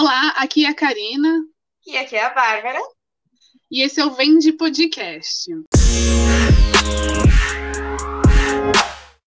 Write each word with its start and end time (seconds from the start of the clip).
Olá, 0.00 0.28
aqui 0.36 0.64
é 0.64 0.68
a 0.68 0.74
Karina. 0.74 1.42
E 1.84 1.96
aqui 1.96 2.14
é 2.14 2.22
a 2.22 2.30
Bárbara. 2.30 2.78
E 3.68 3.82
esse 3.82 4.00
é 4.00 4.06
o 4.06 4.12
Vende 4.12 4.52
Podcast. 4.52 5.50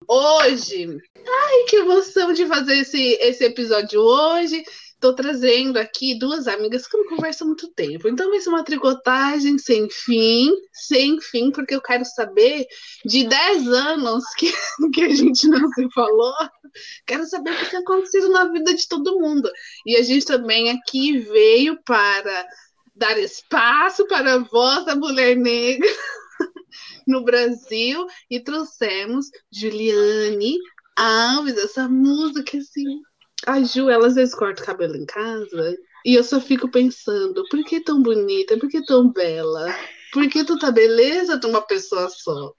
Hoje, 0.08 0.88
ai 1.18 1.64
que 1.68 1.76
emoção 1.76 2.32
de 2.32 2.46
fazer 2.46 2.78
esse, 2.78 2.98
esse 3.20 3.44
episódio 3.44 4.00
hoje. 4.00 4.64
Tô 5.04 5.14
trazendo 5.14 5.78
aqui 5.80 6.18
duas 6.18 6.48
amigas 6.48 6.88
que 6.88 6.96
não 6.96 7.10
converso 7.10 7.44
há 7.44 7.48
muito 7.48 7.68
tempo. 7.74 8.08
Então 8.08 8.30
vai 8.30 8.40
ser 8.40 8.48
uma 8.48 8.64
tricotagem 8.64 9.58
sem 9.58 9.90
fim, 9.90 10.50
sem 10.72 11.20
fim, 11.20 11.52
porque 11.52 11.76
eu 11.76 11.82
quero 11.82 12.06
saber 12.06 12.66
de 13.04 13.28
10 13.28 13.68
anos 13.68 14.24
que, 14.38 14.50
que 14.94 15.02
a 15.04 15.14
gente 15.14 15.46
não 15.50 15.68
se 15.74 15.90
falou. 15.94 16.34
Quero 17.06 17.26
saber 17.26 17.52
o 17.52 17.58
que 17.58 17.70
tem 17.70 17.82
acontecido 17.82 18.30
na 18.30 18.46
vida 18.46 18.74
de 18.74 18.88
todo 18.88 19.20
mundo. 19.20 19.52
E 19.86 19.98
a 19.98 20.02
gente 20.02 20.26
também 20.26 20.72
aqui 20.72 21.18
veio 21.18 21.78
para 21.84 22.48
dar 22.96 23.20
espaço 23.20 24.08
para 24.08 24.36
a 24.36 24.40
voz 24.40 24.86
da 24.86 24.96
mulher 24.96 25.36
negra 25.36 25.90
no 27.06 27.26
Brasil 27.26 28.08
e 28.32 28.40
trouxemos 28.40 29.26
Juliane 29.52 30.56
Alves, 30.96 31.58
essa 31.58 31.90
música 31.90 32.58
assim 32.58 33.02
a 33.46 33.62
Ju, 33.64 33.90
ela 33.90 34.08
às 34.08 34.16
vezes 34.16 34.36
corta 34.36 34.62
o 34.62 34.66
cabelo 34.66 34.96
em 34.96 35.06
casa 35.06 35.78
e 36.06 36.16
eu 36.16 36.24
só 36.24 36.40
fico 36.40 36.70
pensando, 36.70 37.46
por 37.50 37.64
que 37.64 37.80
tão 37.80 38.02
bonita? 38.02 38.58
Por 38.58 38.70
que 38.70 38.84
tão 38.86 39.12
bela? 39.12 39.74
Por 40.12 40.28
que 40.28 40.44
tanta 40.44 40.72
beleza 40.72 41.38
de 41.38 41.46
uma 41.48 41.62
pessoa 41.62 42.10
só? 42.10 42.54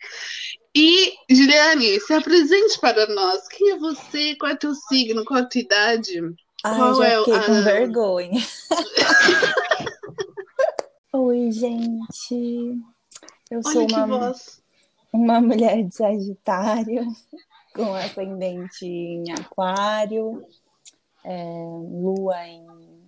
E, 0.75 1.13
Juliane, 1.31 2.01
se 2.01 2.13
apresente 2.13 2.81
para 2.81 3.07
nós. 3.15 3.47
Quem 3.49 3.71
é 3.71 3.79
você? 3.79 4.35
Qual 4.35 4.51
é 4.51 4.57
teu 4.57 4.75
signo? 4.75 5.25
Qual 5.25 5.41
a 5.41 5.45
tua 5.45 5.61
idade? 5.61 6.21
Ai, 6.65 6.77
Qual 6.77 6.95
já 6.97 7.07
é 7.07 7.19
fiquei 7.19 7.35
a... 7.35 7.47
com 7.47 7.63
vergonha. 7.63 8.43
Oi, 11.13 11.53
gente. 11.53 12.77
Eu 13.51 13.61
Olha 13.65 13.73
sou 13.73 13.87
uma, 13.89 14.07
voz. 14.07 14.63
uma 15.13 15.41
mulher 15.41 15.85
de 15.85 15.95
Sagitário, 15.95 17.07
com 17.73 17.95
ascendente 17.95 18.85
em 18.85 19.31
Aquário, 19.31 20.45
é, 21.25 21.45
Lua 21.91 22.47
em 22.47 22.65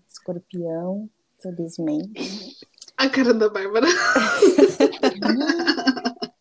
Escorpião, 0.09 1.09
felizmente. 1.41 2.57
A 2.97 3.09
cara 3.09 3.35
da 3.35 3.49
Bárbara. 3.49 3.87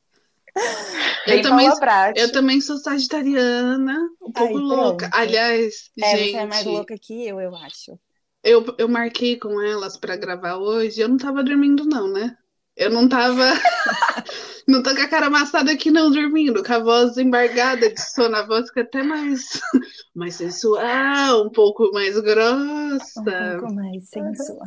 Eu, 1.27 1.41
também, 1.41 1.69
eu 2.15 2.31
também 2.31 2.61
sou 2.61 2.77
sagitariana, 2.77 3.97
um 4.21 4.31
pouco 4.31 4.57
Ai, 4.57 4.63
louca. 4.63 5.09
pronto. 5.09 5.21
Aliás, 5.21 5.89
É, 6.01 6.17
gente, 6.17 6.31
você 6.31 6.37
é 6.37 6.45
mais 6.45 6.65
louca 6.65 6.95
que 6.97 7.27
eu, 7.27 7.41
eu 7.41 7.55
acho. 7.55 7.99
Eu, 8.43 8.63
eu 8.77 8.87
marquei 8.87 9.37
com 9.37 9.59
elas 9.59 9.97
para 9.97 10.15
gravar 10.15 10.57
hoje. 10.57 11.01
Eu 11.01 11.09
não 11.09 11.17
tava 11.17 11.43
dormindo, 11.43 11.83
não, 11.83 12.07
né? 12.07 12.37
Eu 12.75 12.91
não 12.91 13.09
tava. 13.09 13.43
não 14.67 14.81
tô 14.81 14.95
com 14.95 15.01
a 15.01 15.07
cara 15.07 15.27
amassada 15.27 15.71
aqui, 15.71 15.91
não, 15.91 16.11
dormindo. 16.11 16.63
Com 16.63 16.73
a 16.73 16.79
voz 16.79 17.17
embargada 17.17 17.89
de 17.89 18.01
sono. 18.01 18.35
A 18.35 18.45
voz 18.45 18.67
fica 18.67 18.81
até 18.81 19.03
mais, 19.03 19.61
mais 20.15 20.35
sensual, 20.35 21.45
um 21.45 21.49
pouco 21.49 21.91
mais 21.91 22.17
Um 22.17 22.21
grossa. 22.21 23.59
pouco 23.59 23.73
mais 23.73 24.09
sensual. 24.09 24.59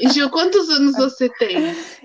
E, 0.00 0.08
Gil, 0.10 0.28
quantos 0.30 0.68
anos 0.70 0.96
você 0.96 1.28
tem? 1.38 1.56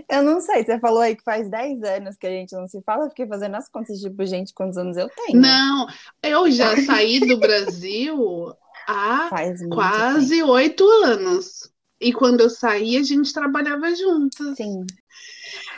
Eu 0.10 0.22
não 0.22 0.40
sei, 0.40 0.64
você 0.64 0.80
falou 0.80 1.00
aí 1.00 1.16
que 1.16 1.24
faz 1.24 1.50
10 1.50 1.82
anos 1.84 2.16
que 2.16 2.28
a 2.28 2.30
gente 2.30 2.54
não 2.54 2.68
se 2.68 2.82
fala, 2.84 3.06
eu 3.06 3.10
fiquei 3.10 3.26
fazendo 3.26 3.56
as 3.56 3.68
contas, 3.68 4.00
tipo, 4.00 4.24
gente, 4.26 4.54
quantos 4.54 4.78
anos 4.78 4.96
eu 4.96 5.10
tenho? 5.10 5.42
Não, 5.42 5.88
eu 6.22 6.52
já 6.52 6.78
saí 6.78 7.20
do 7.20 7.38
Brasil 7.40 8.54
há 8.88 9.28
quase 9.72 10.44
oito 10.44 10.88
anos. 11.04 11.72
E 12.00 12.14
quando 12.14 12.42
eu 12.42 12.50
saí, 12.50 12.98
a 12.98 13.04
gente 13.04 13.34
trabalhava 13.34 13.94
juntas. 13.96 14.56
Sim. 14.58 14.86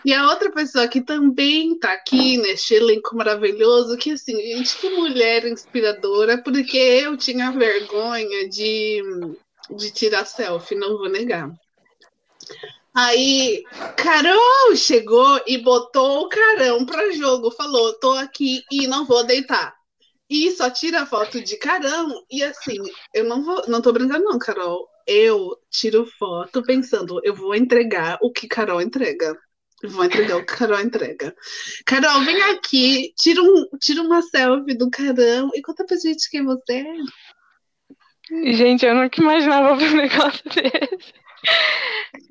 E 0.04 0.14
a 0.14 0.30
outra 0.30 0.52
pessoa 0.52 0.88
que 0.88 1.02
também 1.02 1.78
tá 1.78 1.94
aqui 1.94 2.38
neste 2.38 2.74
elenco 2.74 3.16
maravilhoso, 3.16 3.98
que 3.98 4.12
assim, 4.12 4.36
gente, 4.36 4.78
que 4.78 4.90
mulher 4.90 5.46
inspiradora, 5.46 6.42
porque 6.42 6.78
eu 6.78 7.18
tinha 7.18 7.52
vergonha 7.52 8.48
de, 8.50 9.02
de 9.78 9.92
tirar 9.92 10.26
selfie, 10.26 10.76
não 10.76 10.98
vou 10.98 11.10
negar. 11.10 11.52
Aí, 12.96 13.64
Carol 13.96 14.76
chegou 14.76 15.42
e 15.46 15.58
botou 15.58 16.22
o 16.22 16.30
carão 16.30 16.86
pra 16.86 17.12
jogo, 17.12 17.52
falou: 17.52 17.94
tô 17.94 18.12
aqui 18.14 18.64
e 18.72 18.88
não 18.88 19.06
vou 19.06 19.24
deitar. 19.24 19.74
E 20.30 20.52
só 20.52 20.70
tira 20.70 21.06
foto 21.06 21.42
de 21.42 21.58
carão, 21.58 22.24
e 22.30 22.44
assim, 22.44 22.78
eu 23.14 23.24
não 23.26 23.44
vou, 23.44 23.64
não 23.68 23.82
tô 23.82 23.92
brincando, 23.92 24.26
não, 24.26 24.38
Carol. 24.38 24.88
Eu 25.12 25.58
tiro 25.72 26.06
foto 26.06 26.62
pensando, 26.62 27.20
eu 27.24 27.34
vou 27.34 27.56
entregar 27.56 28.20
o 28.22 28.32
que 28.32 28.48
Carol 28.48 28.80
entrega. 28.80 29.36
Vou 29.84 30.06
entregar 30.06 30.38
o 30.38 30.46
que 30.46 30.56
Carol 30.56 30.80
entrega. 30.80 31.36
Carol, 31.84 32.22
vem 32.22 32.40
aqui, 32.44 33.12
tira, 33.18 33.42
um, 33.42 33.66
tira 33.80 34.04
uma 34.04 34.22
selfie 34.22 34.78
do 34.78 34.88
carão 34.92 35.50
e 35.56 35.64
conta 35.64 35.84
pra 35.84 35.98
gente 35.98 36.30
quem 36.30 36.46
você 36.46 36.74
é. 36.74 38.54
Gente, 38.54 38.86
eu 38.86 38.94
nunca 38.94 39.20
imaginava 39.20 39.74
um 39.74 39.96
negócio 39.96 40.44
desse. 40.54 41.14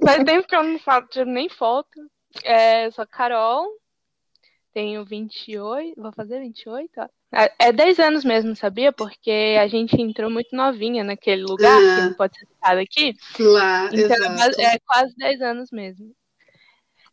Faz 0.05 0.23
tempo 0.23 0.47
que 0.47 0.55
eu 0.55 0.63
não 0.63 0.79
tiro 1.09 1.27
nem 1.27 1.49
foto. 1.49 1.99
É, 2.45 2.89
sou 2.93 3.05
Carol, 3.09 3.67
tenho 4.79 5.05
28, 5.05 6.01
vou 6.01 6.13
fazer 6.13 6.39
28? 6.41 6.91
ó. 6.99 7.09
É 7.35 7.53
é 7.59 7.73
10 7.73 7.99
anos 7.99 8.25
mesmo, 8.25 8.55
sabia? 8.55 8.93
Porque 8.93 9.57
a 9.61 9.67
gente 9.67 10.01
entrou 10.01 10.31
muito 10.31 10.55
novinha 10.55 11.03
naquele 11.03 11.43
lugar, 11.43 11.79
que 11.81 11.87
Ah. 12.01 12.05
não 12.07 12.15
pode 12.15 12.39
ser 12.39 12.47
citado 12.47 12.81
aqui. 12.81 13.15
Lá, 13.41 13.87
Então 13.93 13.99
é 13.99 14.01
exato. 14.05 14.37
quase- 14.37 14.63
é 14.63 14.79
quase 14.87 15.17
10 15.17 15.43
anos 15.43 15.71
mesmo. 15.73 16.13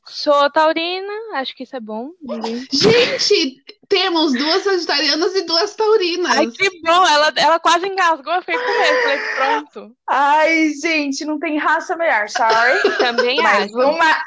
Sou 0.08 0.52
taurina, 0.52 1.12
acho 1.34 1.56
que 1.56 1.64
isso 1.64 1.76
é 1.76 1.80
bom. 1.80 2.12
Ninguém... 2.22 2.68
Gente, 2.72 3.64
temos 3.90 4.34
duas 4.34 4.64
sagitarianas 4.64 5.36
e 5.36 5.42
duas 5.48 5.76
taurinas. 5.76 6.38
Ai, 6.38 6.48
que 6.52 6.70
bom! 6.82 7.06
Ela, 7.08 7.34
ela 7.38 7.60
quase 7.60 7.88
engasgou, 7.88 8.34
eu 8.34 8.42
fiquei 8.42 8.58
com 8.60 8.72
medo. 8.82 9.02
Falei, 9.02 9.20
pronto. 9.36 9.96
Ai, 10.08 10.70
gente, 10.80 11.26
não 11.26 11.40
tem 11.40 11.58
raça 11.58 11.96
melhor, 11.98 12.30
sorry. 12.30 12.98
Também 13.00 13.42
Mas 13.42 13.66
acho. 13.66 13.80
uma. 13.80 14.24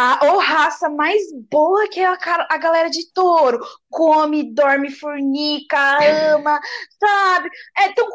A 0.00 0.20
ou 0.26 0.38
raça 0.38 0.88
mais 0.88 1.20
boa 1.50 1.88
que 1.88 1.98
é 1.98 2.06
a, 2.06 2.16
a 2.48 2.56
galera 2.56 2.88
de 2.88 3.12
touro. 3.12 3.58
Come, 3.90 4.54
dorme, 4.54 4.92
fornica, 4.92 5.98
ama, 6.36 6.60
sabe? 7.00 7.50
É 7.76 7.88
tão. 7.92 8.06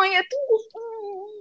Ai, 0.00 0.14
é 0.14 0.22
tão 0.22 0.38
gostoso. 0.48 1.32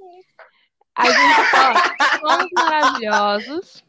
A 0.96 1.06
gente 1.06 2.20
ó, 2.24 2.28
somos 2.28 2.50
maravilhosos. 2.52 3.84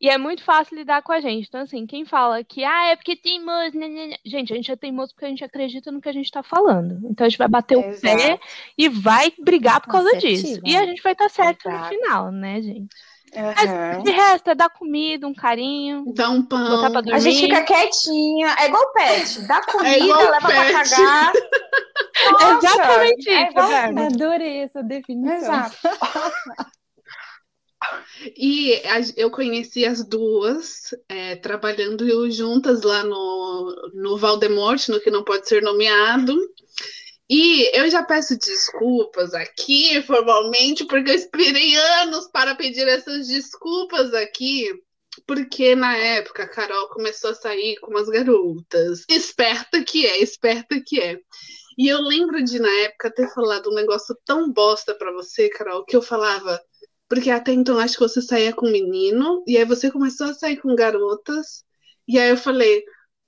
E 0.00 0.10
é 0.10 0.18
muito 0.18 0.42
fácil 0.42 0.76
lidar 0.76 1.00
com 1.02 1.12
a 1.12 1.20
gente. 1.20 1.46
Então, 1.46 1.60
assim, 1.60 1.86
quem 1.86 2.04
fala 2.04 2.42
que 2.42 2.64
ah, 2.64 2.88
é 2.88 2.96
porque 2.96 3.14
tem 3.14 3.38
teimoso. 3.38 3.78
né, 3.78 3.86
né, 3.86 4.06
né. 4.08 4.16
Gente, 4.26 4.52
a 4.52 4.56
gente 4.56 4.72
é 4.72 4.74
teimoso 4.74 5.14
porque 5.14 5.26
a 5.26 5.28
gente 5.28 5.44
acredita 5.44 5.92
no 5.92 6.00
que 6.00 6.08
a 6.08 6.12
gente 6.12 6.28
tá 6.28 6.42
falando. 6.42 7.08
Então 7.08 7.24
a 7.24 7.28
gente 7.28 7.38
vai 7.38 7.48
bater 7.48 7.78
o 7.78 7.82
pé 8.00 8.14
Exato. 8.14 8.40
e 8.76 8.88
vai 8.88 9.32
brigar 9.38 9.80
por 9.80 9.92
causa 9.92 10.18
disso. 10.18 10.60
E 10.64 10.76
a 10.76 10.84
gente 10.84 11.00
vai 11.00 11.12
estar 11.12 11.28
certo 11.28 11.68
no 11.68 11.76
Exato. 11.76 11.88
final, 11.88 12.32
né, 12.32 12.60
gente? 12.60 13.13
Aham. 13.36 14.02
De 14.02 14.10
resto, 14.10 14.50
é 14.50 14.54
dar 14.54 14.68
comida, 14.70 15.26
um 15.26 15.34
carinho, 15.34 16.04
Dá 16.14 16.30
um 16.30 16.42
botar 16.42 16.56
pão. 16.80 16.92
pra 16.92 17.00
dormir. 17.00 17.12
A 17.14 17.18
gente 17.18 17.40
fica 17.40 17.62
quietinha, 17.62 18.54
é 18.58 18.66
igual 18.68 18.92
pet. 18.92 19.40
Dá 19.46 19.60
comida, 19.66 19.98
igual 19.98 20.20
leva 20.30 20.38
pra 20.48 20.62
pet. 20.64 20.72
cagar. 20.72 21.32
Nossa, 22.30 22.66
Exatamente 22.66 23.28
é 23.28 23.42
isso, 23.42 23.50
igual- 23.50 23.68
Bárbara. 23.70 24.06
Adorei 24.06 24.58
essa 24.62 24.82
definição. 24.82 25.36
Exato. 25.36 25.76
E 28.36 28.74
a- 28.86 29.00
eu 29.16 29.30
conheci 29.30 29.84
as 29.84 30.02
duas 30.04 30.94
é, 31.08 31.36
trabalhando 31.36 32.30
juntas 32.30 32.82
lá 32.82 33.02
no, 33.04 33.90
no 33.92 34.16
Valdemorte, 34.16 34.90
no 34.90 35.00
que 35.00 35.10
não 35.10 35.22
pode 35.22 35.46
ser 35.48 35.60
nomeado. 35.62 36.34
E 37.28 37.78
eu 37.78 37.90
já 37.90 38.02
peço 38.02 38.38
desculpas 38.38 39.32
aqui 39.32 40.02
formalmente, 40.02 40.84
porque 40.86 41.10
eu 41.10 41.14
esperei 41.14 41.74
anos 42.02 42.28
para 42.30 42.54
pedir 42.54 42.86
essas 42.86 43.28
desculpas 43.28 44.12
aqui, 44.12 44.68
porque 45.26 45.74
na 45.74 45.96
época 45.96 46.42
a 46.42 46.48
Carol 46.48 46.88
começou 46.88 47.30
a 47.30 47.34
sair 47.34 47.76
com 47.80 47.90
umas 47.90 48.08
garotas. 48.08 49.04
Esperta 49.08 49.82
que 49.82 50.06
é, 50.06 50.22
esperta 50.22 50.80
que 50.84 51.00
é. 51.00 51.18
E 51.78 51.88
eu 51.88 52.00
lembro 52.00 52.42
de, 52.44 52.58
na 52.58 52.70
época, 52.82 53.10
ter 53.10 53.28
falado 53.32 53.70
um 53.70 53.74
negócio 53.74 54.16
tão 54.24 54.52
bosta 54.52 54.94
pra 54.94 55.10
você, 55.12 55.48
Carol, 55.48 55.84
que 55.84 55.96
eu 55.96 56.02
falava. 56.02 56.60
Porque 57.08 57.30
até 57.30 57.52
então 57.52 57.78
acho 57.78 57.94
que 57.94 58.02
você 58.02 58.22
saía 58.22 58.52
com 58.52 58.70
menino, 58.70 59.42
e 59.46 59.56
aí 59.56 59.64
você 59.64 59.90
começou 59.90 60.28
a 60.28 60.34
sair 60.34 60.56
com 60.58 60.74
garotas. 60.74 61.64
E 62.06 62.18
aí 62.18 62.30
eu 62.30 62.36
falei: 62.36 62.84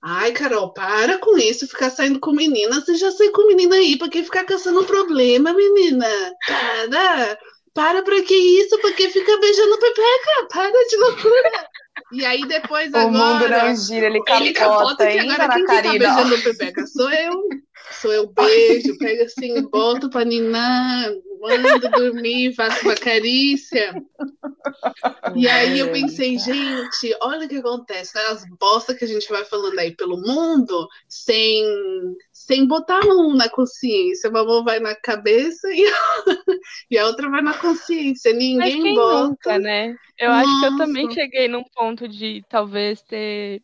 Ai, 0.09 0.31
Carol, 0.31 0.73
para 0.73 1.19
com 1.19 1.37
isso, 1.37 1.67
ficar 1.67 1.91
saindo 1.91 2.21
com 2.21 2.31
menina. 2.31 2.81
Você 2.81 2.95
já 2.95 3.11
saiu 3.11 3.33
com 3.33 3.49
menina 3.49 3.75
aí, 3.75 3.99
pra 3.99 4.09
que 4.09 4.23
ficar 4.23 4.45
caçando 4.45 4.85
problema, 4.85 5.53
menina? 5.53 6.07
Para! 6.47 7.37
Para 7.75 8.03
pra 8.05 8.23
que 8.23 8.35
isso? 8.35 8.79
Pra 8.79 8.93
que 8.93 9.11
fica 9.11 9.37
beijando 9.41 9.79
pepeca? 9.79 10.47
Para 10.49 10.71
de 10.89 10.97
loucura! 10.97 11.69
E 12.13 12.25
aí 12.25 12.47
depois 12.47 12.93
O 12.95 13.11
mundo 13.11 13.17
agora. 13.17 13.65
não 13.65 13.77
gira, 13.77 14.07
ele 14.07 14.21
Ele 14.29 14.53
capota 14.53 14.55
capota 14.55 15.07
que 15.09 15.19
agora 15.19 15.49
quem 15.49 15.67
que 15.67 15.83
tá 15.83 15.91
beijando 15.91 16.43
pepeca 16.43 16.87
sou 16.87 17.11
eu. 17.11 17.43
Sou 17.91 18.13
eu, 18.13 18.29
beijo, 18.29 18.97
pego 18.99 19.25
assim, 19.25 19.63
boto 19.69 20.09
pra 20.09 20.25
ninar, 20.25 21.11
Quando 21.39 21.91
dormir, 21.91 22.55
faço 22.55 22.85
uma 22.85 22.95
carícia. 22.95 23.95
E 25.35 25.49
aí 25.49 25.79
eu 25.79 25.93
pensei, 25.93 26.39
gente, 26.39 27.17
olha 27.21 27.47
o 27.47 27.49
que 27.49 27.57
acontece, 27.57 28.15
né? 28.15 28.23
As 28.27 28.45
bostas 28.59 28.97
que 28.97 29.05
a 29.05 29.09
gente 29.09 29.29
vai 29.29 29.45
falando 29.45 29.79
aí 29.79 29.95
pelo 29.95 30.17
mundo, 30.21 30.89
sem, 31.09 31.65
sem 32.33 32.67
botar 32.67 33.05
mão 33.05 33.35
na 33.35 33.49
consciência. 33.49 34.31
Uma 34.31 34.45
mão 34.45 34.65
vai 34.65 34.81
na 34.81 34.95
cabeça 34.95 35.69
e, 35.73 35.85
e 36.91 36.99
a 36.99 37.07
outra 37.07 37.31
vai 37.31 37.43
na 37.43 37.55
consciência. 37.55 38.33
Ninguém 38.33 38.95
bota. 38.95 39.29
nunca, 39.29 39.59
né? 39.59 39.95
Eu 40.19 40.33
acho 40.33 40.61
que 40.61 40.67
eu 40.67 40.77
também 40.77 41.05
Nossa. 41.05 41.15
cheguei 41.15 41.49
num 41.49 41.65
ponto 41.75 42.09
de 42.09 42.43
talvez 42.49 43.03
ter. 43.03 43.61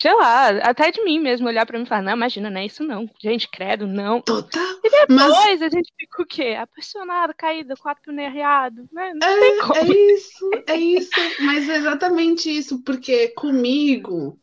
Sei 0.00 0.14
lá, 0.14 0.48
até 0.62 0.92
de 0.92 1.02
mim 1.02 1.18
mesmo 1.18 1.48
olhar 1.48 1.66
pra 1.66 1.76
mim 1.76 1.84
e 1.84 1.88
falar, 1.88 2.02
não, 2.02 2.12
imagina, 2.12 2.48
não 2.48 2.60
é 2.60 2.66
isso 2.66 2.84
não. 2.84 3.10
Gente, 3.20 3.48
credo, 3.50 3.86
não. 3.86 4.20
Total. 4.20 4.62
E 4.84 5.12
Mas 5.12 5.26
depois 5.26 5.62
a 5.62 5.68
gente 5.68 5.92
fica 5.98 6.22
o 6.22 6.26
quê? 6.26 6.56
Apaixonado, 6.58 7.34
caído, 7.36 7.76
quatro 7.76 8.04
pneus 8.04 8.28
arriados. 8.28 8.86
Né? 8.92 9.12
Não 9.14 9.40
tem 9.40 9.52
é, 9.52 9.60
como. 9.60 9.74
é 9.74 10.14
isso, 10.14 10.50
é 10.68 10.76
isso. 10.76 11.10
Mas 11.40 11.68
é 11.68 11.76
exatamente 11.76 12.48
isso, 12.48 12.82
porque 12.84 13.28
comigo. 13.28 14.38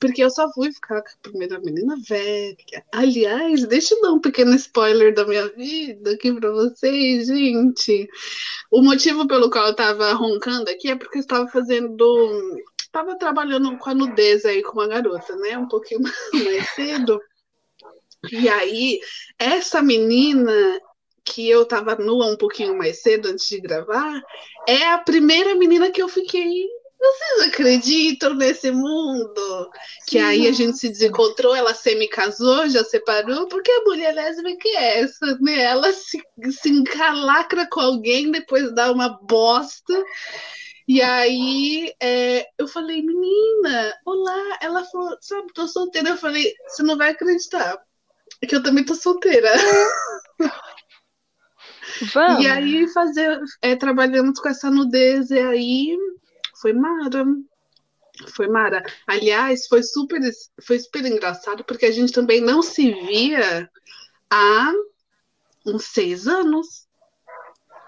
Porque 0.00 0.24
eu 0.24 0.30
só 0.30 0.52
fui 0.52 0.72
ficar 0.72 1.00
com 1.00 1.08
a 1.08 1.22
primeira 1.22 1.60
menina 1.60 1.94
velha. 2.08 2.56
Aliás, 2.90 3.64
deixa 3.68 3.94
eu 3.94 4.02
dar 4.02 4.12
um 4.12 4.20
pequeno 4.20 4.52
spoiler 4.56 5.14
da 5.14 5.24
minha 5.24 5.46
vida 5.50 6.10
aqui 6.10 6.32
pra 6.32 6.50
vocês, 6.50 7.28
gente. 7.28 8.08
O 8.68 8.82
motivo 8.82 9.28
pelo 9.28 9.48
qual 9.48 9.68
eu 9.68 9.76
tava 9.76 10.12
roncando 10.14 10.68
aqui 10.68 10.90
é 10.90 10.96
porque 10.96 11.18
eu 11.18 11.20
estava 11.20 11.46
fazendo. 11.46 12.04
Estava 12.92 13.16
trabalhando 13.16 13.74
com 13.78 13.88
a 13.88 13.94
nudez 13.94 14.44
aí 14.44 14.62
com 14.62 14.72
uma 14.72 14.86
garota, 14.86 15.34
né? 15.36 15.56
Um 15.56 15.66
pouquinho 15.66 16.02
mais 16.44 16.68
cedo. 16.74 17.18
E 18.30 18.50
aí, 18.50 19.00
essa 19.38 19.80
menina 19.82 20.52
que 21.24 21.48
eu 21.48 21.64
tava 21.64 21.96
nua 21.96 22.26
um 22.26 22.36
pouquinho 22.36 22.76
mais 22.76 23.00
cedo 23.00 23.30
antes 23.30 23.48
de 23.48 23.62
gravar, 23.62 24.22
é 24.68 24.90
a 24.90 24.98
primeira 24.98 25.54
menina 25.54 25.90
que 25.90 26.02
eu 26.02 26.08
fiquei. 26.08 26.66
Vocês 27.00 27.48
acreditam 27.48 28.34
nesse 28.34 28.70
mundo? 28.70 29.70
Que 30.06 30.18
aí 30.18 30.46
a 30.46 30.52
gente 30.52 30.76
se 30.76 30.90
desencontrou, 30.90 31.56
ela 31.56 31.72
semi-casou, 31.72 32.68
já 32.68 32.84
separou, 32.84 33.48
porque 33.48 33.70
a 33.70 33.84
mulher 33.84 34.14
lésbica 34.14 34.68
é 34.68 35.00
essa, 35.00 35.38
né? 35.40 35.62
Ela 35.62 35.90
se, 35.94 36.22
se 36.50 36.68
encalacra 36.68 37.66
com 37.66 37.80
alguém, 37.80 38.30
depois 38.30 38.70
dá 38.74 38.92
uma 38.92 39.08
bosta. 39.08 40.04
E 40.86 41.00
aí 41.00 41.94
é, 42.00 42.46
eu 42.58 42.66
falei, 42.66 43.02
menina, 43.02 43.94
olá. 44.04 44.58
Ela 44.60 44.84
falou, 44.84 45.16
sabe, 45.20 45.52
tô 45.52 45.66
solteira. 45.66 46.10
Eu 46.10 46.16
falei, 46.16 46.52
você 46.66 46.82
não 46.82 46.96
vai 46.96 47.10
acreditar. 47.10 47.78
Que 48.46 48.56
eu 48.56 48.62
também 48.62 48.84
tô 48.84 48.94
solteira. 48.94 49.50
Vamos. 52.12 52.44
E 52.44 52.48
aí 52.48 52.88
fazer, 52.88 53.40
é, 53.60 53.76
trabalhamos 53.76 54.40
com 54.40 54.48
essa 54.48 54.70
nudez, 54.70 55.30
e 55.30 55.38
aí 55.38 55.96
foi 56.60 56.72
mara. 56.72 57.24
Foi 58.34 58.48
mara. 58.48 58.82
Aliás, 59.06 59.66
foi 59.66 59.82
super, 59.82 60.20
foi 60.64 60.78
super 60.78 61.04
engraçado, 61.04 61.64
porque 61.64 61.86
a 61.86 61.92
gente 61.92 62.12
também 62.12 62.40
não 62.40 62.62
se 62.62 62.92
via 62.92 63.70
há 64.30 64.72
uns 65.66 65.84
seis 65.84 66.26
anos. 66.26 66.86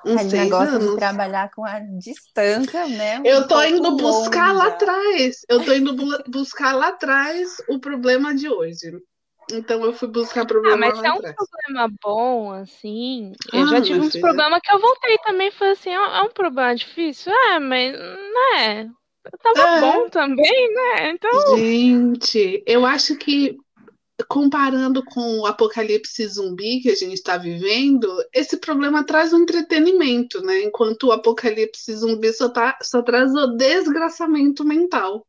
Uns 0.05 0.23
Aquele 0.23 0.31
seis 0.31 0.45
negócio 0.45 0.79
de 0.79 0.91
anos. 0.91 0.95
trabalhar 0.95 1.51
com 1.51 1.65
a 1.65 1.79
distância, 1.81 2.87
né? 2.89 3.21
um 3.21 3.25
Eu 3.25 3.49
tô 3.49 3.63
indo 3.63 3.97
buscar 3.97 4.53
lá 4.53 4.69
atrás. 4.69 5.41
Eu 5.49 5.65
tô 5.65 5.73
indo 5.73 5.95
bu- 5.97 6.23
buscar 6.31 6.75
lá 6.75 6.89
atrás 6.89 7.57
o 7.69 7.79
problema 7.81 8.35
de 8.35 8.49
hoje. 8.49 8.93
Então 9.51 9.85
eu 9.85 9.93
fui 9.93 10.09
buscar 10.09 10.47
Ah, 10.65 10.77
problema 10.77 10.77
mas 10.77 10.97
se 10.99 11.03
lá 11.03 11.09
é 11.09 11.13
um 11.13 11.21
atrás. 11.21 11.37
problema 11.37 11.89
bom, 12.03 12.53
assim. 12.53 13.33
Eu 13.53 13.67
Ah, 13.67 13.67
já 13.67 13.81
tive 13.83 14.01
uns 14.01 14.11
filha. 14.13 14.17
problemas 14.17 14.61
que 14.63 14.73
eu 14.73 14.81
voltei 14.81 15.19
também. 15.19 15.51
Foi 15.51 15.71
assim, 15.71 15.91
é 15.91 15.95
é 15.95 16.23
um 16.23 16.31
problema 16.31 16.75
difícil? 16.75 17.33
É, 17.33 17.59
mas, 17.59 17.93
né? 17.93 18.91
Tava 19.43 19.67
É. 19.67 19.71
bom 19.79 20.09
também, 20.11 20.75
né? 20.75 21.11
Então, 21.11 21.31
Gente, 21.33 22.63
eu 22.67 22.87
acho 22.87 23.17
que 23.19 23.57
comparando 24.29 25.05
com 25.05 25.41
o 25.41 25.47
apocalipse 25.47 26.27
zumbi 26.27 26.81
que 26.81 26.91
a 26.91 26.95
gente 26.95 27.15
está 27.15 27.37
vivendo, 27.37 28.09
esse 28.33 28.57
problema 28.57 29.05
traz 29.05 29.33
um 29.33 29.43
entretenimento, 29.43 30.41
né? 30.43 30.63
Enquanto 30.63 31.09
o 31.09 31.13
apocalipse 31.13 31.95
zumbi 31.95 32.33
só, 32.33 32.49
tá, 32.49 32.79
só 32.83 33.03
traz 33.03 33.35
o 33.35 33.57
desgraçamento 33.57 34.65
mental. 34.65 35.27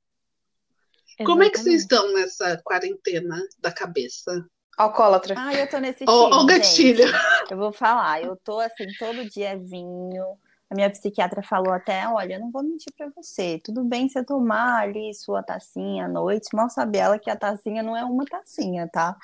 Como 1.25 1.43
é 1.43 1.49
que 1.49 1.57
vocês 1.57 1.83
exatamente. 1.83 2.11
estão 2.11 2.13
nessa 2.13 2.61
quarentena 2.63 3.41
da 3.59 3.71
cabeça? 3.71 4.45
Alcoólatra. 4.77 5.35
Ah, 5.37 5.53
eu 5.53 5.69
tô 5.69 5.77
nesse 5.77 6.03
Ó, 6.05 6.41
o 6.41 6.45
gatilho. 6.45 7.07
gente. 7.07 7.51
Eu 7.51 7.57
vou 7.57 7.71
falar, 7.71 8.21
eu 8.21 8.35
tô 8.43 8.59
assim, 8.59 8.85
todo 8.99 9.29
dia 9.29 9.57
vinho. 9.57 10.37
A 10.75 10.83
minha 10.83 10.89
psiquiatra 10.89 11.41
falou 11.41 11.71
até, 11.71 12.05
olha, 12.09 12.33
eu 12.33 12.39
não 12.41 12.51
vou 12.51 12.61
mentir 12.61 12.91
pra 12.97 13.07
você. 13.15 13.61
Tudo 13.63 13.81
bem 13.85 14.09
você 14.09 14.21
tomar 14.21 14.81
ali 14.81 15.13
sua 15.13 15.41
tacinha 15.41 16.03
à 16.03 16.07
noite, 16.09 16.53
mal 16.53 16.69
sabe 16.69 16.97
ela 16.97 17.17
que 17.17 17.29
a 17.29 17.35
tacinha 17.37 17.81
não 17.81 17.95
é 17.95 18.03
uma 18.03 18.25
tacinha, 18.25 18.85
tá? 18.91 19.15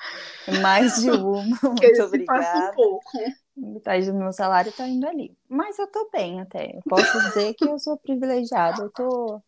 É 0.48 0.62
mais 0.62 1.02
de 1.02 1.10
uma. 1.12 1.44
Muito 1.44 1.82
passa 1.82 2.00
um 2.00 2.06
obrigada. 2.06 2.72
pouco. 2.72 3.18
Metade 3.54 4.10
do 4.10 4.16
meu 4.16 4.32
salário 4.32 4.72
tá 4.72 4.88
indo 4.88 5.06
ali. 5.06 5.36
Mas 5.46 5.78
eu 5.78 5.86
tô 5.88 6.08
bem 6.10 6.40
até. 6.40 6.74
Eu 6.74 6.80
posso 6.88 7.20
dizer 7.20 7.52
que 7.52 7.66
eu 7.66 7.78
sou 7.78 7.98
privilegiada. 7.98 8.84
Eu 8.84 8.90
tô, 8.90 9.42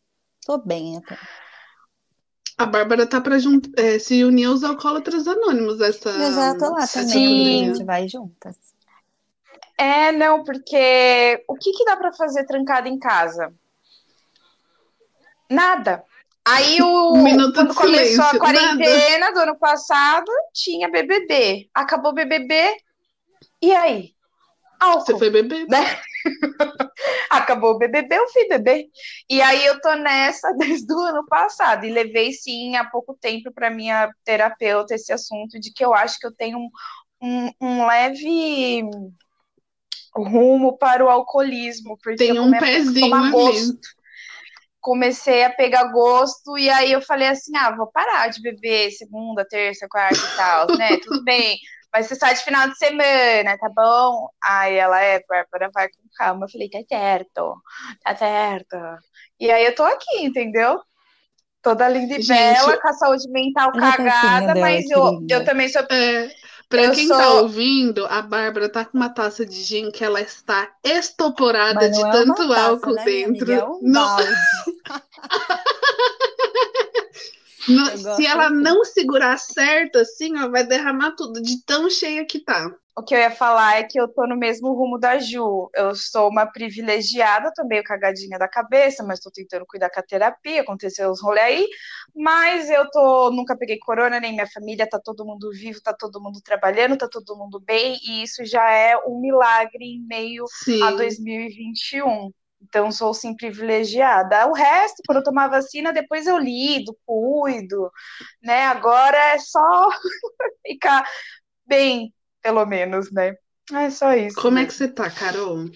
tô 0.45 0.59
bem 0.59 0.99
até. 0.99 1.17
A 2.59 2.67
Bárbara 2.67 3.07
tá 3.07 3.19
para 3.19 3.39
se 3.99 4.23
unir 4.25 4.45
aos 4.45 4.62
alcoólatras 4.62 5.27
anônimos 5.27 5.81
essa 5.81 6.11
Eu 6.11 6.33
já 6.35 6.55
tô 6.55 6.71
lá 6.71 6.87
também, 6.87 7.09
Sim. 7.09 7.71
a 7.71 7.73
gente 7.73 7.85
vai 7.85 8.07
juntas. 8.07 8.74
É, 9.76 10.12
não, 10.12 10.44
porque 10.44 11.43
o 11.49 11.55
que 11.55 11.73
que 11.73 11.85
dá 11.85 11.97
pra 11.97 12.12
fazer 12.12 12.47
trancado 12.47 12.88
em 12.88 12.99
casa? 12.99 13.53
Nada. 15.50 16.05
Aí 16.44 16.81
o 16.82 17.15
Um 17.15 17.25
quando 17.53 17.75
começou 17.75 18.25
a 18.25 18.29
silêncio, 18.29 18.38
quarentena 18.38 19.32
do 19.32 19.41
ano 19.41 19.59
passado, 19.59 20.31
tinha 20.53 20.91
BBB. 20.91 21.69
Acabou 21.75 22.12
BBB. 22.12 22.76
E 23.62 23.73
aí? 23.75 24.15
Você 24.81 25.12
Álcool, 25.12 25.19
foi 25.19 25.31
beber? 25.31 25.67
né? 25.69 26.00
Acabou 27.31 27.73
o 27.73 27.79
BBB, 27.79 28.17
eu 28.17 28.29
fui 28.29 28.47
beber. 28.49 28.87
E 29.31 29.41
aí 29.41 29.65
eu 29.65 29.81
tô 29.81 29.94
nessa 29.94 30.53
desde 30.59 30.93
o 30.93 30.99
ano 30.99 31.25
passado 31.26 31.87
e 31.87 31.91
levei 31.91 32.32
sim 32.32 32.76
há 32.76 32.85
pouco 32.85 33.17
tempo 33.19 33.50
para 33.53 33.71
minha 33.71 34.11
terapeuta 34.25 34.94
esse 34.94 35.12
assunto 35.12 35.59
de 35.59 35.73
que 35.73 35.85
eu 35.85 35.94
acho 35.94 36.19
que 36.19 36.26
eu 36.26 36.35
tenho 36.35 36.59
um, 36.59 36.69
um, 37.23 37.50
um 37.61 37.87
leve 37.87 38.82
rumo 40.22 40.76
para 40.78 41.05
o 41.05 41.08
alcoolismo, 41.08 41.99
porque 42.02 42.16
Tem 42.16 42.38
um 42.38 42.54
a 42.54 42.59
pezinho 42.59 43.30
gosto. 43.30 43.78
Comecei 44.80 45.44
a 45.44 45.50
pegar 45.50 45.85
gosto 45.85 46.59
e 46.59 46.68
aí 46.68 46.92
eu 46.92 47.00
falei 47.00 47.28
assim, 47.28 47.56
ah, 47.56 47.75
vou 47.75 47.87
parar 47.87 48.28
de 48.28 48.42
beber 48.42 48.90
segunda, 48.90 49.47
terça, 49.49 49.88
quarta 49.88 50.18
e 50.18 50.37
tal, 50.37 50.66
né? 50.76 50.99
Tudo 51.02 51.25
bem, 51.25 51.59
mas 51.92 52.06
você 52.06 52.16
sai 52.16 52.35
de 52.35 52.42
final 52.42 52.68
de 52.68 52.76
semana, 52.76 53.56
tá 53.56 53.71
bom? 53.75 54.28
Aí 54.44 54.75
ela 54.75 55.00
é, 55.00 55.23
Bárbara, 55.28 55.71
vai 55.73 55.88
com 55.88 56.02
calma. 56.16 56.44
Eu 56.44 56.50
falei, 56.50 56.68
tá 56.68 56.80
certo, 56.87 57.54
tá 58.02 58.16
certo. 58.16 58.76
E 59.40 59.50
aí 59.50 59.64
eu 59.64 59.75
tô 59.75 59.85
aqui, 59.85 60.25
entendeu? 60.25 60.80
Toda 61.62 61.88
linda 61.88 62.16
e 62.16 62.21
Gente, 62.21 62.37
bela, 62.37 62.78
com 62.78 62.88
a 62.88 62.92
saúde 62.92 63.30
mental 63.30 63.73
cagada, 63.73 64.52
dela, 64.52 64.61
mas 64.61 64.90
eu, 64.90 65.25
eu 65.30 65.44
também 65.47 65.66
sou 65.68 65.83
É, 65.90 66.28
para 66.68 66.85
Eu 66.85 66.92
quem 66.92 67.06
sou- 67.09 67.16
tá 67.16 67.30
ouvindo, 67.35 68.06
a 68.06 68.21
Bárbara 68.23 68.68
tá 68.68 68.85
com 68.85 68.97
uma 68.97 69.09
taça 69.09 69.44
de 69.47 69.62
gin 69.62 69.90
que 69.90 70.02
ela 70.04 70.21
está 70.21 70.71
estoporada 70.83 71.88
de 71.90 72.00
é 72.00 72.11
tanto 72.11 72.49
taça, 72.49 72.61
álcool 72.61 72.94
né, 72.94 73.04
dentro. 73.04 73.52
amiga? 73.52 73.54
É 73.54 73.64
um 73.64 73.80
Não- 73.83 74.16
se 78.16 78.26
ela 78.26 78.47
assim. 78.47 78.56
não 78.56 78.85
segurar 78.85 79.38
certo, 79.38 79.97
assim, 79.99 80.38
ó, 80.38 80.49
vai 80.50 80.64
derramar 80.66 81.12
tudo 81.12 81.40
de 81.40 81.62
tão 81.64 81.88
cheia 81.88 82.25
que 82.26 82.38
tá. 82.40 82.71
O 82.97 83.03
que 83.03 83.13
eu 83.13 83.19
ia 83.19 83.31
falar 83.31 83.77
é 83.77 83.83
que 83.83 84.01
eu 84.01 84.07
tô 84.07 84.25
no 84.25 84.37
mesmo 84.37 84.73
rumo 84.73 84.99
da 84.99 85.19
Ju. 85.19 85.69
Eu 85.75 85.97
sou 85.97 86.29
uma 86.29 86.47
privilegiada, 86.47 87.53
tô 87.53 87.65
meio 87.65 87.83
cagadinha 87.83 88.39
da 88.39 88.47
cabeça, 88.47 89.03
mas 89.03 89.19
tô 89.19 89.33
tentando 89.33 89.67
cuidar 89.67 89.91
com 89.91 89.99
a 89.99 90.03
terapia, 90.03 90.61
aconteceu 90.61 91.11
uns 91.11 91.21
rolê 91.21 91.41
aí. 91.41 91.69
Mas 92.15 92.71
eu 92.71 92.89
tô, 92.91 93.33
nunca 93.33 93.57
peguei 93.57 93.79
corona, 93.81 94.21
nem 94.21 94.33
minha 94.33 94.47
família, 94.47 94.89
tá 94.89 95.01
todo 95.03 95.27
mundo 95.27 95.51
vivo, 95.51 95.81
tá 95.83 95.93
todo 95.93 96.21
mundo 96.23 96.41
trabalhando, 96.41 96.97
tá 96.97 97.09
todo 97.11 97.37
mundo 97.37 97.59
bem, 97.59 97.99
e 98.01 98.23
isso 98.23 98.45
já 98.45 98.71
é 98.71 98.97
um 99.09 99.21
milagre 99.21 99.85
em 99.85 100.07
meio 100.07 100.45
Sim. 100.47 100.81
a 100.85 100.93
2021. 100.93 102.31
Então, 102.63 102.93
sou 102.93 103.13
sim 103.13 103.35
privilegiada. 103.35 104.47
O 104.47 104.53
resto, 104.55 105.03
quando 105.07 105.19
eu 105.19 105.25
tomar 105.25 105.49
vacina, 105.49 105.93
depois 105.93 106.27
eu 106.29 106.39
lido, 106.39 106.97
cuido, 107.05 107.91
né? 108.43 108.67
Agora 108.67 109.19
é 109.35 109.39
só 109.39 109.89
ficar 110.67 111.05
bem, 111.67 112.13
pelo 112.45 112.67
menos, 112.67 113.11
né? 113.13 113.37
É 113.73 113.91
só 113.91 114.15
isso. 114.15 114.41
Como 114.43 114.59
é 114.59 114.67
né? 114.67 114.67
que 114.67 114.75
você 114.75 114.89
tá, 114.89 115.11
Carol? 115.11 115.71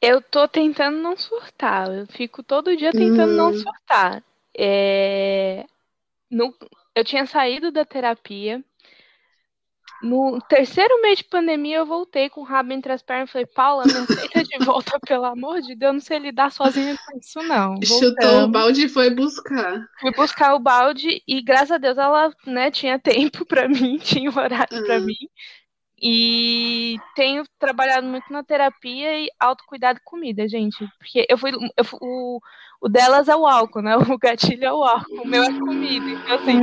Eu 0.00 0.20
tô 0.22 0.46
tentando 0.48 0.98
não 0.98 1.16
surtar. 1.16 1.88
Eu 1.92 2.06
fico 2.06 2.42
todo 2.42 2.76
dia 2.76 2.92
tentando 2.92 3.32
não 3.34 3.52
Hum. 3.52 3.54
surtar. 3.54 4.22
É, 4.56 5.64
no- 6.30 6.54
Eu 6.94 7.04
tinha 7.04 7.26
saído 7.26 7.72
da 7.72 7.84
terapia. 7.84 8.64
No 10.04 10.38
terceiro 10.48 11.00
mês 11.00 11.18
de 11.18 11.24
pandemia, 11.24 11.78
eu 11.78 11.86
voltei 11.86 12.28
com 12.28 12.42
o 12.42 12.44
rabo 12.44 12.72
entre 12.72 12.92
as 12.92 13.02
pernas 13.02 13.30
e 13.30 13.32
falei, 13.32 13.46
Paula, 13.46 13.86
me 13.86 13.96
aceita 13.96 14.42
de 14.44 14.58
volta, 14.64 15.00
pelo 15.00 15.24
amor 15.24 15.62
de 15.62 15.74
Deus, 15.74 15.94
não 15.94 16.00
sei 16.00 16.18
lidar 16.18 16.52
sozinha 16.52 16.94
com 17.06 17.18
isso, 17.18 17.42
não. 17.42 17.82
Chutou 17.82 18.04
o 18.04 18.18
Voltamos. 18.18 18.52
balde 18.52 18.84
e 18.84 18.88
foi 18.88 19.08
buscar. 19.10 19.88
Fui 20.00 20.10
buscar 20.12 20.54
o 20.54 20.58
balde 20.58 21.22
e, 21.26 21.40
graças 21.42 21.70
a 21.72 21.78
Deus, 21.78 21.96
ela 21.96 22.30
né, 22.46 22.70
tinha 22.70 22.98
tempo 22.98 23.46
pra 23.46 23.66
mim, 23.66 23.96
tinha 24.02 24.28
horário 24.30 24.84
pra 24.84 25.00
Hum. 25.00 25.06
mim. 25.06 25.16
E 26.06 26.96
tenho 27.14 27.44
trabalhado 27.58 28.06
muito 28.06 28.30
na 28.30 28.42
terapia 28.44 29.18
e 29.20 29.30
autocuidado 29.40 29.98
e 29.98 30.02
comida, 30.04 30.46
gente. 30.46 30.86
Porque 30.98 31.24
eu 31.30 31.38
fui. 31.38 31.52
Eu 31.78 31.84
fui- 31.84 31.98
o, 32.02 32.40
o 32.82 32.88
delas 32.90 33.28
é 33.28 33.34
o 33.36 33.46
álcool, 33.46 33.80
né? 33.80 33.96
O 34.14 34.18
gatilho 34.18 34.64
é 34.66 34.72
o 34.72 34.82
álcool, 34.82 35.22
o 35.22 35.28
meu 35.28 35.42
é 35.42 35.58
comida. 35.60 36.04
Então, 36.10 36.34
assim, 36.34 36.60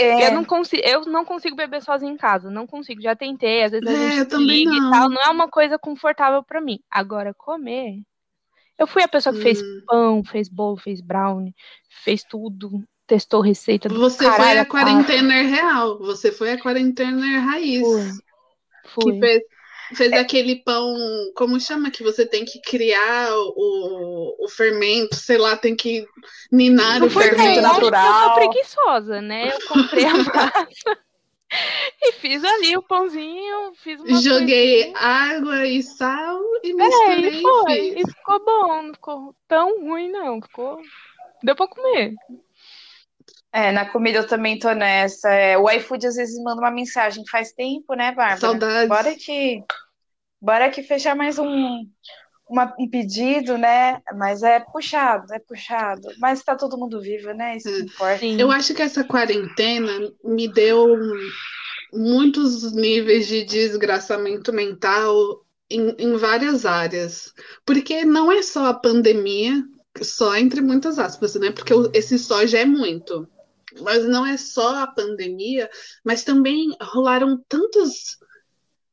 É, 0.00 0.26
eu 0.26 0.30
não 0.30 0.44
consigo, 0.44 0.82
eu 0.86 1.02
não 1.06 1.24
consigo 1.24 1.56
beber 1.56 1.82
sozinha 1.82 2.12
em 2.12 2.16
casa, 2.16 2.50
não 2.50 2.66
consigo. 2.66 3.00
Já 3.02 3.16
tentei, 3.16 3.62
às 3.64 3.72
vezes 3.72 3.88
a 3.88 3.94
É, 3.94 3.96
gente 3.96 4.20
eu 4.20 4.28
se 4.28 4.28
também 4.28 4.64
liga 4.64 4.64
não. 4.64 4.74
e 4.76 4.82
tal, 4.88 5.08
não 5.10 5.22
é 5.22 5.30
uma 5.30 5.48
coisa 5.50 5.78
confortável 5.78 6.42
pra 6.44 6.60
mim. 6.60 6.80
Agora 6.90 7.34
comer, 7.34 8.02
eu 8.78 8.86
fui 8.86 9.02
a 9.02 9.08
pessoa 9.08 9.34
que 9.34 9.40
fez 9.42 9.62
Hum. 9.62 9.82
pão, 9.86 10.24
fez 10.24 10.48
bolo, 10.48 10.76
fez 10.78 11.00
brownie, 11.00 11.54
fez 12.04 12.24
tudo, 12.24 12.84
testou 13.06 13.40
receita 13.42 13.88
Você 13.88 14.30
foi 14.30 14.34
caralho 14.36 14.60
a 14.60 14.62
a 14.62 14.66
quarentena 14.66 15.34
real. 15.42 15.98
Você 15.98 16.30
foi 16.32 16.52
a 16.52 16.60
quarentena 16.62 17.40
raiz. 17.40 17.86
Fui, 18.84 18.98
Que 18.98 19.12
fui. 19.12 19.42
Fez, 19.96 20.10
fez 20.10 20.12
aquele 20.12 20.56
pão, 20.56 20.94
como 21.34 21.58
chama? 21.60 21.90
Que 21.90 22.02
você 22.02 22.26
tem 22.26 22.44
que 22.44 22.60
criar 22.60 23.30
o, 23.34 24.36
o 24.44 24.48
fermento, 24.48 25.14
sei 25.16 25.38
lá, 25.38 25.56
tem 25.56 25.74
que 25.76 26.06
ninar 26.52 27.00
Não 27.00 27.06
o 27.06 27.10
fermento 27.10 27.36
fermento. 27.36 27.60
eu, 27.60 27.62
eu 27.62 27.62
natural. 27.62 28.20
sou 28.24 28.34
preguiçosa, 28.34 29.20
né? 29.20 29.52
Eu 29.54 29.66
comprei 29.68 30.04
a 30.06 30.14
massa 30.16 30.98
e 32.02 32.12
fiz 32.12 32.44
ali 32.44 32.76
o 32.76 32.82
pãozinho, 32.82 33.72
fiz 33.76 34.00
Joguei 34.22 34.92
coisinha. 34.92 34.98
água 34.98 35.66
e 35.66 35.82
sal 35.82 36.40
e 36.62 36.70
É, 36.70 36.74
misturei 36.74 37.30
e 37.30 37.38
e 37.38 37.42
foi. 37.42 37.94
fiz. 37.94 37.94
E 37.96 38.12
ficou 38.12 38.44
bom, 38.44 38.82
não 38.82 38.94
ficou 38.94 39.34
tão 39.46 39.80
ruim, 39.80 40.10
não. 40.10 40.40
Ficou. 40.42 40.78
Deu 41.42 41.54
pra 41.56 41.68
comer. 41.68 42.14
É, 43.52 43.72
na 43.72 43.86
comida 43.90 44.18
eu 44.18 44.26
também 44.26 44.58
tô 44.58 44.72
nessa. 44.72 45.30
É, 45.30 45.56
o 45.58 45.70
iFood 45.70 46.06
às 46.06 46.16
vezes 46.16 46.42
manda 46.42 46.60
uma 46.60 46.70
mensagem. 46.70 47.24
Faz 47.30 47.52
tempo, 47.52 47.94
né, 47.94 48.12
Bárbara? 48.12 48.40
Saudades. 48.40 48.88
Bora 48.88 49.14
que, 49.14 49.62
bora 50.40 50.70
que 50.70 50.82
fechar 50.82 51.14
mais 51.16 51.38
um, 51.38 51.86
uma- 52.48 52.74
um 52.78 52.88
pedido, 52.88 53.56
né? 53.58 54.00
Mas 54.16 54.42
é 54.42 54.60
puxado, 54.60 55.32
é 55.32 55.38
puxado. 55.38 56.08
Mas 56.18 56.42
tá 56.42 56.54
todo 56.56 56.78
mundo 56.78 57.00
vivo, 57.00 57.32
né? 57.32 57.56
Isso 57.56 57.68
que 57.68 57.74
É. 57.74 57.84
importa. 57.84 58.18
Sim. 58.18 58.40
Eu 58.40 58.50
acho 58.50 58.74
que 58.74 58.82
essa 58.82 59.02
quarentena 59.04 59.92
me 60.24 60.46
deu 60.46 60.96
muitos 61.92 62.72
níveis 62.72 63.26
de 63.26 63.44
desgraçamento 63.44 64.52
mental 64.52 65.14
em, 65.70 65.94
em 65.98 66.16
várias 66.16 66.64
áreas. 66.66 67.32
Porque 67.64 68.04
não 68.04 68.30
é 68.30 68.42
só 68.42 68.66
a 68.66 68.74
pandemia, 68.74 69.62
só 70.02 70.36
entre 70.36 70.60
muitas 70.60 70.98
aspas, 70.98 71.34
né? 71.36 71.50
Porque 71.50 71.72
esse 71.94 72.18
só 72.18 72.46
já 72.46 72.58
é 72.60 72.64
muito. 72.64 73.28
Mas 73.82 74.04
não 74.04 74.26
é 74.26 74.36
só 74.36 74.76
a 74.82 74.86
pandemia, 74.86 75.70
mas 76.04 76.24
também 76.24 76.74
rolaram 76.80 77.42
tantos, 77.48 78.18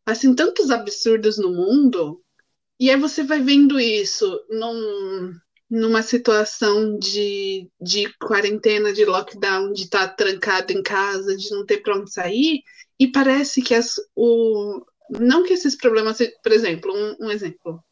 assim, 0.06 0.34
tantos 0.34 0.70
absurdos 0.72 1.38
no 1.38 1.52
mundo. 1.52 2.22
E 2.80 2.90
aí 2.90 2.98
você 2.98 3.24
vai 3.24 3.42
vendo 3.42 3.80
isso 3.80 4.40
num, 4.50 5.34
numa 5.70 6.02
situação 6.02 6.98
de, 6.98 7.70
de 7.82 8.12
quarentena, 8.20 8.94
de 8.94 9.06
lockdown, 9.06 9.72
de 9.74 9.84
estar 9.84 10.10
trancado 10.10 10.72
em 10.72 10.82
casa, 10.82 11.36
de 11.36 11.52
não 11.52 11.66
ter 11.66 11.78
para 11.78 11.98
onde 11.98 12.12
sair, 12.12 12.62
e 13.00 13.08
parece 13.08 13.62
que 13.62 13.74
as, 13.74 13.96
o, 14.16 14.86
não 15.10 15.44
que 15.44 15.54
esses 15.54 15.76
problemas, 15.76 16.18
por 16.42 16.52
exemplo, 16.52 16.94
um, 16.94 17.26
um 17.26 17.32
exemplo, 17.32 17.84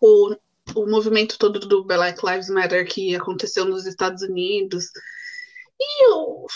o, 0.00 0.36
o 0.74 0.86
movimento 0.86 1.38
todo 1.38 1.58
do 1.60 1.84
Black 1.84 2.24
Lives 2.24 2.48
Matter 2.50 2.86
que 2.86 3.14
aconteceu 3.16 3.64
nos 3.64 3.86
Estados 3.86 4.22
Unidos, 4.22 4.90
e 5.80 6.12
o, 6.12 6.46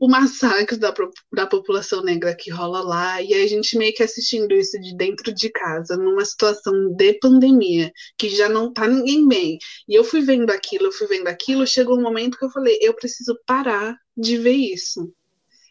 o 0.00 0.08
massacre 0.08 0.76
da, 0.76 0.92
da 1.32 1.46
população 1.46 2.02
negra 2.02 2.34
que 2.34 2.50
rola 2.50 2.80
lá, 2.80 3.22
e 3.22 3.32
a 3.32 3.46
gente 3.46 3.78
meio 3.78 3.94
que 3.94 4.02
assistindo 4.02 4.52
isso 4.52 4.80
de 4.80 4.96
dentro 4.96 5.32
de 5.32 5.50
casa, 5.50 5.96
numa 5.96 6.24
situação 6.24 6.92
de 6.94 7.14
pandemia, 7.14 7.92
que 8.18 8.28
já 8.28 8.48
não 8.48 8.72
tá 8.72 8.88
ninguém 8.88 9.28
bem. 9.28 9.58
E 9.88 9.94
eu 9.94 10.02
fui 10.02 10.20
vendo 10.22 10.50
aquilo, 10.50 10.86
eu 10.86 10.92
fui 10.92 11.06
vendo 11.06 11.28
aquilo, 11.28 11.66
chegou 11.66 11.96
um 11.96 12.02
momento 12.02 12.36
que 12.36 12.44
eu 12.44 12.50
falei, 12.50 12.76
eu 12.80 12.94
preciso 12.94 13.38
parar 13.46 13.96
de 14.16 14.36
ver 14.36 14.56
isso. 14.56 15.12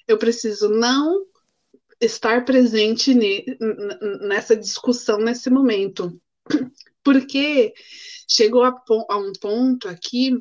Eu 0.08 0.18
preciso 0.18 0.70
não 0.70 1.26
estar 2.00 2.46
presente 2.46 3.14
nessa 4.22 4.56
discussão 4.56 5.20
nesse 5.20 5.50
momento. 5.50 6.18
Porque 7.04 7.74
chegou 8.30 8.64
a, 8.64 8.74
a 9.10 9.18
um 9.18 9.34
ponto 9.34 9.88
aqui 9.88 10.32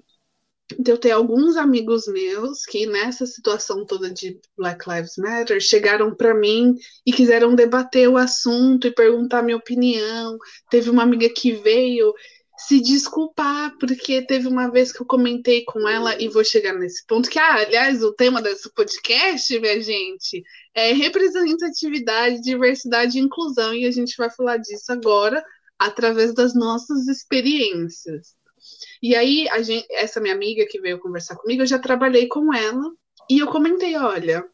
de 0.79 0.91
eu 0.91 0.99
ter 0.99 1.11
alguns 1.11 1.57
amigos 1.57 2.07
meus 2.07 2.65
que 2.65 2.87
nessa 2.87 3.27
situação 3.27 3.85
toda 3.85 4.11
de 4.11 4.39
Black 4.57 4.89
Lives 4.89 5.17
Matter 5.17 5.61
chegaram 5.61 6.15
para 6.15 6.35
mim 6.35 6.75
e 7.07 7.13
quiseram 7.13 7.55
debater 7.55 8.09
o 8.09 8.17
assunto 8.17 8.87
e 8.87 8.95
perguntar 8.95 9.43
minha 9.43 9.57
opinião. 9.57 10.39
Teve 10.71 10.91
uma 10.91 11.03
amiga 11.03 11.29
que 11.29 11.53
veio 11.53 12.13
se 12.67 12.81
desculpar 12.81 13.75
porque 13.79 14.21
teve 14.21 14.47
uma 14.47 14.71
vez 14.71 14.93
que 14.93 15.01
eu 15.01 15.07
comentei 15.07 15.65
com 15.65 15.89
ela 15.89 16.21
e 16.21 16.29
vou 16.29 16.45
chegar 16.45 16.75
nesse 16.75 17.05
ponto 17.07 17.31
que, 17.31 17.39
ah, 17.39 17.55
aliás, 17.55 18.03
o 18.03 18.13
tema 18.13 18.43
desse 18.43 18.71
podcast, 18.75 19.59
minha 19.59 19.81
gente, 19.81 20.43
é 20.75 20.93
representatividade, 20.93 22.43
diversidade 22.43 23.19
e 23.19 23.23
inclusão 23.23 23.75
e 23.75 23.87
a 23.87 23.91
gente 23.91 24.15
vai 24.17 24.31
falar 24.31 24.59
disso 24.59 24.93
agora 24.93 25.43
através 25.79 26.35
das 26.35 26.55
nossas 26.55 27.09
experiências. 27.09 28.35
E 29.03 29.17
aí, 29.17 29.47
gente, 29.63 29.87
essa 29.91 30.21
minha 30.21 30.35
amiga 30.35 30.67
que 30.67 30.81
veio 30.81 30.99
conversar 30.99 31.37
comigo, 31.37 31.63
eu 31.63 31.67
já 31.67 31.79
trabalhei 31.79 32.29
com 32.29 32.53
ela 32.53 32.93
e 33.29 33.39
eu 33.39 33.47
comentei: 33.47 33.97
olha, 33.97 34.45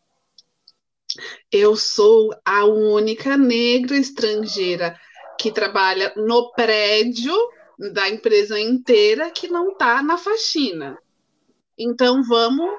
eu 1.51 1.77
sou 1.77 2.35
a 2.45 2.65
única 2.65 3.37
negra 3.37 3.97
estrangeira 3.97 4.99
que 5.39 5.51
trabalha 5.51 6.13
no 6.17 6.53
prédio 6.53 7.35
da 7.93 8.09
empresa 8.09 8.59
inteira 8.59 9.31
que 9.31 9.49
não 9.49 9.73
está 9.73 10.03
na 10.03 10.17
faxina. 10.17 10.99
Então 11.79 12.23
vamos 12.23 12.71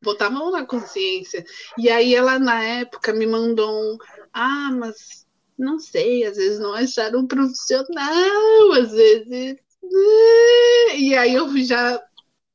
botar 0.00 0.26
a 0.26 0.30
mão 0.30 0.50
na 0.50 0.64
consciência. 0.64 1.44
E 1.76 1.88
aí 1.88 2.14
ela 2.14 2.38
na 2.38 2.62
época 2.62 3.12
me 3.12 3.26
mandou 3.26 3.70
um, 3.70 3.98
ah, 4.32 4.70
mas 4.72 5.26
não 5.58 5.78
sei, 5.78 6.24
às 6.24 6.36
vezes 6.36 6.60
não 6.60 6.72
acharam 6.72 7.20
um 7.20 7.26
profissional, 7.26 8.72
às 8.80 8.92
vezes. 8.92 9.56
E 10.96 11.14
aí 11.16 11.34
eu 11.34 11.48
já, 11.64 12.02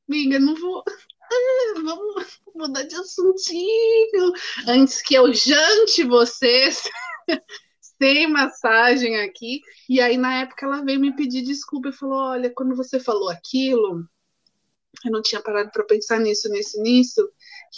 amiga, 0.08 0.38
não 0.38 0.54
vou. 0.56 0.84
Vamos 1.84 2.40
mudar 2.54 2.84
de 2.84 2.94
assuntinho 2.96 4.32
antes 4.68 5.02
que 5.02 5.14
eu 5.14 5.32
jante 5.34 6.04
vocês 6.04 6.84
sem 8.00 8.28
massagem 8.28 9.18
aqui. 9.18 9.60
E 9.88 10.00
aí, 10.00 10.16
na 10.16 10.42
época, 10.42 10.66
ela 10.66 10.84
veio 10.84 11.00
me 11.00 11.14
pedir 11.16 11.42
desculpa 11.42 11.90
e 11.90 11.92
falou: 11.92 12.18
Olha, 12.18 12.50
quando 12.54 12.76
você 12.76 13.00
falou 13.00 13.30
aquilo, 13.30 14.06
eu 15.04 15.10
não 15.12 15.22
tinha 15.22 15.40
parado 15.42 15.70
para 15.72 15.84
pensar 15.84 16.18
nisso, 16.20 16.48
nisso, 16.48 16.80
nisso. 16.82 17.28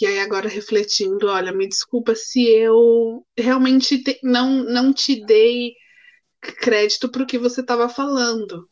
E 0.01 0.05
aí, 0.05 0.19
agora 0.19 0.47
refletindo, 0.47 1.27
olha, 1.27 1.51
me 1.51 1.67
desculpa 1.67 2.15
se 2.15 2.43
eu 2.47 3.25
realmente 3.37 4.01
te- 4.03 4.19
não, 4.23 4.63
não 4.63 4.93
te 4.93 5.25
dei 5.25 5.73
crédito 6.41 7.09
para 7.09 7.23
o 7.23 7.27
que 7.27 7.37
você 7.37 7.61
estava 7.61 7.89
falando. 7.89 8.67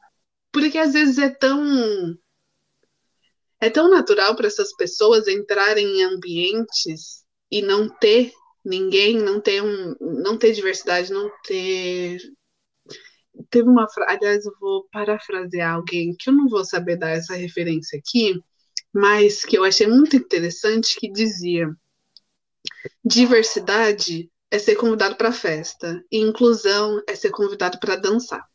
Porque 0.56 0.78
às 0.78 0.94
vezes 0.94 1.18
é 1.18 1.30
tão. 1.30 2.18
É 3.60 3.70
tão 3.70 3.90
natural 3.90 4.38
para 4.38 4.48
essas 4.48 4.74
pessoas 4.74 5.28
entrarem 5.28 6.00
em 6.00 6.04
ambientes 6.06 7.26
e 7.52 7.62
não 7.62 7.90
ter 7.90 8.32
ninguém, 8.64 9.18
não 9.18 9.42
ter 9.42 9.62
um, 9.62 9.94
não 10.00 10.38
ter 10.38 10.54
diversidade, 10.54 11.12
não 11.12 11.30
ter. 11.44 12.22
Teve 13.50 13.68
uma 13.68 13.86
frase, 13.90 14.16
aliás, 14.16 14.46
eu 14.46 14.54
vou 14.58 14.88
parafrasear 14.90 15.76
alguém 15.76 16.16
que 16.18 16.30
eu 16.30 16.34
não 16.34 16.48
vou 16.48 16.64
saber 16.64 16.96
dar 16.96 17.10
essa 17.10 17.36
referência 17.36 18.00
aqui, 18.00 18.40
mas 18.94 19.44
que 19.44 19.58
eu 19.58 19.66
achei 19.66 19.88
muito 19.88 20.16
interessante 20.16 20.96
que 20.98 21.12
dizia: 21.12 21.68
diversidade 23.04 24.32
é 24.50 24.58
ser 24.58 24.78
convidado 24.78 25.18
para 25.18 25.34
festa, 25.34 26.02
e 26.10 26.18
inclusão 26.18 27.04
é 27.10 27.14
ser 27.14 27.32
convidado 27.32 27.78
para 27.78 27.98
dançar. 27.98 28.48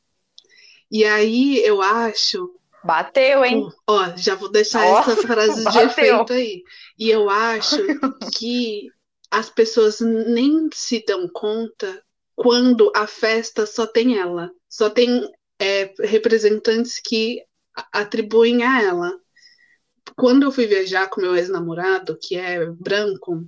E 0.90 1.04
aí 1.04 1.64
eu 1.64 1.80
acho 1.80 2.50
Bateu, 2.82 3.44
hein? 3.44 3.68
Ó, 3.86 4.16
já 4.16 4.34
vou 4.34 4.50
deixar 4.50 4.84
Ó, 4.86 5.00
essa 5.00 5.16
frase 5.16 5.58
de 5.58 5.64
bateu. 5.64 5.86
efeito 5.86 6.32
aí. 6.32 6.62
E 6.98 7.10
eu 7.10 7.28
acho 7.28 7.76
que 8.38 8.88
as 9.30 9.50
pessoas 9.50 10.00
nem 10.00 10.68
se 10.72 11.04
dão 11.06 11.28
conta 11.28 12.02
quando 12.34 12.90
a 12.96 13.06
festa 13.06 13.66
só 13.66 13.86
tem 13.86 14.18
ela, 14.18 14.50
só 14.68 14.88
tem 14.88 15.30
é, 15.58 15.92
representantes 16.00 16.98
que 16.98 17.42
atribuem 17.92 18.64
a 18.64 18.82
ela. 18.82 19.12
Quando 20.16 20.44
eu 20.44 20.52
fui 20.52 20.66
viajar 20.66 21.08
com 21.08 21.20
meu 21.20 21.36
ex-namorado, 21.36 22.18
que 22.20 22.34
é 22.34 22.64
branco, 22.66 23.44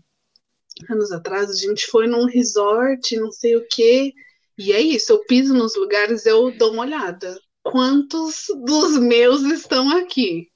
anos 0.91 1.11
atrás, 1.11 1.51
a 1.51 1.55
gente 1.55 1.87
foi 1.87 2.07
num 2.07 2.27
resort, 2.27 3.17
não 3.17 3.33
sei 3.33 3.57
o 3.57 3.67
quê. 3.67 4.13
E 4.59 4.73
é 4.73 4.81
isso, 4.81 5.13
eu 5.13 5.25
piso 5.25 5.55
nos 5.55 5.75
lugares, 5.77 6.27
eu 6.27 6.51
dou 6.57 6.73
uma 6.73 6.83
olhada. 6.83 7.39
Quantos 7.63 8.45
dos 8.65 8.99
meus 8.99 9.43
estão 9.43 9.91
aqui? 9.97 10.49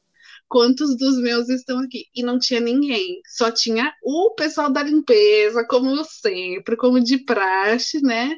Quantos 0.48 0.96
dos 0.96 1.18
meus 1.18 1.48
estão 1.48 1.80
aqui? 1.80 2.04
E 2.14 2.22
não 2.22 2.38
tinha 2.38 2.60
ninguém, 2.60 3.20
só 3.26 3.50
tinha 3.50 3.92
o 4.02 4.34
pessoal 4.34 4.70
da 4.70 4.82
limpeza, 4.82 5.66
como 5.66 6.04
sempre, 6.04 6.76
como 6.76 7.02
de 7.02 7.18
praxe, 7.18 8.00
né? 8.00 8.36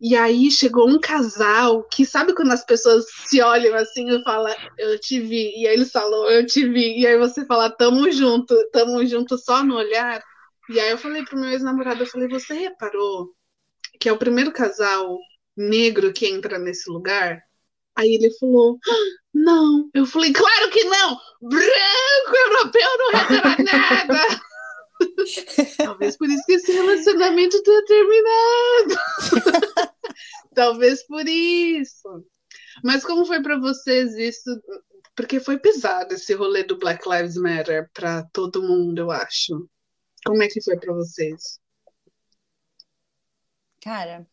E 0.00 0.14
aí 0.14 0.50
chegou 0.50 0.88
um 0.88 1.00
casal 1.00 1.82
que 1.88 2.06
sabe 2.06 2.32
quando 2.32 2.52
as 2.52 2.64
pessoas 2.64 3.04
se 3.26 3.42
olham 3.42 3.74
assim 3.74 4.08
e 4.08 4.22
falam, 4.22 4.54
eu 4.78 4.98
te 5.00 5.20
vi, 5.20 5.60
e 5.60 5.66
aí 5.66 5.74
eles 5.74 5.90
falam, 5.90 6.30
eu 6.30 6.46
te 6.46 6.66
vi, 6.68 7.00
e 7.00 7.06
aí 7.06 7.18
você 7.18 7.44
fala, 7.44 7.68
tamo 7.68 8.10
junto, 8.12 8.54
tamo 8.70 9.04
junto 9.04 9.36
só 9.36 9.64
no 9.64 9.76
olhar. 9.76 10.22
E 10.70 10.78
aí 10.78 10.90
eu 10.90 10.98
falei 10.98 11.24
pro 11.24 11.38
meu 11.38 11.50
ex-namorado, 11.50 12.02
eu 12.02 12.06
falei, 12.06 12.28
você 12.28 12.54
reparou 12.54 13.34
que 14.00 14.08
é 14.08 14.12
o 14.12 14.18
primeiro 14.18 14.52
casal 14.52 15.18
negro 15.56 16.12
que 16.12 16.26
entra 16.26 16.58
nesse 16.58 16.90
lugar? 16.90 17.42
Aí 17.96 18.14
ele 18.14 18.30
falou, 18.38 18.78
ah, 18.88 18.94
não. 19.34 19.90
Eu 19.92 20.06
falei, 20.06 20.32
claro 20.32 20.70
que 20.70 20.84
não! 20.84 21.18
Branco, 21.42 22.36
europeu 22.46 22.98
não 22.98 23.10
repara 23.10 23.56
nada! 23.64 24.40
Talvez 25.76 26.16
por 26.16 26.28
isso 26.28 26.44
que 26.46 26.52
esse 26.52 26.72
relacionamento 26.72 27.62
tenha 27.62 27.84
terminado. 27.84 28.94
Talvez 30.54 31.06
por 31.06 31.26
isso. 31.26 32.24
Mas 32.82 33.04
como 33.04 33.24
foi 33.24 33.42
para 33.42 33.58
vocês 33.58 34.14
isso? 34.16 34.50
Porque 35.16 35.40
foi 35.40 35.58
pesado 35.58 36.14
esse 36.14 36.32
rolê 36.34 36.62
do 36.62 36.78
Black 36.78 37.08
Lives 37.08 37.36
Matter 37.36 37.90
para 37.92 38.24
todo 38.32 38.62
mundo, 38.62 38.98
eu 38.98 39.10
acho. 39.10 39.68
Como 40.24 40.42
é 40.42 40.48
que 40.48 40.62
foi 40.62 40.78
para 40.78 40.94
vocês? 40.94 41.58
Cara, 43.80 44.26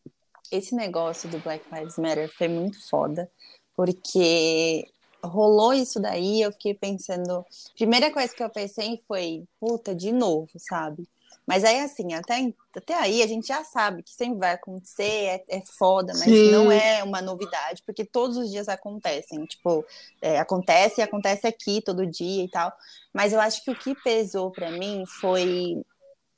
esse 0.52 0.75
negócio 0.75 1.30
do 1.30 1.40
Black 1.40 1.66
Lives 1.74 1.98
Matter 1.98 2.32
foi 2.36 2.48
muito 2.48 2.88
foda, 2.90 3.30
porque 3.75 4.88
rolou 5.24 5.74
isso 5.74 6.00
daí, 6.00 6.42
eu 6.42 6.52
fiquei 6.52 6.74
pensando. 6.74 7.46
Primeira 7.75 8.12
coisa 8.12 8.34
que 8.34 8.44
eu 8.44 8.50
pensei 8.50 9.02
foi, 9.08 9.44
puta, 9.60 9.96
de 9.96 10.12
novo, 10.12 10.52
sabe? 10.58 11.08
Mas 11.48 11.64
aí, 11.64 11.80
assim, 11.80 12.14
até, 12.14 12.52
até 12.75 12.96
aí 12.96 13.22
a 13.22 13.28
gente 13.28 13.48
já 13.48 13.64
sabe 13.64 14.02
que 14.02 14.12
sempre 14.12 14.40
vai 14.40 14.54
acontecer, 14.54 15.04
é, 15.04 15.44
é 15.48 15.62
foda, 15.62 16.12
mas 16.14 16.24
Sim. 16.24 16.52
não 16.52 16.72
é 16.72 17.04
uma 17.04 17.22
novidade, 17.22 17.84
porque 17.86 18.04
todos 18.04 18.36
os 18.36 18.50
dias 18.50 18.68
acontecem. 18.68 19.46
Tipo, 19.46 19.86
é, 20.22 20.40
acontece 20.40 21.02
e 21.02 21.04
acontece 21.04 21.46
aqui 21.46 21.82
todo 21.82 22.06
dia 22.06 22.44
e 22.44 22.50
tal. 22.50 22.74
Mas 23.14 23.32
eu 23.32 23.40
acho 23.40 23.64
que 23.64 23.70
o 23.70 23.75
que 23.75 23.94
pesou 24.04 24.50
para 24.52 24.72
mim 24.72 25.04
foi, 25.22 25.84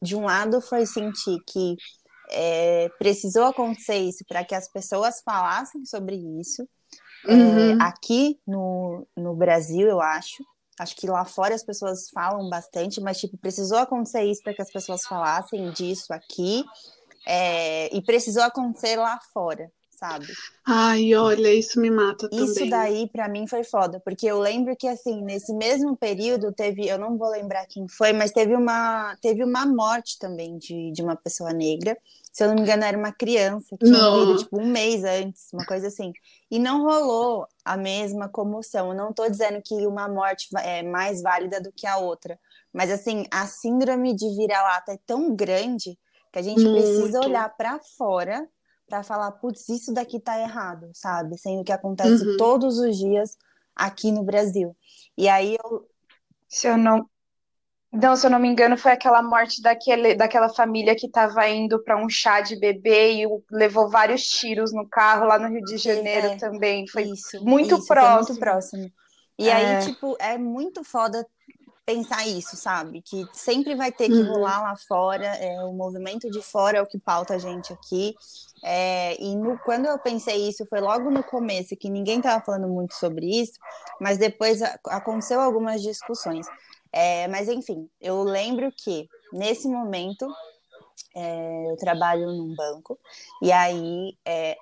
de 0.01 0.15
um 0.15 0.25
lado, 0.25 0.59
foi 0.59 0.85
sentir 0.85 1.39
que 1.45 1.77
é, 2.29 2.89
precisou 2.97 3.45
acontecer 3.45 3.97
isso 3.97 4.23
para 4.27 4.43
que 4.43 4.55
as 4.55 4.67
pessoas 4.67 5.21
falassem 5.21 5.85
sobre 5.85 6.15
isso. 6.39 6.67
É, 7.27 7.33
uhum. 7.33 7.81
aqui 7.81 8.39
no, 8.45 9.07
no 9.15 9.35
Brasil, 9.35 9.87
eu 9.87 10.01
acho. 10.01 10.43
Acho 10.79 10.95
que 10.95 11.07
lá 11.07 11.25
fora 11.25 11.55
as 11.55 11.63
pessoas 11.63 12.09
falam 12.11 12.49
bastante, 12.49 13.01
mas 13.01 13.19
tipo, 13.19 13.35
precisou 13.37 13.79
acontecer 13.79 14.23
isso 14.23 14.43
para 14.43 14.53
que 14.53 14.61
as 14.61 14.71
pessoas 14.71 15.03
falassem 15.05 15.71
disso 15.71 16.13
aqui. 16.13 16.63
É, 17.25 17.93
e 17.93 18.01
precisou 18.01 18.43
acontecer 18.43 18.95
lá 18.95 19.19
fora, 19.33 19.69
sabe? 19.97 20.27
Ai, 20.65 21.13
olha, 21.15 21.53
isso 21.53 21.79
me 21.79 21.89
mata 21.89 22.29
também. 22.29 22.45
Isso 22.45 22.69
daí 22.69 23.09
para 23.09 23.27
mim 23.27 23.47
foi 23.47 23.63
foda, 23.63 23.99
porque 23.99 24.25
eu 24.25 24.39
lembro 24.39 24.75
que 24.75 24.87
assim, 24.87 25.21
nesse 25.21 25.53
mesmo 25.53 25.95
período 25.95 26.53
teve, 26.53 26.87
eu 26.87 26.97
não 26.97 27.17
vou 27.17 27.29
lembrar 27.29 27.65
quem 27.65 27.87
foi, 27.87 28.13
mas 28.13 28.31
teve 28.31 28.55
uma 28.55 29.15
teve 29.21 29.43
uma 29.43 29.65
morte 29.65 30.19
também 30.19 30.57
de, 30.57 30.91
de 30.91 31.01
uma 31.01 31.15
pessoa 31.15 31.51
negra 31.51 31.97
se 32.37 32.43
eu 32.43 32.49
não 32.49 32.55
me 32.55 32.61
engano, 32.61 32.83
era 32.83 32.95
uma 32.95 33.11
criança 33.11 33.75
que 33.75 33.83
tinha 33.83 33.97
morrido, 33.97 34.37
tipo, 34.37 34.61
um 34.61 34.67
mês 34.67 35.03
antes, 35.03 35.51
uma 35.51 35.65
coisa 35.65 35.87
assim. 35.87 36.13
E 36.51 36.59
não 36.59 36.83
rolou 36.83 37.47
a 37.65 37.75
mesma 37.75 38.29
comoção. 38.29 38.89
Eu 38.89 38.93
não 38.95 39.09
estou 39.09 39.27
dizendo 39.27 39.59
que 39.59 39.87
uma 39.87 40.07
morte 40.07 40.47
é 40.57 40.83
mais 40.83 41.19
válida 41.23 41.59
do 41.59 41.71
que 41.71 41.87
a 41.87 41.97
outra. 41.97 42.39
Mas, 42.71 42.91
assim, 42.91 43.25
a 43.31 43.47
síndrome 43.47 44.15
de 44.15 44.35
vira-lata 44.35 44.91
é 44.91 44.99
tão 45.03 45.35
grande 45.35 45.97
que 46.31 46.37
a 46.37 46.43
gente 46.43 46.61
Muito. 46.61 46.73
precisa 46.73 47.21
olhar 47.21 47.49
para 47.57 47.79
fora 47.97 48.47
para 48.87 49.03
falar, 49.03 49.31
putz, 49.33 49.67
isso 49.69 49.93
daqui 49.93 50.19
tá 50.19 50.39
errado, 50.39 50.89
sabe? 50.93 51.37
Sendo 51.37 51.63
que 51.63 51.71
acontece 51.71 52.25
uhum. 52.25 52.37
todos 52.37 52.79
os 52.79 52.97
dias 52.97 53.37
aqui 53.75 54.11
no 54.11 54.23
Brasil. 54.23 54.75
E 55.17 55.27
aí 55.27 55.57
eu. 55.61 55.87
Se 56.49 56.65
eu 56.65 56.77
não, 56.77 57.05
não, 57.91 58.15
se 58.15 58.25
eu 58.25 58.31
não 58.31 58.39
me 58.39 58.47
engano, 58.47 58.77
foi 58.77 58.93
aquela 58.93 59.21
morte 59.21 59.61
daquele, 59.61 60.15
daquela 60.15 60.47
família 60.47 60.95
que 60.95 61.07
estava 61.07 61.47
indo 61.49 61.83
para 61.83 61.97
um 61.97 62.09
chá 62.09 62.39
de 62.39 62.57
bebê 62.57 63.23
e 63.23 63.27
levou 63.51 63.89
vários 63.89 64.23
tiros 64.23 64.73
no 64.73 64.87
carro 64.87 65.25
lá 65.25 65.37
no 65.37 65.49
Rio 65.49 65.63
de 65.63 65.77
Janeiro 65.77 66.27
é, 66.27 66.37
também. 66.37 66.87
Foi 66.87 67.03
isso, 67.03 67.43
muito 67.43 67.75
isso, 67.75 67.87
próximo. 67.87 68.27
muito 68.27 68.39
próximo. 68.39 68.91
E 69.37 69.49
é. 69.49 69.53
aí, 69.53 69.85
tipo, 69.85 70.15
é 70.19 70.37
muito 70.37 70.83
foda 70.83 71.25
pensar 71.85 72.27
isso, 72.27 72.57
sabe? 72.57 73.01
Que 73.01 73.25
sempre 73.31 73.73
vai 73.73 73.91
ter 73.91 74.07
que 74.07 74.13
uhum. 74.13 74.33
rolar 74.33 74.61
lá 74.61 74.75
fora, 74.75 75.25
é, 75.25 75.63
o 75.63 75.71
movimento 75.71 76.29
de 76.29 76.41
fora 76.41 76.79
é 76.79 76.81
o 76.81 76.87
que 76.87 76.99
pauta 76.99 77.35
a 77.35 77.37
gente 77.37 77.71
aqui. 77.71 78.13
É, 78.63 79.21
e 79.21 79.35
no, 79.35 79.57
quando 79.59 79.85
eu 79.85 79.97
pensei 79.99 80.47
isso, 80.47 80.65
foi 80.65 80.79
logo 80.79 81.11
no 81.11 81.23
começo, 81.23 81.75
que 81.75 81.89
ninguém 81.89 82.17
estava 82.17 82.43
falando 82.43 82.67
muito 82.67 82.95
sobre 82.95 83.25
isso, 83.25 83.53
mas 83.99 84.17
depois 84.17 84.61
aconteceu 84.61 85.39
algumas 85.39 85.81
discussões. 85.81 86.47
É, 86.91 87.27
mas 87.27 87.47
enfim, 87.49 87.89
eu 88.01 88.23
lembro 88.23 88.71
que 88.71 89.07
nesse 89.33 89.67
momento 89.67 90.27
é, 91.15 91.71
eu 91.71 91.77
trabalho 91.77 92.27
num 92.27 92.55
banco 92.55 92.97
e 93.41 93.51
aí 93.51 94.17
é, 94.25 94.57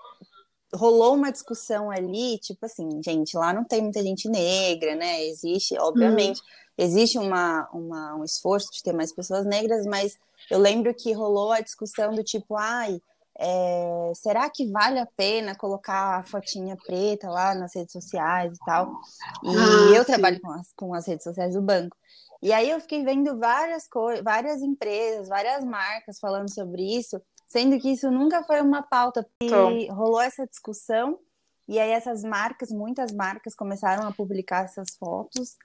rolou 0.73 1.15
uma 1.15 1.31
discussão 1.31 1.89
ali, 1.89 2.37
tipo 2.39 2.65
assim, 2.65 3.01
gente, 3.03 3.37
lá 3.37 3.53
não 3.53 3.63
tem 3.63 3.81
muita 3.81 4.01
gente 4.01 4.27
negra, 4.27 4.95
né? 4.95 5.23
Existe, 5.25 5.77
obviamente, 5.77 6.39
uhum. 6.39 6.85
existe 6.85 7.17
uma, 7.17 7.69
uma, 7.71 8.15
um 8.15 8.23
esforço 8.23 8.71
de 8.71 8.83
ter 8.83 8.93
mais 8.93 9.13
pessoas 9.13 9.45
negras, 9.45 9.85
mas 9.85 10.17
eu 10.49 10.59
lembro 10.59 10.93
que 10.93 11.13
rolou 11.13 11.51
a 11.51 11.61
discussão 11.61 12.13
do 12.13 12.23
tipo, 12.23 12.55
ai, 12.55 12.99
é, 13.37 14.11
será 14.15 14.49
que 14.49 14.71
vale 14.71 14.99
a 14.99 15.05
pena 15.05 15.55
colocar 15.55 16.19
a 16.19 16.23
fotinha 16.23 16.77
preta 16.85 17.29
lá 17.29 17.53
nas 17.53 17.75
redes 17.75 17.91
sociais 17.91 18.53
e 18.53 18.65
tal? 18.65 18.99
E 19.43 19.49
ah, 19.49 19.95
eu 19.95 20.03
sim. 20.03 20.11
trabalho 20.11 20.39
com 20.39 20.51
as, 20.51 20.73
com 20.73 20.93
as 20.93 21.07
redes 21.07 21.23
sociais 21.23 21.53
do 21.53 21.61
banco. 21.61 21.97
E 22.41 22.53
aí 22.53 22.69
eu 22.69 22.79
fiquei 22.79 23.03
vendo 23.03 23.37
várias 23.37 23.87
coisas, 23.87 24.23
várias 24.23 24.61
empresas, 24.61 25.27
várias 25.27 25.63
marcas 25.63 26.19
falando 26.19 26.53
sobre 26.53 26.81
isso, 26.81 27.21
sendo 27.47 27.79
que 27.79 27.89
isso 27.89 28.09
nunca 28.09 28.43
foi 28.43 28.61
uma 28.61 28.83
pauta. 28.83 29.27
E 29.41 29.87
rolou 29.87 30.21
essa 30.21 30.45
discussão, 30.47 31.19
e 31.67 31.79
aí 31.79 31.91
essas 31.91 32.23
marcas, 32.23 32.69
muitas 32.69 33.11
marcas 33.11 33.55
começaram 33.55 34.07
a 34.07 34.13
publicar 34.13 34.65
essas 34.65 34.95
fotos. 34.97 35.57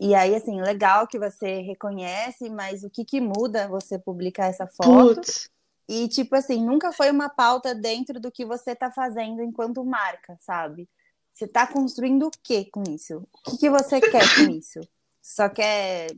E 0.00 0.14
aí, 0.14 0.34
assim, 0.34 0.60
legal 0.60 1.08
que 1.08 1.18
você 1.18 1.60
reconhece, 1.60 2.48
mas 2.50 2.84
o 2.84 2.90
que, 2.90 3.04
que 3.04 3.20
muda 3.20 3.66
você 3.66 3.98
publicar 3.98 4.46
essa 4.46 4.66
foto? 4.66 5.16
Putz. 5.16 5.50
E, 5.88 6.08
tipo 6.08 6.36
assim, 6.36 6.64
nunca 6.64 6.92
foi 6.92 7.10
uma 7.10 7.28
pauta 7.28 7.74
dentro 7.74 8.20
do 8.20 8.30
que 8.30 8.44
você 8.44 8.72
está 8.72 8.90
fazendo 8.90 9.42
enquanto 9.42 9.84
marca, 9.84 10.36
sabe? 10.40 10.88
Você 11.32 11.46
está 11.46 11.66
construindo 11.66 12.26
o 12.26 12.30
que 12.42 12.66
com 12.70 12.82
isso? 12.88 13.18
O 13.32 13.50
que, 13.50 13.58
que 13.58 13.70
você 13.70 14.00
quer 14.00 14.24
com 14.34 14.50
isso? 14.52 14.80
só 15.28 15.46
quer 15.46 16.08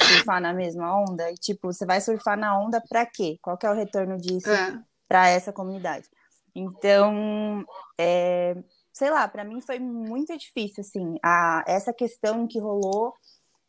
surfar 0.00 0.40
na 0.40 0.54
mesma 0.54 0.94
onda 0.94 1.28
e 1.28 1.34
tipo, 1.34 1.72
você 1.72 1.84
vai 1.84 2.00
surfar 2.00 2.38
na 2.38 2.56
onda 2.56 2.80
para 2.80 3.04
quê? 3.04 3.36
Qual 3.42 3.58
que 3.58 3.66
é 3.66 3.70
o 3.70 3.74
retorno 3.74 4.16
disso 4.16 4.48
é. 4.48 4.80
para 5.08 5.28
essa 5.28 5.52
comunidade? 5.52 6.08
Então, 6.54 7.64
é, 7.98 8.54
sei 8.92 9.10
lá, 9.10 9.26
para 9.26 9.42
mim 9.42 9.60
foi 9.60 9.80
muito 9.80 10.36
difícil 10.38 10.82
assim, 10.82 11.16
a, 11.20 11.64
essa 11.66 11.92
questão 11.92 12.46
que 12.46 12.60
rolou, 12.60 13.14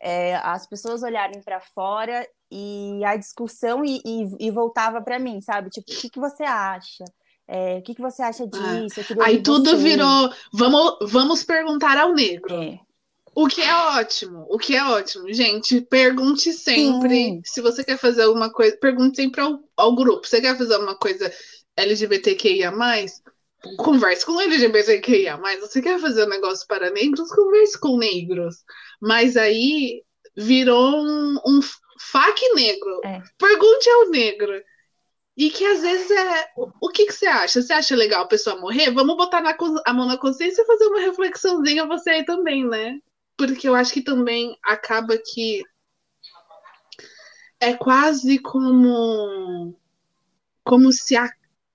é, 0.02 0.36
as 0.38 0.68
pessoas 0.68 1.04
olharem 1.04 1.42
para 1.44 1.62
fora 1.62 2.28
e 2.52 3.02
a 3.06 3.16
discussão 3.16 3.86
e, 3.86 4.02
e, 4.04 4.48
e 4.48 4.52
voltava 4.52 5.02
para 5.02 5.20
mim, 5.20 5.40
sabe? 5.42 5.70
Tipo, 5.70 5.92
o 5.92 5.96
que, 5.96 6.10
que 6.10 6.20
você 6.20 6.44
acha? 6.44 7.06
É, 7.48 7.78
o 7.78 7.82
que, 7.84 7.94
que 7.94 8.02
você 8.02 8.24
acha 8.24 8.44
é. 8.44 8.48
disso? 8.48 9.02
Aí 9.22 9.42
tudo 9.42 9.70
você... 9.70 9.78
virou. 9.78 10.30
Vamos, 10.52 10.98
vamos 11.12 11.44
perguntar 11.44 11.98
ao 11.98 12.14
negro. 12.14 12.54
É. 12.54 12.80
O 13.34 13.48
que 13.48 13.62
é 13.62 13.74
ótimo, 13.74 14.46
o 14.50 14.58
que 14.58 14.76
é 14.76 14.84
ótimo. 14.84 15.32
Gente, 15.32 15.80
pergunte 15.80 16.52
sempre. 16.52 17.16
Sim. 17.16 17.42
Se 17.46 17.62
você 17.62 17.84
quer 17.84 17.98
fazer 17.98 18.24
alguma 18.24 18.52
coisa, 18.52 18.76
pergunte 18.76 19.16
sempre 19.16 19.40
ao, 19.40 19.60
ao 19.78 19.96
grupo. 19.96 20.28
Você 20.28 20.42
quer 20.42 20.58
fazer 20.58 20.74
alguma 20.74 20.98
coisa 20.98 21.32
LGBTQIA? 21.78 22.74
Converse 23.78 24.26
com 24.26 24.42
LGBTQIA. 24.42 25.40
Você 25.62 25.82
quer 25.82 25.98
fazer 26.00 26.26
um 26.26 26.30
negócio 26.30 26.68
para 26.68 26.90
negros? 26.90 27.30
Converse 27.30 27.80
com 27.80 27.98
negros. 27.98 28.66
Mas 29.02 29.36
aí 29.36 30.04
virou 30.38 30.96
um, 30.96 31.40
um 31.46 31.60
fac 32.00 32.40
negro. 32.54 33.02
É. 33.04 33.22
Pergunte 33.38 33.90
ao 33.90 34.10
negro. 34.10 34.64
E 35.36 35.50
que 35.50 35.66
às 35.66 35.82
vezes 35.82 36.12
é. 36.12 36.50
O 36.56 36.90
que, 36.90 37.08
que 37.08 37.14
você 37.14 37.26
acha? 37.26 37.62
Você 37.62 37.74
acha 37.74 37.96
legal 37.96 38.24
a 38.24 38.28
pessoa 38.28 38.60
morrer? 38.60 38.92
Vamos 38.92 39.18
botar 39.18 39.42
na, 39.42 39.56
a 39.86 39.94
mão 39.94 40.06
na 40.06 40.18
consciência 40.18 40.62
e 40.62 40.66
fazer 40.66 40.86
uma 40.88 41.00
reflexãozinha 41.00 41.88
você 41.88 42.12
aí 42.12 42.26
também, 42.26 42.66
né? 42.66 43.00
porque 43.48 43.68
eu 43.68 43.74
acho 43.74 43.92
que 43.92 44.04
também 44.04 44.56
acaba 44.64 45.18
que 45.18 45.64
é 47.60 47.74
quase 47.74 48.38
como 48.38 49.76
como 50.64 50.92
se 50.92 51.16
a, 51.16 51.28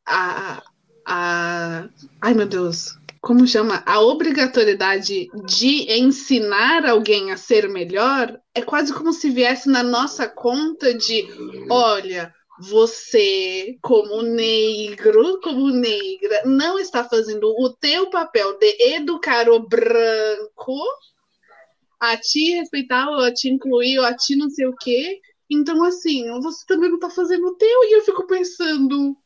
a, 0.07 0.63
a 1.05 1.89
ai 2.21 2.35
meu 2.35 2.47
Deus, 2.47 2.97
como 3.27 3.45
chama? 3.45 3.83
A 3.85 4.01
obrigatoriedade 4.01 5.29
de 5.47 5.93
ensinar 5.99 6.87
alguém 6.87 7.33
a 7.33 7.37
ser 7.37 7.69
melhor 7.69 8.41
é 8.55 8.63
quase 8.63 8.95
como 8.95 9.13
se 9.13 9.31
viesse 9.31 9.69
na 9.69 9.83
nossa 9.83 10.29
conta 10.29 10.95
de, 10.95 11.27
olha, 11.69 12.33
você, 12.61 13.77
como 13.83 14.23
negro, 14.23 15.41
como 15.41 15.71
negra, 15.71 16.43
não 16.45 16.79
está 16.79 17.03
fazendo 17.03 17.49
o 17.49 17.69
teu 17.71 18.11
papel 18.11 18.57
de 18.59 18.95
educar 18.95 19.51
o 19.51 19.59
branco 19.59 20.81
a 21.99 22.17
te 22.17 22.53
respeitar, 22.53 23.09
ou 23.09 23.25
a 23.25 23.35
te 23.35 23.49
incluir, 23.49 23.99
ou 23.99 24.05
a 24.05 24.15
te 24.15 24.37
não 24.37 24.49
sei 24.49 24.67
o 24.67 24.77
quê. 24.77 25.19
Então, 25.51 25.83
assim, 25.83 26.31
você 26.43 26.65
também 26.65 26.91
não 26.91 26.97
está 26.97 27.11
fazendo 27.11 27.45
o 27.49 27.57
teu. 27.57 27.85
E 27.87 27.97
eu 27.97 28.05
fico 28.05 28.25
pensando, 28.29 29.17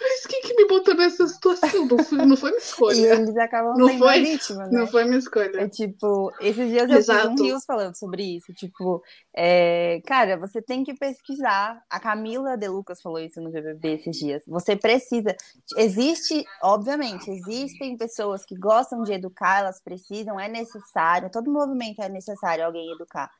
mas 0.00 0.26
quem 0.26 0.40
que 0.40 0.54
me 0.54 0.66
botou 0.66 0.94
nessa 0.94 1.26
situação? 1.26 1.86
Não 1.86 2.02
foi, 2.02 2.18
não 2.26 2.36
foi 2.36 2.50
minha 2.50 2.62
escolha. 2.62 2.96
E 2.96 3.04
eles 3.04 3.36
acabam 3.36 3.76
Não 3.76 3.88
sendo 3.88 3.98
foi? 3.98 4.20
vítima, 4.22 4.66
né? 4.66 4.78
Não 4.78 4.86
foi 4.86 5.04
minha 5.04 5.18
escolha. 5.18 5.60
É 5.60 5.68
tipo, 5.68 6.32
esses 6.40 6.68
dias 6.70 6.90
eu 6.90 6.96
Exato. 6.96 7.30
fiz 7.30 7.40
um 7.40 7.44
Reels 7.44 7.64
falando 7.64 7.94
sobre 7.96 8.36
isso. 8.36 8.52
Tipo, 8.54 9.02
é, 9.36 10.00
cara, 10.06 10.36
você 10.38 10.62
tem 10.62 10.82
que 10.82 10.94
pesquisar. 10.94 11.82
A 11.90 12.00
Camila 12.00 12.56
De 12.56 12.68
Lucas 12.68 13.02
falou 13.02 13.18
isso 13.18 13.40
no 13.40 13.50
BBB 13.50 13.94
esses 13.94 14.16
dias. 14.16 14.42
Você 14.46 14.74
precisa. 14.74 15.36
Existe, 15.76 16.44
obviamente, 16.62 17.30
existem 17.30 17.96
pessoas 17.96 18.44
que 18.44 18.56
gostam 18.56 19.02
de 19.02 19.12
educar, 19.12 19.60
elas 19.60 19.80
precisam, 19.80 20.40
é 20.40 20.48
necessário. 20.48 21.30
Todo 21.30 21.52
movimento 21.52 22.00
é 22.00 22.08
necessário 22.08 22.64
alguém 22.64 22.90
educar. 22.92 23.30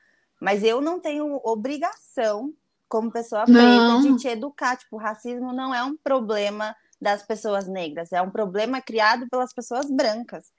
Mas 0.40 0.64
eu 0.64 0.80
não 0.80 0.98
tenho 0.98 1.38
obrigação, 1.44 2.52
como 2.90 3.10
pessoa 3.10 3.44
preta, 3.44 3.52
Não. 3.52 4.00
de 4.00 4.16
te 4.16 4.28
educar. 4.28 4.76
Tipo, 4.76 4.98
racismo 4.98 5.52
não 5.52 5.74
é 5.74 5.82
um 5.82 5.96
problema 5.96 6.76
das 7.00 7.22
pessoas 7.22 7.66
negras, 7.66 8.12
é 8.12 8.20
um 8.20 8.30
problema 8.30 8.82
criado 8.82 9.26
pelas 9.30 9.54
pessoas 9.54 9.90
brancas, 9.90 10.52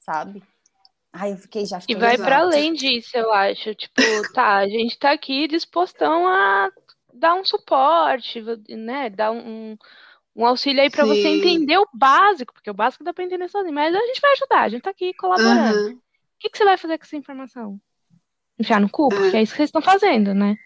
sabe? 0.00 0.42
Ai, 1.12 1.32
eu 1.32 1.36
fiquei 1.36 1.66
já 1.66 1.76
E 1.76 1.80
fiquei 1.82 1.96
vai 1.96 2.14
Exato. 2.14 2.28
para 2.28 2.38
além 2.40 2.72
disso, 2.72 3.16
eu 3.16 3.30
acho. 3.32 3.74
Tipo, 3.74 4.00
tá, 4.32 4.56
a 4.56 4.68
gente 4.68 4.98
tá 4.98 5.12
aqui 5.12 5.46
dispostão 5.46 6.26
a 6.26 6.70
dar 7.12 7.34
um 7.34 7.44
suporte, 7.44 8.40
né? 8.68 9.10
Dar 9.10 9.30
um, 9.30 9.76
um 10.34 10.46
auxílio 10.46 10.80
aí 10.82 10.90
para 10.90 11.04
você 11.04 11.28
entender 11.28 11.76
o 11.78 11.88
básico, 11.92 12.52
porque 12.54 12.70
o 12.70 12.74
básico 12.74 13.04
dá 13.04 13.12
pra 13.12 13.24
entender 13.24 13.48
sozinho, 13.48 13.74
mas 13.74 13.94
a 13.94 14.06
gente 14.06 14.20
vai 14.20 14.32
ajudar, 14.32 14.62
a 14.62 14.68
gente 14.68 14.82
tá 14.82 14.90
aqui 14.90 15.12
colaborando. 15.14 15.88
Aham. 15.88 15.92
O 15.94 16.00
que, 16.40 16.50
que 16.50 16.58
você 16.58 16.64
vai 16.64 16.76
fazer 16.76 16.98
com 16.98 17.04
essa 17.04 17.16
informação? 17.16 17.80
Enfiar 18.58 18.80
no 18.80 18.88
cu? 18.88 19.08
Porque 19.08 19.36
É. 19.36 19.40
é 19.40 19.42
isso 19.42 19.52
que 19.52 19.58
vocês 19.58 19.68
estão 19.68 19.82
fazendo, 19.82 20.34
né? 20.34 20.56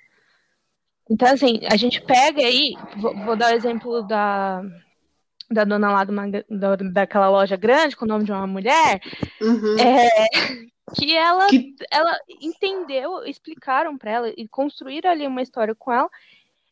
Então, 1.11 1.29
assim, 1.33 1.61
a 1.71 1.77
gente 1.77 2.01
pega 2.03 2.40
aí, 2.42 2.75
vou, 2.97 3.14
vou 3.25 3.37
dar 3.37 3.53
o 3.53 3.57
exemplo 3.57 4.03
da, 4.03 4.62
da 5.51 5.64
dona 5.64 5.90
lá 5.90 6.03
uma- 6.09 6.29
da, 6.29 6.77
daquela 6.92 7.29
loja 7.31 7.57
grande 7.57 7.97
com 7.97 8.05
o 8.05 8.09
nome 8.09 8.25
de 8.25 8.33
uma 8.33 8.47
mulher, 8.47 9.01
Uhum. 9.40 9.77
é, 9.79 10.09
que 10.94 11.16
ela, 11.16 11.47
Que- 11.49 11.75
ela 11.90 12.14
entendeu, 12.42 13.25
explicaram 13.25 13.97
pra 13.97 14.11
ela 14.11 14.29
e 14.37 14.47
construíram 14.49 15.11
ali 15.11 15.27
uma 15.27 15.42
história 15.42 15.75
com 15.75 15.92
ela. 15.92 16.11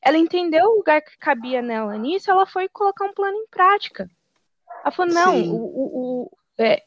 Ela 0.03 0.19
entendeu 0.19 0.65
o 0.67 0.77
lugar 0.77 1.01
que 1.01 1.17
cabia 1.19 1.63
nela 1.63 1.97
nisso, 1.97 2.31
ela 2.31 2.47
foi 2.47 2.69
colocar 2.69 3.07
um 3.07 3.15
plano 3.15 3.37
em 3.39 3.47
prática. 3.49 4.09
Ela 4.85 4.93
falou, 4.93 5.15
não, 5.15 5.33
Sim. 5.33 5.51
o, 5.51 5.57
o, 5.57 6.23
o- 6.25 6.31
é, 6.59 6.83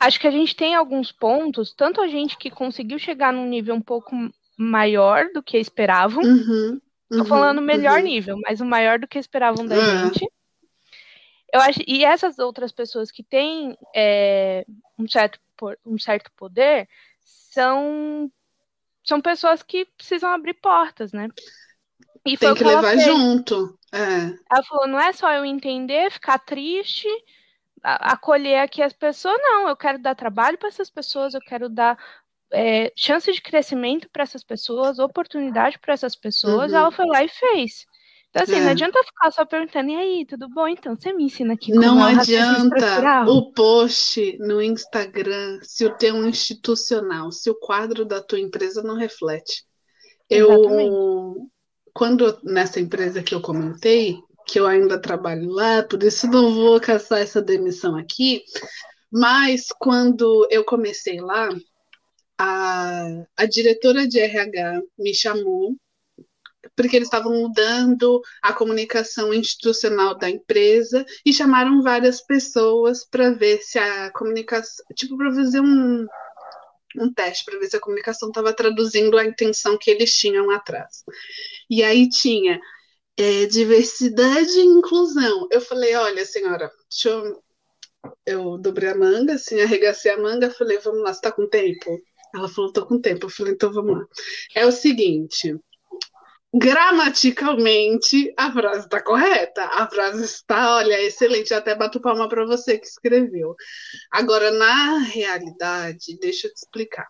acho 0.00 0.18
que 0.18 0.26
a 0.26 0.30
gente 0.30 0.56
tem 0.56 0.74
alguns 0.74 1.12
pontos, 1.12 1.72
tanto 1.74 2.00
a 2.00 2.08
gente 2.08 2.36
que 2.38 2.50
conseguiu 2.50 2.98
chegar 2.98 3.32
num 3.32 3.46
nível 3.46 3.74
um 3.74 3.80
pouco 3.80 4.16
maior 4.56 5.26
do 5.32 5.42
que 5.42 5.58
esperavam, 5.58 6.22
Uhum. 6.22 6.80
Tô 7.08 7.18
Uhum. 7.18 7.24
falando 7.26 7.60
melhor 7.60 7.98
Uhum. 7.98 8.04
nível, 8.04 8.36
mas 8.42 8.60
o 8.60 8.64
maior 8.64 8.98
do 8.98 9.06
que 9.06 9.18
esperavam 9.18 9.66
da 9.66 9.76
É. 9.76 9.78
gente. 9.78 10.26
Eu 11.52 11.60
acho, 11.60 11.80
e 11.86 12.02
essas 12.04 12.38
outras 12.38 12.72
pessoas 12.72 13.10
que 13.10 13.22
têm 13.22 13.76
é, 13.94 14.64
um, 14.98 15.06
certo, 15.06 15.38
um 15.84 15.98
certo 15.98 16.30
poder 16.34 16.88
são, 17.20 18.32
são 19.04 19.20
pessoas 19.20 19.62
que 19.62 19.84
precisam 19.84 20.30
abrir 20.30 20.54
portas, 20.54 21.12
né? 21.12 21.28
E 22.24 22.38
Tem 22.38 22.54
que 22.54 22.64
levar 22.64 22.96
junto. 22.96 23.78
É. 23.92 24.32
Ela 24.50 24.62
falou, 24.66 24.86
não 24.88 24.98
é 24.98 25.12
só 25.12 25.30
eu 25.32 25.44
entender, 25.44 26.10
ficar 26.10 26.38
triste, 26.38 27.06
acolher 27.82 28.60
aqui 28.60 28.82
as 28.82 28.92
pessoas, 28.94 29.36
não. 29.42 29.68
Eu 29.68 29.76
quero 29.76 29.98
dar 29.98 30.14
trabalho 30.14 30.56
para 30.56 30.68
essas 30.68 30.88
pessoas, 30.88 31.34
eu 31.34 31.40
quero 31.40 31.68
dar 31.68 31.98
é, 32.52 32.92
chance 32.96 33.32
de 33.32 33.40
crescimento 33.40 34.08
para 34.12 34.22
essas 34.22 34.44
pessoas, 34.44 34.98
oportunidade 34.98 35.78
para 35.78 35.94
essas 35.94 36.14
pessoas. 36.16 36.72
Uhum. 36.72 36.78
Ela 36.78 36.90
foi 36.92 37.06
lá 37.06 37.24
e 37.24 37.28
fez. 37.28 37.86
Então, 38.30 38.44
assim, 38.44 38.54
É. 38.54 38.60
não 38.60 38.70
adianta 38.70 39.04
ficar 39.04 39.30
só 39.30 39.44
perguntando, 39.44 39.90
e 39.90 39.94
aí, 39.94 40.26
tudo 40.26 40.48
bom? 40.48 40.66
Então, 40.66 40.96
você 40.96 41.12
me 41.12 41.24
ensina 41.24 41.52
aqui 41.52 41.70
como 41.70 41.82
Não 41.82 42.08
é 42.08 42.14
adianta 42.14 43.24
o 43.28 43.52
post 43.52 44.38
no 44.38 44.62
Instagram 44.62 45.58
se 45.62 45.84
o 45.84 45.94
teu 45.94 46.16
institucional, 46.26 47.30
se 47.30 47.50
o 47.50 47.54
quadro 47.54 48.06
da 48.06 48.22
tua 48.22 48.40
empresa 48.40 48.82
não 48.82 48.96
reflete. 48.96 49.64
Eu, 50.30 50.50
Exatamente. 50.50 51.46
quando 51.92 52.38
nessa 52.42 52.80
empresa 52.80 53.22
que 53.22 53.34
eu 53.34 53.42
comentei, 53.42 54.16
que 54.46 54.58
eu 54.58 54.66
ainda 54.66 54.98
trabalho 54.98 55.50
lá, 55.50 55.82
por 55.82 56.02
isso 56.02 56.26
não 56.26 56.54
vou 56.54 56.80
caçar 56.80 57.20
essa 57.20 57.42
demissão 57.42 57.96
aqui, 57.96 58.42
mas 59.12 59.66
quando 59.78 60.48
eu 60.50 60.64
comecei 60.64 61.20
lá, 61.20 61.50
a, 62.42 63.24
a 63.36 63.46
diretora 63.46 64.06
de 64.08 64.18
RH 64.18 64.82
me 64.98 65.14
chamou 65.14 65.76
porque 66.76 66.96
eles 66.96 67.06
estavam 67.06 67.32
mudando 67.32 68.20
a 68.42 68.52
comunicação 68.52 69.32
institucional 69.32 70.16
da 70.16 70.28
empresa 70.28 71.04
e 71.24 71.32
chamaram 71.32 71.82
várias 71.82 72.20
pessoas 72.20 73.04
para 73.04 73.30
ver 73.30 73.58
se 73.62 73.78
a 73.78 74.10
comunicação, 74.12 74.84
tipo, 74.94 75.16
para 75.16 75.32
fazer 75.32 75.60
um, 75.60 76.06
um 76.98 77.12
teste, 77.12 77.44
para 77.44 77.58
ver 77.58 77.68
se 77.68 77.76
a 77.76 77.80
comunicação 77.80 78.28
estava 78.28 78.52
traduzindo 78.52 79.18
a 79.18 79.24
intenção 79.24 79.78
que 79.78 79.90
eles 79.90 80.12
tinham 80.12 80.50
atrás. 80.50 81.04
E 81.70 81.82
aí 81.82 82.08
tinha 82.08 82.60
é, 83.16 83.46
diversidade 83.46 84.58
e 84.58 84.64
inclusão. 84.64 85.46
Eu 85.50 85.60
falei, 85.60 85.94
olha, 85.94 86.24
senhora, 86.24 86.70
deixa 86.90 87.08
eu. 87.08 87.42
Eu 88.26 88.58
dobrei 88.58 88.90
a 88.90 88.96
manga, 88.96 89.34
assim, 89.34 89.60
arregacei 89.60 90.10
a 90.10 90.18
manga, 90.18 90.50
falei, 90.50 90.78
vamos 90.78 91.02
lá, 91.02 91.14
você 91.14 91.20
tá 91.20 91.30
com 91.30 91.48
tempo? 91.48 92.00
Ela 92.34 92.48
falou, 92.48 92.72
tô 92.72 92.86
com 92.86 93.00
tempo. 93.00 93.26
Eu 93.26 93.30
falei, 93.30 93.52
então 93.52 93.72
vamos 93.72 93.98
lá. 93.98 94.06
É 94.54 94.66
o 94.66 94.72
seguinte, 94.72 95.56
gramaticalmente 96.54 98.32
a 98.36 98.52
frase 98.52 98.84
está 98.84 99.02
correta. 99.02 99.64
A 99.64 99.88
frase 99.88 100.24
está, 100.24 100.76
olha, 100.76 101.00
excelente. 101.02 101.54
Até 101.54 101.74
bato 101.74 102.00
palma 102.00 102.28
para 102.28 102.44
você 102.44 102.78
que 102.78 102.86
escreveu. 102.86 103.54
Agora, 104.10 104.50
na 104.50 104.98
realidade, 104.98 106.18
deixa 106.20 106.46
eu 106.46 106.52
te 106.52 106.58
explicar. 106.58 107.08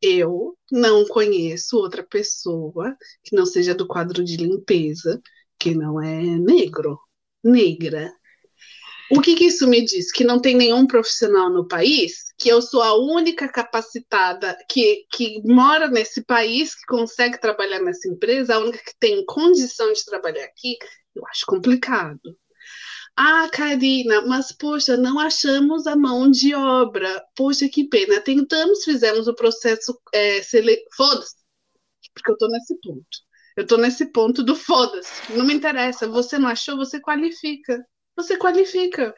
Eu 0.00 0.56
não 0.70 1.06
conheço 1.06 1.76
outra 1.76 2.04
pessoa 2.04 2.96
que 3.24 3.34
não 3.34 3.44
seja 3.44 3.74
do 3.74 3.86
quadro 3.86 4.22
de 4.22 4.36
limpeza 4.36 5.20
que 5.58 5.74
não 5.74 6.00
é 6.00 6.22
negro, 6.22 6.98
negra. 7.42 8.12
O 9.10 9.20
que, 9.20 9.34
que 9.34 9.46
isso 9.46 9.66
me 9.66 9.84
diz? 9.84 10.12
Que 10.12 10.22
não 10.22 10.40
tem 10.40 10.56
nenhum 10.56 10.86
profissional 10.86 11.50
no 11.50 11.66
país, 11.66 12.27
que 12.38 12.48
eu 12.48 12.62
sou 12.62 12.82
a 12.82 12.94
única 12.94 13.48
capacitada 13.48 14.56
que, 14.68 15.04
que 15.10 15.42
mora 15.44 15.88
nesse 15.88 16.24
país, 16.24 16.74
que 16.74 16.86
consegue 16.86 17.40
trabalhar 17.40 17.80
nessa 17.80 18.08
empresa, 18.08 18.54
a 18.54 18.58
única 18.60 18.78
que 18.78 18.94
tem 18.98 19.24
condição 19.26 19.92
de 19.92 20.04
trabalhar 20.04 20.44
aqui, 20.44 20.78
eu 21.14 21.26
acho 21.26 21.44
complicado. 21.46 22.20
Ah, 23.16 23.48
Karina, 23.50 24.22
mas 24.22 24.52
poxa, 24.52 24.96
não 24.96 25.18
achamos 25.18 25.86
a 25.88 25.96
mão 25.96 26.30
de 26.30 26.54
obra. 26.54 27.24
Poxa, 27.34 27.68
que 27.68 27.88
pena. 27.88 28.20
Tentamos, 28.20 28.84
fizemos 28.84 29.26
o 29.26 29.34
processo. 29.34 29.98
É, 30.12 30.40
sele... 30.42 30.78
Foda-se, 30.96 31.34
porque 32.14 32.30
eu 32.30 32.38
tô 32.38 32.48
nesse 32.48 32.78
ponto. 32.80 33.18
Eu 33.56 33.66
tô 33.66 33.76
nesse 33.76 34.06
ponto 34.12 34.44
do 34.44 34.54
foda-se. 34.54 35.32
Não 35.32 35.44
me 35.44 35.54
interessa. 35.54 36.06
Você 36.06 36.38
não 36.38 36.48
achou, 36.48 36.76
você 36.76 37.00
qualifica 37.00 37.84
você 38.18 38.36
qualifica. 38.36 39.14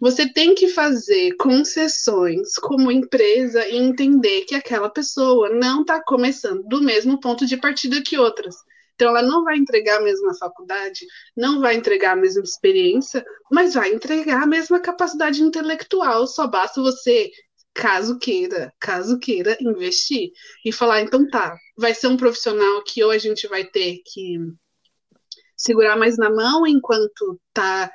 Você 0.00 0.30
tem 0.32 0.54
que 0.54 0.68
fazer 0.68 1.34
concessões 1.36 2.54
como 2.56 2.92
empresa 2.92 3.66
e 3.66 3.76
entender 3.76 4.42
que 4.42 4.54
aquela 4.54 4.90
pessoa 4.90 5.48
não 5.48 5.80
está 5.80 6.02
começando 6.02 6.62
do 6.64 6.82
mesmo 6.82 7.18
ponto 7.18 7.46
de 7.46 7.56
partida 7.56 8.02
que 8.02 8.18
outras. 8.18 8.54
Então, 8.94 9.08
ela 9.08 9.22
não 9.22 9.44
vai 9.44 9.56
entregar 9.56 9.98
a 9.98 10.02
mesma 10.02 10.34
faculdade, 10.34 11.06
não 11.36 11.60
vai 11.60 11.74
entregar 11.74 12.12
a 12.12 12.16
mesma 12.16 12.42
experiência, 12.42 13.24
mas 13.50 13.74
vai 13.74 13.92
entregar 13.92 14.42
a 14.42 14.46
mesma 14.46 14.80
capacidade 14.80 15.42
intelectual. 15.42 16.26
Só 16.26 16.46
basta 16.46 16.80
você, 16.80 17.30
caso 17.74 18.18
queira, 18.18 18.72
caso 18.80 19.18
queira, 19.18 19.56
investir 19.60 20.30
e 20.64 20.72
falar: 20.72 21.02
então 21.02 21.28
tá, 21.28 21.54
vai 21.76 21.94
ser 21.94 22.06
um 22.08 22.16
profissional 22.16 22.82
que 22.84 23.04
ou 23.04 23.10
a 23.10 23.18
gente 23.18 23.46
vai 23.46 23.64
ter 23.64 24.00
que 24.04 24.38
segurar 25.56 25.96
mais 25.96 26.16
na 26.16 26.30
mão 26.30 26.66
enquanto 26.66 27.38
está 27.48 27.90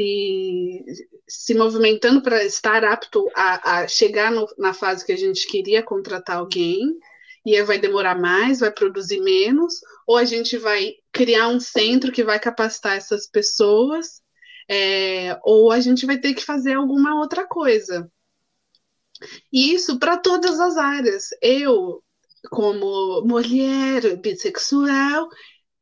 se, 0.00 0.84
se 1.28 1.54
movimentando 1.54 2.22
para 2.22 2.42
estar 2.42 2.84
apto 2.84 3.28
a, 3.36 3.80
a 3.80 3.88
chegar 3.88 4.32
no, 4.32 4.46
na 4.56 4.72
fase 4.72 5.04
que 5.04 5.12
a 5.12 5.16
gente 5.16 5.46
queria 5.46 5.82
contratar 5.82 6.38
alguém. 6.38 6.98
e 7.44 7.62
vai 7.62 7.78
demorar 7.78 8.18
mais, 8.18 8.60
vai 8.60 8.70
produzir 8.70 9.20
menos, 9.20 9.74
ou 10.06 10.16
a 10.16 10.24
gente 10.24 10.56
vai 10.56 10.94
criar 11.12 11.48
um 11.48 11.60
centro 11.60 12.12
que 12.12 12.24
vai 12.24 12.38
capacitar 12.38 12.96
essas 12.96 13.26
pessoas, 13.26 14.22
é, 14.68 15.38
ou 15.44 15.70
a 15.70 15.80
gente 15.80 16.06
vai 16.06 16.18
ter 16.18 16.34
que 16.34 16.44
fazer 16.44 16.74
alguma 16.74 17.18
outra 17.20 17.46
coisa. 17.46 18.10
E 19.52 19.74
isso 19.74 19.98
para 19.98 20.16
todas 20.16 20.58
as 20.60 20.76
áreas. 20.76 21.28
Eu, 21.42 22.02
como 22.50 23.22
mulher 23.22 24.16
bissexual, 24.16 25.28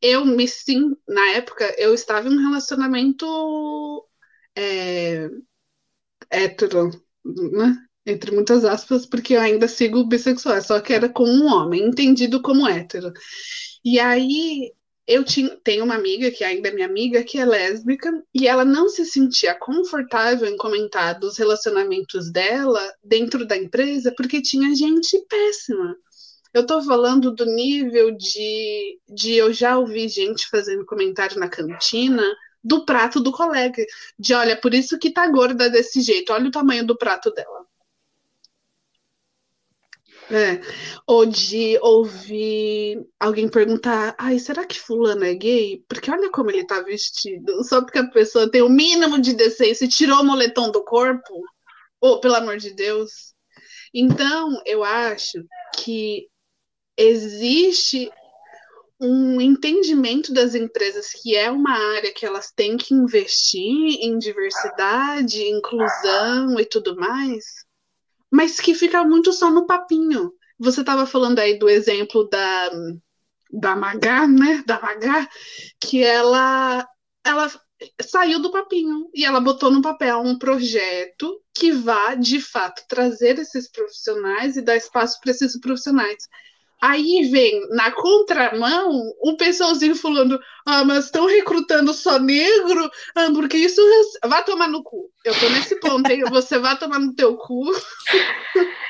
eu 0.01 0.25
me 0.25 0.49
sim, 0.49 0.97
na 1.09 1.31
época 1.31 1.75
eu 1.79 1.95
estava 1.95 2.29
em 2.29 2.33
um 2.33 2.43
relacionamento 2.49 4.08
é, 4.57 5.29
hétero, 6.31 6.91
né? 7.25 7.77
Entre 8.07 8.31
muitas 8.31 8.65
aspas, 8.65 9.05
porque 9.05 9.35
eu 9.35 9.41
ainda 9.41 9.69
sigo 9.69 10.07
bissexual, 10.07 10.61
só 10.63 10.81
que 10.81 10.95
era 10.95 11.09
com 11.09 11.25
um 11.25 11.47
homem, 11.47 11.87
entendido 11.87 12.41
como 12.41 12.67
hétero. 12.67 13.13
E 13.85 14.01
aí 14.01 14.73
eu 15.07 15.25
tinha, 15.25 15.57
tenho 15.65 15.85
uma 15.85 15.95
amiga, 15.95 16.31
que 16.31 16.45
ainda 16.45 16.69
é 16.69 16.73
minha 16.73 16.87
amiga, 16.87 17.25
que 17.25 17.39
é 17.39 17.45
lésbica, 17.45 18.11
e 18.35 18.47
ela 18.47 18.65
não 18.65 18.89
se 18.89 19.07
sentia 19.07 19.55
confortável 19.55 20.47
em 20.49 20.57
comentar 20.57 21.19
dos 21.19 21.39
relacionamentos 21.39 22.31
dela 22.31 22.81
dentro 23.03 23.47
da 23.47 23.57
empresa, 23.57 24.13
porque 24.17 24.43
tinha 24.43 24.75
gente 24.75 25.19
péssima. 25.29 25.97
Eu 26.53 26.67
tô 26.67 26.83
falando 26.83 27.35
do 27.35 27.45
nível 27.47 28.11
de, 28.11 29.01
de 29.09 29.33
eu 29.35 29.53
já 29.53 29.79
ouvi 29.79 30.09
gente 30.09 30.49
fazendo 30.49 30.85
comentário 30.85 31.39
na 31.39 31.49
cantina 31.49 32.23
do 32.63 32.85
prato 32.85 33.21
do 33.21 33.33
colega. 33.33 33.85
De 34.19 34.35
olha, 34.35 34.61
por 34.61 34.75
isso 34.75 34.99
que 34.99 35.11
tá 35.11 35.27
gorda 35.29 35.71
desse 35.71 36.01
jeito, 36.01 36.33
olha 36.33 36.49
o 36.49 36.53
tamanho 36.53 36.87
do 36.87 36.97
prato 36.97 37.31
dela. 37.33 37.67
É. 40.31 40.61
Ou 41.07 41.25
de 41.25 41.79
ouvir 41.81 43.03
alguém 43.19 43.49
perguntar, 43.49 44.15
ai, 44.19 44.39
será 44.39 44.67
que 44.67 44.79
fulano 44.79 45.25
é 45.25 45.35
gay? 45.35 45.83
Porque 45.89 46.11
olha 46.11 46.31
como 46.31 46.51
ele 46.51 46.67
tá 46.67 46.83
vestido. 46.83 47.65
Só 47.65 47.81
porque 47.81 47.99
a 47.99 48.11
pessoa 48.11 48.51
tem 48.51 48.61
o 48.61 48.69
mínimo 48.69 49.19
de 49.19 49.33
decência 49.33 49.87
e 49.87 49.89
tirou 49.89 50.21
o 50.21 50.25
moletom 50.25 50.71
do 50.71 50.85
corpo. 50.85 51.43
Oh, 52.01 52.21
pelo 52.21 52.35
amor 52.35 52.59
de 52.59 52.75
Deus. 52.75 53.35
Então, 53.93 54.61
eu 54.67 54.85
acho 54.85 55.45
que 55.77 56.29
existe 56.97 58.11
um 59.01 59.41
entendimento 59.41 60.33
das 60.33 60.55
empresas 60.55 61.11
que 61.13 61.37
é 61.37 61.51
uma 61.51 61.73
área 61.97 62.13
que 62.13 62.27
elas 62.27 62.51
têm 62.51 62.77
que 62.77 62.95
investir 62.95 63.99
em 64.01 64.19
diversidade, 64.19 65.43
inclusão 65.43 66.59
e 66.59 66.65
tudo 66.65 66.97
mais, 66.97 67.45
mas 68.31 68.59
que 68.59 68.75
fica 68.75 69.05
muito 69.05 69.33
só 69.33 69.51
no 69.51 69.67
papinho. 69.67 70.33
Você 70.59 70.81
estava 70.81 71.07
falando 71.07 71.39
aí 71.39 71.59
do 71.59 71.69
exemplo 71.69 72.29
da, 72.29 72.71
da 73.53 73.77
Magá, 73.77 74.27
né? 74.27 74.63
Da 74.67 74.81
Magá, 74.81 75.29
que 75.81 76.03
ela, 76.03 76.87
ela 77.25 77.49
saiu 78.03 78.41
do 78.41 78.51
papinho 78.51 79.09
e 79.15 79.25
ela 79.25 79.41
botou 79.41 79.71
no 79.71 79.81
papel 79.81 80.21
um 80.21 80.37
projeto 80.37 81.41
que 81.55 81.71
vá, 81.71 82.15
de 82.15 82.41
fato, 82.41 82.83
trazer 82.89 83.39
esses 83.39 83.71
profissionais 83.71 84.57
e 84.57 84.63
dar 84.63 84.77
espaço 84.77 85.21
para 85.21 85.31
esses 85.31 85.59
profissionais. 85.61 86.29
Aí 86.81 87.29
vem 87.31 87.69
na 87.71 87.91
contramão 87.91 89.13
um 89.23 89.37
pessoalzinho 89.37 89.97
falando: 89.97 90.39
Ah, 90.65 90.85
mas 90.85 91.07
estão 91.07 91.27
recrutando 91.27 91.93
só 91.93 92.19
negro? 92.19 92.91
Ah, 93.17 93.31
porque 93.35 93.57
isso. 93.57 93.81
Vá 94.25 94.43
tomar 94.43 94.69
no 94.69 94.83
cu. 94.83 95.11
Eu 95.25 95.39
tô 95.39 95.49
nesse 95.49 95.79
ponto, 95.81 96.09
hein? 96.11 96.25
Você 96.31 96.59
vai 96.59 96.79
tomar 96.79 97.01
no 97.01 97.15
teu 97.15 97.37
cu. 97.37 97.65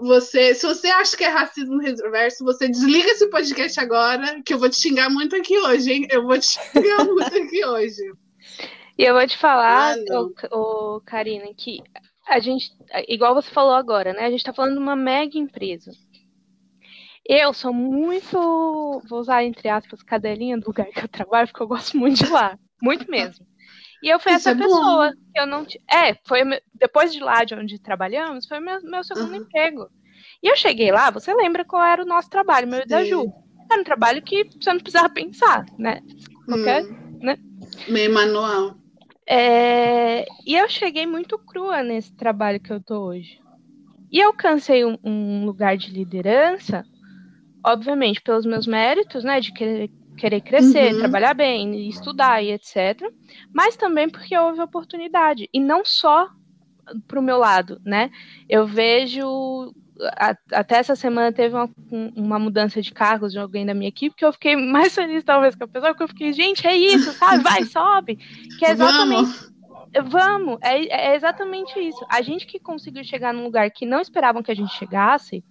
Você, 0.00 0.54
se 0.54 0.64
você 0.64 0.86
acha 0.88 1.16
que 1.16 1.24
é 1.24 1.28
racismo 1.28 1.80
reverso, 1.80 2.44
você 2.44 2.68
desliga 2.68 3.10
esse 3.10 3.28
podcast 3.30 3.80
agora, 3.80 4.40
que 4.44 4.54
eu 4.54 4.58
vou 4.58 4.70
te 4.70 4.76
xingar 4.76 5.10
muito 5.10 5.34
aqui 5.34 5.58
hoje, 5.58 5.92
hein? 5.92 6.06
Eu 6.08 6.22
vou 6.22 6.38
te 6.38 6.46
xingar 6.46 7.04
muito 7.04 7.36
aqui 7.36 7.64
hoje. 7.64 8.02
E 8.96 9.02
eu 9.02 9.14
vou 9.14 9.26
te 9.26 9.36
falar, 9.36 9.96
ah, 9.96 10.56
ô, 10.56 11.00
Karina, 11.04 11.46
que 11.56 11.82
a 12.28 12.38
gente, 12.38 12.70
igual 13.08 13.34
você 13.34 13.50
falou 13.50 13.74
agora, 13.74 14.12
né? 14.12 14.26
A 14.26 14.30
gente 14.30 14.44
tá 14.44 14.52
falando 14.52 14.74
de 14.74 14.78
uma 14.78 14.94
mega 14.94 15.38
empresa. 15.38 15.90
Eu 17.28 17.52
sou 17.52 17.74
muito, 17.74 19.02
vou 19.06 19.20
usar 19.20 19.44
entre 19.44 19.68
aspas, 19.68 20.02
cadelinha 20.02 20.56
do 20.56 20.68
lugar 20.68 20.86
que 20.86 21.04
eu 21.04 21.08
trabalho, 21.08 21.46
porque 21.48 21.62
eu 21.62 21.68
gosto 21.68 21.98
muito 21.98 22.24
de 22.24 22.30
lá. 22.30 22.58
Muito 22.82 23.10
mesmo. 23.10 23.46
E 24.02 24.08
eu 24.08 24.18
fui 24.18 24.32
Isso 24.32 24.48
essa 24.48 24.58
é 24.58 24.62
pessoa 24.62 25.10
bom. 25.10 25.22
que 25.34 25.40
eu 25.40 25.46
não. 25.46 25.66
É, 25.90 26.14
foi 26.26 26.40
depois 26.72 27.12
de 27.12 27.20
lá 27.20 27.44
de 27.44 27.54
onde 27.54 27.78
trabalhamos, 27.78 28.46
foi 28.46 28.60
meu, 28.60 28.80
meu 28.82 29.04
segundo 29.04 29.30
uhum. 29.30 29.42
emprego. 29.42 29.88
E 30.42 30.50
eu 30.50 30.56
cheguei 30.56 30.90
lá, 30.90 31.10
você 31.10 31.34
lembra 31.34 31.64
qual 31.64 31.84
era 31.84 32.02
o 32.02 32.06
nosso 32.06 32.30
trabalho, 32.30 32.68
meu 32.68 32.80
e 32.80 32.86
da 32.86 33.04
Ju? 33.04 33.30
Era 33.70 33.80
um 33.80 33.84
trabalho 33.84 34.22
que 34.22 34.44
você 34.44 34.72
não 34.72 34.80
precisava 34.80 35.10
pensar, 35.10 35.66
né? 35.76 36.00
Qualquer, 36.46 36.84
hum. 36.84 37.18
né? 37.20 37.36
Meio 37.88 38.14
manual. 38.14 38.74
É, 39.28 40.24
e 40.46 40.56
eu 40.56 40.68
cheguei 40.70 41.06
muito 41.06 41.36
crua 41.38 41.82
nesse 41.82 42.14
trabalho 42.16 42.60
que 42.60 42.72
eu 42.72 42.82
tô 42.82 43.00
hoje. 43.08 43.38
E 44.10 44.18
eu 44.18 44.32
cansei 44.32 44.86
um, 44.86 44.96
um 45.04 45.44
lugar 45.44 45.76
de 45.76 45.90
liderança 45.90 46.82
obviamente, 47.64 48.20
pelos 48.20 48.46
meus 48.46 48.66
méritos, 48.66 49.24
né, 49.24 49.40
de 49.40 49.52
querer, 49.52 49.90
querer 50.16 50.40
crescer, 50.40 50.92
uhum. 50.92 50.98
trabalhar 51.00 51.34
bem, 51.34 51.88
estudar 51.88 52.42
e 52.42 52.52
etc. 52.52 53.00
Mas 53.52 53.76
também 53.76 54.08
porque 54.08 54.36
houve 54.36 54.60
oportunidade. 54.60 55.48
E 55.52 55.60
não 55.60 55.84
só 55.84 56.28
para 57.06 57.18
o 57.18 57.22
meu 57.22 57.38
lado, 57.38 57.80
né? 57.84 58.10
Eu 58.48 58.66
vejo. 58.66 59.72
Até 60.52 60.76
essa 60.76 60.94
semana 60.94 61.32
teve 61.32 61.56
uma, 61.56 61.68
uma 62.14 62.38
mudança 62.38 62.80
de 62.80 62.92
cargos 62.92 63.32
de 63.32 63.38
alguém 63.38 63.66
da 63.66 63.74
minha 63.74 63.88
equipe 63.88 64.14
que 64.14 64.24
eu 64.24 64.32
fiquei 64.32 64.54
mais 64.54 64.94
feliz, 64.94 65.24
talvez, 65.24 65.56
com 65.56 65.64
a 65.64 65.68
pessoa, 65.68 65.90
porque 65.90 66.04
eu 66.04 66.08
fiquei, 66.08 66.32
gente, 66.32 66.64
é 66.66 66.76
isso, 66.76 67.12
sabe? 67.14 67.42
Vai, 67.42 67.64
sobe. 67.64 68.16
Que 68.58 68.64
é 68.64 68.70
exatamente. 68.70 69.24
Vamos. 69.24 69.58
Vamos, 70.04 70.58
é, 70.60 71.12
é 71.12 71.16
exatamente 71.16 71.78
isso. 71.80 72.04
A 72.10 72.20
gente 72.20 72.46
que 72.46 72.60
conseguiu 72.60 73.02
chegar 73.02 73.32
num 73.32 73.44
lugar 73.44 73.70
que 73.70 73.86
não 73.86 74.00
esperavam 74.00 74.42
que 74.42 74.52
a 74.52 74.54
gente 74.54 74.72
chegasse, 74.74 75.42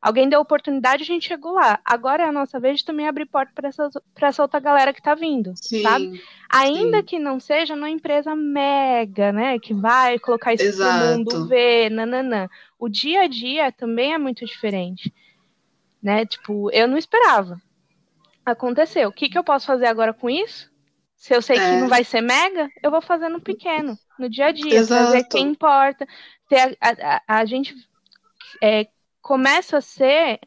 Alguém 0.00 0.28
deu 0.28 0.40
oportunidade, 0.40 1.02
a 1.02 1.06
gente 1.06 1.26
chegou 1.26 1.52
lá. 1.52 1.80
Agora 1.84 2.22
é 2.22 2.26
a 2.26 2.32
nossa 2.32 2.60
vez 2.60 2.78
de 2.78 2.84
também 2.84 3.08
abrir 3.08 3.26
porta 3.26 3.52
para 3.54 3.68
essa, 3.68 3.88
essa 4.16 4.42
outra 4.42 4.60
galera 4.60 4.92
que 4.92 5.00
está 5.00 5.14
vindo, 5.14 5.52
sim, 5.56 5.82
sabe? 5.82 6.22
Ainda 6.48 6.98
sim. 6.98 7.04
que 7.04 7.18
não 7.18 7.40
seja 7.40 7.74
numa 7.74 7.90
empresa 7.90 8.34
mega, 8.34 9.32
né? 9.32 9.58
Que 9.58 9.74
vai 9.74 10.18
colocar 10.18 10.54
isso 10.54 10.64
Exato. 10.64 11.18
mundo 11.18 11.46
ver, 11.46 11.90
nananã. 11.90 12.48
O 12.78 12.88
dia 12.88 13.22
a 13.22 13.26
dia 13.26 13.72
também 13.72 14.12
é 14.12 14.18
muito 14.18 14.44
diferente, 14.44 15.12
né? 16.02 16.26
Tipo, 16.26 16.70
eu 16.70 16.86
não 16.86 16.98
esperava. 16.98 17.60
Aconteceu. 18.44 19.08
O 19.08 19.12
que, 19.12 19.28
que 19.28 19.38
eu 19.38 19.42
posso 19.42 19.66
fazer 19.66 19.86
agora 19.86 20.12
com 20.12 20.30
isso? 20.30 20.70
Se 21.16 21.34
eu 21.34 21.40
sei 21.40 21.56
é. 21.56 21.60
que 21.60 21.80
não 21.80 21.88
vai 21.88 22.04
ser 22.04 22.20
mega, 22.20 22.68
eu 22.82 22.90
vou 22.90 23.00
fazer 23.00 23.28
no 23.28 23.40
pequeno, 23.40 23.98
no 24.18 24.28
dia 24.28 24.46
a 24.46 24.52
dia, 24.52 24.78
Exato. 24.78 25.06
fazer 25.06 25.24
quem 25.24 25.48
importa. 25.48 26.06
Ter 26.48 26.60
a, 26.60 26.76
a, 26.80 27.22
a, 27.26 27.38
a 27.40 27.44
gente 27.44 27.74
é, 28.62 28.86
começa 29.26 29.78
a 29.78 29.80
ser 29.80 30.38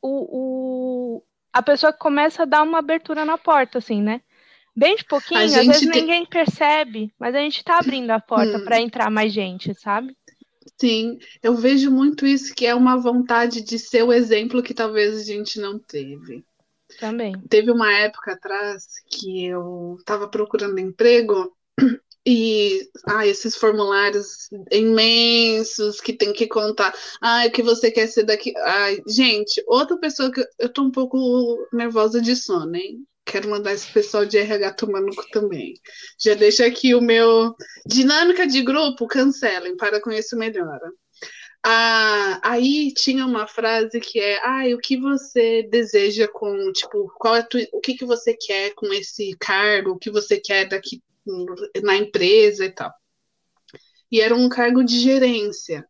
o, 0.00 1.16
o, 1.18 1.22
a 1.52 1.60
pessoa 1.60 1.92
que 1.92 1.98
começa 1.98 2.44
a 2.44 2.46
dar 2.46 2.62
uma 2.62 2.78
abertura 2.78 3.24
na 3.24 3.36
porta, 3.36 3.78
assim, 3.78 4.00
né? 4.00 4.20
Bem 4.76 4.94
de 4.94 5.04
pouquinho, 5.04 5.40
às 5.40 5.52
vezes 5.52 5.80
tem... 5.80 6.02
ninguém 6.02 6.24
percebe, 6.24 7.12
mas 7.18 7.34
a 7.34 7.40
gente 7.40 7.64
tá 7.64 7.78
abrindo 7.78 8.12
a 8.12 8.20
porta 8.20 8.58
hum. 8.58 8.64
para 8.64 8.80
entrar 8.80 9.10
mais 9.10 9.32
gente, 9.32 9.74
sabe? 9.74 10.16
Sim, 10.80 11.18
eu 11.42 11.56
vejo 11.56 11.90
muito 11.90 12.24
isso, 12.24 12.54
que 12.54 12.64
é 12.64 12.76
uma 12.76 12.96
vontade 12.96 13.60
de 13.60 13.76
ser 13.76 14.04
o 14.04 14.12
exemplo 14.12 14.62
que 14.62 14.72
talvez 14.72 15.18
a 15.18 15.24
gente 15.24 15.58
não 15.58 15.76
teve. 15.76 16.44
Também. 17.00 17.32
Teve 17.48 17.72
uma 17.72 17.92
época 17.92 18.34
atrás 18.34 18.84
que 19.10 19.46
eu 19.46 19.96
estava 19.98 20.28
procurando 20.28 20.78
emprego 20.78 21.52
e 22.30 22.88
ah, 23.08 23.26
esses 23.26 23.56
formulários 23.56 24.48
imensos 24.70 26.00
que 26.00 26.12
tem 26.12 26.32
que 26.32 26.46
contar. 26.46 26.94
Ah, 27.20 27.44
o 27.44 27.50
que 27.50 27.60
você 27.60 27.90
quer 27.90 28.06
ser 28.06 28.22
daqui. 28.22 28.52
Ai, 28.56 29.00
gente, 29.04 29.60
outra 29.66 29.98
pessoa 29.98 30.30
que 30.30 30.40
eu 30.56 30.68
tô 30.72 30.82
um 30.82 30.92
pouco 30.92 31.68
nervosa 31.72 32.20
de 32.20 32.36
sono, 32.36 32.76
hein? 32.76 33.04
Quero 33.24 33.50
mandar 33.50 33.72
esse 33.72 33.92
pessoal 33.92 34.24
de 34.24 34.38
RH 34.38 34.74
tomar 34.74 35.00
no 35.00 35.14
cu 35.14 35.28
também. 35.32 35.74
Já 36.20 36.34
deixa 36.34 36.64
aqui 36.64 36.94
o 36.94 37.00
meu. 37.00 37.52
Dinâmica 37.84 38.46
de 38.46 38.62
grupo, 38.62 39.08
cancelem, 39.08 39.76
para 39.76 40.00
com 40.00 40.12
isso 40.12 40.36
melhora. 40.36 40.88
Ah, 41.64 42.40
aí 42.44 42.92
tinha 42.94 43.26
uma 43.26 43.46
frase 43.48 44.00
que 44.00 44.20
é, 44.20 44.38
ah, 44.44 44.62
o 44.74 44.78
que 44.78 44.96
você 44.96 45.64
deseja 45.64 46.28
com, 46.28 46.72
tipo, 46.72 47.12
qual 47.18 47.36
é 47.36 47.42
tu, 47.42 47.58
o 47.72 47.80
que, 47.80 47.94
que 47.94 48.04
você 48.04 48.34
quer 48.34 48.72
com 48.74 48.86
esse 48.92 49.36
cargo, 49.38 49.90
o 49.90 49.98
que 49.98 50.10
você 50.10 50.38
quer 50.40 50.68
daqui 50.68 51.02
na 51.82 51.96
empresa 51.96 52.64
e 52.64 52.72
tal. 52.72 52.92
E 54.10 54.20
era 54.20 54.34
um 54.34 54.48
cargo 54.48 54.84
de 54.84 54.98
gerência. 54.98 55.86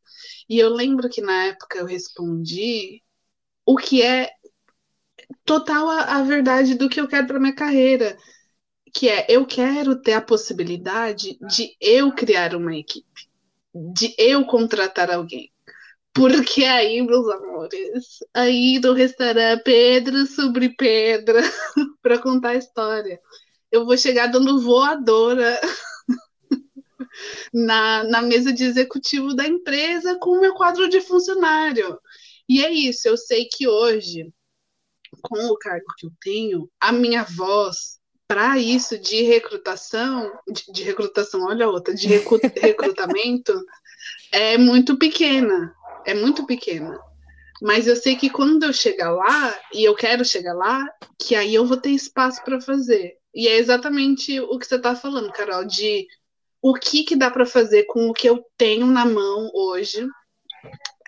E 0.48 0.58
eu 0.58 0.68
lembro 0.70 1.08
que 1.08 1.20
na 1.22 1.46
época 1.46 1.78
eu 1.78 1.86
respondi 1.86 3.02
o 3.64 3.76
que 3.76 4.02
é 4.02 4.30
total 5.44 5.88
a, 5.88 6.18
a 6.18 6.22
verdade 6.22 6.74
do 6.74 6.88
que 6.88 7.00
eu 7.00 7.08
quero 7.08 7.26
para 7.26 7.40
minha 7.40 7.54
carreira, 7.54 8.16
que 8.92 9.08
é 9.08 9.26
eu 9.28 9.46
quero 9.46 10.00
ter 10.00 10.14
a 10.14 10.20
possibilidade 10.22 11.38
de 11.40 11.76
eu 11.80 12.12
criar 12.12 12.54
uma 12.54 12.76
equipe, 12.76 13.28
de 13.74 14.14
eu 14.18 14.44
contratar 14.46 15.10
alguém. 15.10 15.50
Porque 16.12 16.64
aí, 16.64 17.00
meus 17.02 17.28
amores, 17.28 18.18
aí 18.34 18.80
no 18.80 18.92
restaurante 18.92 19.62
Pedra 19.62 20.26
sobre 20.26 20.70
Pedra 20.70 21.40
para 22.02 22.18
contar 22.18 22.50
a 22.50 22.56
história. 22.56 23.20
Eu 23.70 23.85
vou 23.85 23.96
chegar 23.96 24.26
dando 24.26 24.61
voadora 24.61 25.61
na, 27.52 28.04
na 28.04 28.22
mesa 28.22 28.52
de 28.52 28.64
executivo 28.64 29.35
da 29.35 29.46
empresa 29.46 30.18
com 30.18 30.30
o 30.30 30.40
meu 30.40 30.54
quadro 30.54 30.88
de 30.88 31.00
funcionário. 31.00 31.98
E 32.48 32.64
é 32.64 32.70
isso, 32.70 33.06
eu 33.06 33.16
sei 33.16 33.46
que 33.46 33.68
hoje, 33.68 34.33
com 35.22 35.46
o 35.46 35.56
cargo 35.56 35.87
que 35.96 36.06
eu 36.06 36.12
tenho, 36.20 36.70
a 36.80 36.90
minha 36.90 37.22
voz 37.22 38.00
para 38.26 38.59
isso 38.59 38.98
de 38.98 39.22
recrutação, 39.22 40.33
de, 40.48 40.72
de, 40.72 40.83
recrutação, 40.83 41.44
olha 41.44 41.66
a 41.66 41.68
outra, 41.68 41.94
de 41.94 42.06
recrutamento, 42.61 43.64
é 44.33 44.56
muito 44.56 44.96
pequena 44.96 45.74
é 46.04 46.14
muito 46.14 46.46
pequena. 46.46 46.98
Mas 47.62 47.87
eu 47.87 47.94
sei 47.94 48.16
que 48.16 48.30
quando 48.30 48.64
eu 48.64 48.72
chegar 48.72 49.11
lá, 49.11 49.54
e 49.72 49.85
eu 49.85 49.94
quero 49.94 50.24
chegar 50.24 50.54
lá, 50.54 50.87
que 51.18 51.35
aí 51.35 51.54
eu 51.54 51.66
vou 51.66 51.76
ter 51.76 51.90
espaço 51.90 52.42
para 52.42 52.61
fazer. 52.61 53.16
E 53.34 53.48
é 53.48 53.58
exatamente 53.58 54.40
o 54.40 54.58
que 54.58 54.66
você 54.66 54.76
está 54.76 54.94
falando, 54.94 55.32
Carol, 55.32 55.64
de 55.64 56.06
o 56.62 56.74
que, 56.74 57.04
que 57.04 57.16
dá 57.16 57.30
para 57.30 57.46
fazer 57.46 57.84
com 57.84 58.08
o 58.08 58.12
que 58.12 58.28
eu 58.28 58.44
tenho 58.56 58.86
na 58.86 59.06
mão 59.06 59.50
hoje 59.54 60.06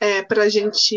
é, 0.01 0.23
para 0.23 0.45
a 0.45 0.49
gente 0.49 0.97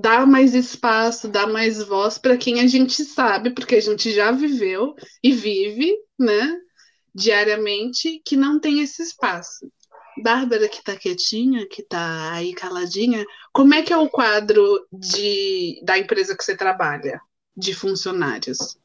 dar 0.00 0.26
mais 0.26 0.54
espaço, 0.54 1.28
dar 1.28 1.46
mais 1.46 1.82
voz 1.82 2.18
para 2.18 2.36
quem 2.36 2.60
a 2.60 2.66
gente 2.66 3.04
sabe, 3.04 3.50
porque 3.50 3.76
a 3.76 3.80
gente 3.80 4.12
já 4.12 4.32
viveu 4.32 4.94
e 5.22 5.32
vive, 5.32 5.94
né, 6.18 6.56
diariamente, 7.14 8.20
que 8.24 8.36
não 8.36 8.58
tem 8.58 8.80
esse 8.80 9.02
espaço. 9.02 9.70
Bárbara, 10.22 10.68
que 10.68 10.82
tá 10.82 10.96
quietinha, 10.96 11.66
que 11.66 11.82
tá 11.82 12.32
aí 12.32 12.54
caladinha, 12.54 13.24
como 13.52 13.74
é 13.74 13.82
que 13.82 13.92
é 13.92 13.96
o 13.96 14.10
quadro 14.10 14.86
de, 14.92 15.80
da 15.84 15.98
empresa 15.98 16.36
que 16.36 16.44
você 16.44 16.56
trabalha, 16.56 17.20
de 17.56 17.74
funcionários? 17.74 18.76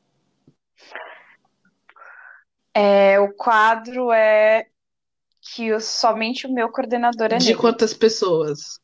É, 2.79 3.19
o 3.19 3.33
quadro 3.33 4.11
é 4.11 4.67
que 5.41 5.79
somente 5.79 6.45
o 6.45 6.53
meu 6.53 6.69
coordenador 6.71 7.33
é 7.33 7.37
De 7.37 7.47
negro. 7.47 7.61
quantas 7.61 7.91
pessoas? 7.91 8.79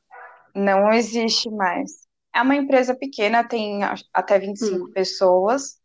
Não 0.55 0.91
existe 0.91 1.47
mais. 1.51 2.07
É 2.33 2.41
uma 2.41 2.55
empresa 2.55 2.95
pequena, 2.95 3.47
tem 3.47 3.81
até 4.11 4.39
25 4.39 4.85
hum. 4.85 4.91
pessoas, 4.91 5.77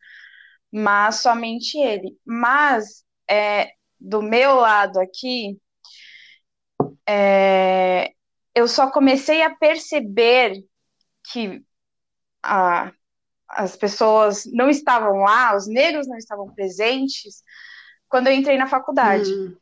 mas 0.72 1.16
somente 1.16 1.76
ele. 1.76 2.16
Mas 2.24 3.04
é, 3.28 3.72
do 4.00 4.22
meu 4.22 4.54
lado 4.54 4.98
aqui, 4.98 5.60
é, 7.06 8.12
eu 8.54 8.66
só 8.66 8.90
comecei 8.90 9.42
a 9.42 9.54
perceber 9.54 10.64
que 11.30 11.62
a, 12.42 12.90
as 13.50 13.76
pessoas 13.76 14.44
não 14.50 14.70
estavam 14.70 15.18
lá, 15.18 15.54
os 15.54 15.66
negros 15.66 16.08
não 16.08 16.16
estavam 16.16 16.54
presentes, 16.54 17.42
quando 18.08 18.28
eu 18.28 18.34
entrei 18.34 18.56
na 18.56 18.66
faculdade. 18.66 19.32
Hum. 19.32 19.56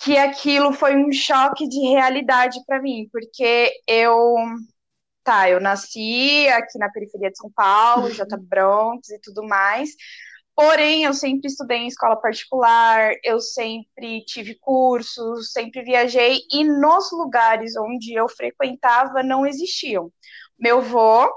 Que 0.00 0.16
aquilo 0.16 0.72
foi 0.72 0.96
um 0.96 1.10
choque 1.12 1.68
de 1.68 1.80
realidade 1.88 2.58
para 2.66 2.80
mim, 2.80 3.08
porque 3.12 3.72
eu. 3.86 4.34
Tá, 5.24 5.50
eu 5.50 5.60
nasci 5.60 6.48
aqui 6.48 6.78
na 6.78 6.88
periferia 6.90 7.30
de 7.30 7.36
São 7.36 7.50
Paulo, 7.50 8.06
uhum. 8.06 8.14
J. 8.14 8.36
Bronx 8.38 9.10
e 9.10 9.20
tudo 9.20 9.46
mais, 9.46 9.90
Porém, 10.58 11.04
eu 11.04 11.14
sempre 11.14 11.46
estudei 11.46 11.78
em 11.78 11.86
escola 11.86 12.20
particular, 12.20 13.12
eu 13.22 13.38
sempre 13.40 14.24
tive 14.24 14.56
cursos, 14.56 15.52
sempre 15.52 15.84
viajei, 15.84 16.40
e 16.52 16.64
nos 16.64 17.12
lugares 17.12 17.76
onde 17.76 18.12
eu 18.12 18.28
frequentava 18.28 19.22
não 19.22 19.46
existiam. 19.46 20.12
Meu 20.58 20.78
avô, 20.78 21.30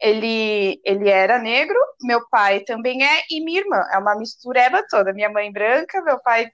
ele, 0.00 0.80
ele 0.84 1.08
era 1.08 1.38
negro, 1.38 1.78
meu 2.02 2.26
pai 2.28 2.60
também 2.60 3.04
é, 3.04 3.22
e 3.30 3.44
minha 3.44 3.60
irmã. 3.60 3.82
É 3.92 3.98
uma 3.98 4.16
mistureba 4.16 4.84
toda. 4.88 5.12
Minha 5.12 5.30
mãe 5.30 5.52
branca, 5.52 6.02
meu 6.02 6.20
pai 6.20 6.46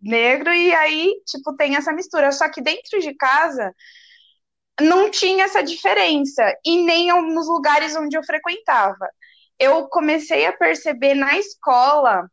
negro, 0.00 0.52
e 0.52 0.74
aí, 0.74 1.12
tipo, 1.26 1.56
tem 1.56 1.76
essa 1.76 1.92
mistura. 1.92 2.32
Só 2.32 2.50
que 2.50 2.60
dentro 2.62 3.00
de 3.00 3.14
casa 3.14 3.74
não 4.80 5.10
tinha 5.10 5.44
essa 5.44 5.62
diferença, 5.62 6.42
e 6.64 6.84
nem 6.84 7.08
nos 7.32 7.48
lugares 7.48 7.94
onde 7.96 8.16
eu 8.16 8.24
frequentava 8.24 9.08
eu 9.62 9.88
comecei 9.88 10.44
a 10.46 10.52
perceber 10.52 11.14
na 11.14 11.38
escola, 11.38 12.28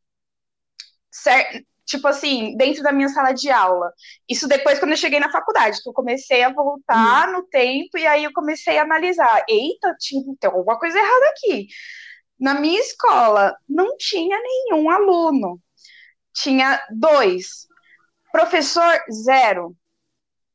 tipo 1.89 2.07
assim, 2.07 2.55
dentro 2.55 2.83
da 2.83 2.91
minha 2.91 3.09
sala 3.09 3.31
de 3.31 3.49
aula. 3.49 3.91
Isso 4.29 4.47
depois, 4.47 4.77
quando 4.77 4.91
eu 4.91 4.97
cheguei 4.97 5.19
na 5.19 5.31
faculdade, 5.31 5.81
que 5.81 5.89
eu 5.89 5.93
comecei 5.93 6.43
a 6.43 6.53
voltar 6.53 7.27
uhum. 7.27 7.33
no 7.33 7.43
tempo 7.47 7.97
e 7.97 8.05
aí 8.05 8.23
eu 8.23 8.31
comecei 8.31 8.77
a 8.77 8.83
analisar. 8.83 9.43
Eita, 9.49 9.95
tinha, 9.99 10.23
tem 10.39 10.49
alguma 10.49 10.77
coisa 10.77 10.97
errada 10.97 11.29
aqui. 11.29 11.67
Na 12.39 12.53
minha 12.53 12.79
escola, 12.79 13.57
não 13.67 13.97
tinha 13.97 14.39
nenhum 14.39 14.89
aluno. 14.89 15.59
Tinha 16.31 16.79
dois. 16.91 17.67
Professor, 18.31 19.01
zero. 19.25 19.75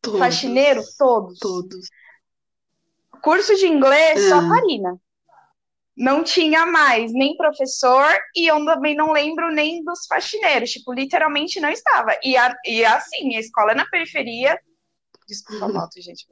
Todos. 0.01 0.21
Faxineiro, 0.21 0.83
todos. 0.97 1.39
Todos. 1.41 1.89
Curso 3.21 3.57
de 3.57 3.67
inglês, 3.67 4.29
só 4.29 4.41
Karina 4.49 5.01
não 5.97 6.25
tinha 6.25 6.67
mais 6.67 7.13
nem 7.13 7.37
professor 7.37 8.07
e 8.35 8.47
eu 8.47 8.65
também 8.65 8.97
não 8.97 9.13
lembro 9.13 9.53
nem 9.53 9.83
dos 9.85 10.07
faxineiros, 10.07 10.71
tipo, 10.71 10.93
literalmente 10.93 11.61
não 11.61 11.69
estava. 11.69 12.19
E, 12.23 12.37
a, 12.37 12.55
e 12.65 12.85
assim, 12.85 13.37
a 13.37 13.41
escola 13.41 13.73
é 13.73 13.75
na 13.75 13.87
periferia. 13.87 14.59
Desculpa 15.29 15.67
a 15.67 15.69
moto, 15.69 16.01
gente. 16.01 16.27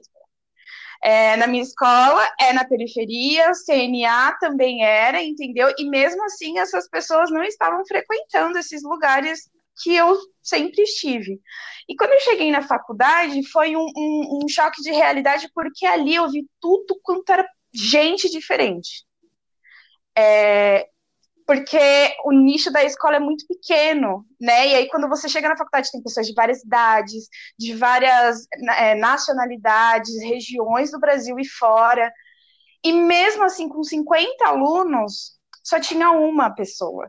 É, 1.04 1.36
na 1.36 1.46
minha 1.46 1.62
escola 1.62 2.28
é 2.40 2.52
na 2.52 2.64
periferia, 2.64 3.52
CNA 3.54 4.36
também 4.38 4.84
era, 4.84 5.22
entendeu? 5.22 5.72
E 5.78 5.88
mesmo 5.88 6.24
assim, 6.24 6.58
essas 6.58 6.88
pessoas 6.88 7.30
não 7.30 7.42
estavam 7.42 7.84
frequentando 7.86 8.58
esses 8.58 8.82
lugares 8.82 9.50
que 9.82 9.94
eu 9.96 10.16
sempre 10.40 10.82
estive. 10.82 11.40
E 11.88 11.96
quando 11.96 12.12
eu 12.12 12.20
cheguei 12.20 12.50
na 12.50 12.62
faculdade, 12.62 13.48
foi 13.48 13.74
um, 13.74 13.86
um, 13.96 14.40
um 14.44 14.48
choque 14.48 14.82
de 14.82 14.92
realidade, 14.92 15.50
porque 15.54 15.86
ali 15.86 16.14
eu 16.14 16.30
vi 16.30 16.46
tudo 16.60 16.98
quanto 17.02 17.30
era 17.30 17.48
gente 17.72 18.28
diferente 18.30 19.04
é, 20.16 20.86
porque 21.46 22.14
o 22.24 22.32
nicho 22.32 22.70
da 22.70 22.84
escola 22.84 23.16
é 23.16 23.20
muito 23.20 23.46
pequeno, 23.46 24.24
né? 24.40 24.68
E 24.68 24.74
aí, 24.74 24.88
quando 24.88 25.08
você 25.08 25.28
chega 25.28 25.48
na 25.48 25.56
faculdade, 25.56 25.90
tem 25.90 26.02
pessoas 26.02 26.26
de 26.26 26.34
várias 26.34 26.62
idades, 26.62 27.28
de 27.58 27.74
várias 27.74 28.46
é, 28.78 28.94
nacionalidades, 28.94 30.22
regiões 30.22 30.90
do 30.90 31.00
Brasil 31.00 31.38
e 31.38 31.46
fora. 31.46 32.12
E 32.84 32.92
mesmo 32.92 33.44
assim, 33.44 33.68
com 33.68 33.82
50 33.82 34.46
alunos, 34.46 35.38
só 35.62 35.78
tinha 35.80 36.10
uma 36.10 36.50
pessoa, 36.50 37.08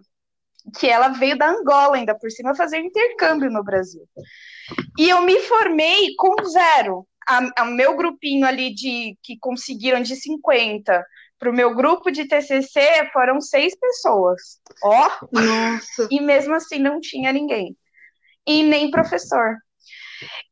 que 0.78 0.88
ela 0.88 1.10
veio 1.10 1.38
da 1.38 1.50
Angola 1.50 1.96
ainda 1.96 2.18
por 2.18 2.32
cima 2.32 2.56
fazer 2.56 2.80
intercâmbio 2.80 3.50
no 3.52 3.64
Brasil. 3.64 4.08
E 4.98 5.10
eu 5.10 5.22
me 5.22 5.40
formei 5.42 6.16
com 6.18 6.36
zero. 6.46 7.08
O 7.62 7.66
meu 7.66 7.96
grupinho 7.96 8.46
ali 8.46 8.74
de 8.74 9.18
que 9.24 9.38
conseguiram 9.40 10.02
de 10.02 10.16
50 10.16 11.06
para 11.44 11.50
o 11.50 11.54
meu 11.54 11.76
grupo 11.76 12.10
de 12.10 12.26
TCC 12.26 13.10
foram 13.12 13.42
seis 13.42 13.78
pessoas. 13.78 14.42
Ó, 14.82 15.10
Nossa. 15.30 16.08
e 16.10 16.22
mesmo 16.22 16.56
assim 16.56 16.80
não 16.80 17.02
tinha 17.02 17.34
ninguém. 17.34 17.76
E 18.48 18.64
nem 18.64 18.90
professor. 18.90 19.58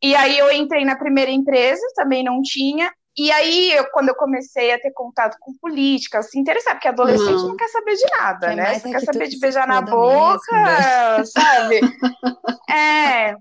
E 0.04 0.14
aí 0.14 0.38
eu 0.38 0.52
entrei 0.52 0.84
na 0.84 0.98
primeira 0.98 1.32
empresa, 1.32 1.82
também 1.96 2.26
não 2.26 2.42
tinha. 2.42 2.92
E 3.18 3.32
aí, 3.32 3.74
eu, 3.74 3.90
quando 3.92 4.10
eu 4.10 4.16
comecei 4.16 4.74
a 4.74 4.80
ter 4.80 4.92
contato 4.92 5.38
com 5.40 5.54
política, 5.62 6.22
se 6.24 6.38
interessar, 6.38 6.76
porque 6.76 6.88
adolescente 6.88 7.42
uhum. 7.42 7.50
não 7.50 7.56
quer 7.56 7.68
saber 7.68 7.96
de 7.96 8.06
nada, 8.18 8.56
né? 8.56 8.80
Você 8.80 8.88
é 8.88 8.92
quer 8.92 9.00
saber 9.02 9.28
de 9.28 9.40
beijar 9.40 9.68
na 9.68 9.82
boca, 9.82 10.54
mesmo, 10.54 10.66
né? 10.66 11.24
sabe? 11.26 11.82
é. 12.70 13.36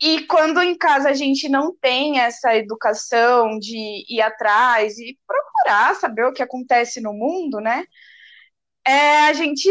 E 0.00 0.26
quando 0.26 0.60
em 0.60 0.76
casa 0.76 1.08
a 1.08 1.14
gente 1.14 1.48
não 1.48 1.74
tem 1.74 2.20
essa 2.20 2.54
educação 2.54 3.58
de 3.58 4.04
ir 4.08 4.20
atrás 4.20 4.98
e 4.98 5.18
procurar 5.26 5.94
saber 5.94 6.26
o 6.26 6.32
que 6.32 6.42
acontece 6.42 7.00
no 7.00 7.14
mundo, 7.14 7.60
né? 7.60 7.84
É, 8.86 9.20
a 9.28 9.32
gente 9.32 9.68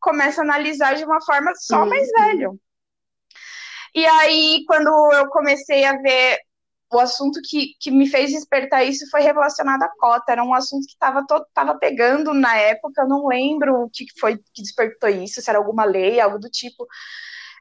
começa 0.00 0.40
a 0.40 0.44
analisar 0.44 0.96
de 0.96 1.04
uma 1.04 1.22
forma 1.24 1.52
só 1.54 1.82
uhum. 1.82 1.88
mais 1.88 2.10
velho. 2.10 2.60
E 3.94 4.04
aí, 4.04 4.64
quando 4.66 4.88
eu 5.12 5.28
comecei 5.28 5.84
a 5.84 5.96
ver 5.96 6.38
o 6.92 7.00
assunto 7.00 7.40
que, 7.42 7.74
que 7.80 7.90
me 7.90 8.06
fez 8.06 8.30
despertar 8.30 8.84
isso 8.84 9.08
foi 9.10 9.22
relacionado 9.22 9.82
à 9.82 9.88
cota. 9.98 10.32
Era 10.32 10.44
um 10.44 10.54
assunto 10.54 10.86
que 10.86 10.92
estava 10.92 11.24
tava 11.54 11.78
pegando 11.78 12.34
na 12.34 12.56
época, 12.56 13.02
eu 13.02 13.08
não 13.08 13.26
lembro 13.26 13.84
o 13.84 13.90
que 13.90 14.04
foi 14.20 14.36
que 14.52 14.62
despertou 14.62 15.08
isso, 15.08 15.40
se 15.40 15.48
era 15.48 15.58
alguma 15.58 15.84
lei, 15.84 16.20
algo 16.20 16.38
do 16.38 16.50
tipo. 16.50 16.86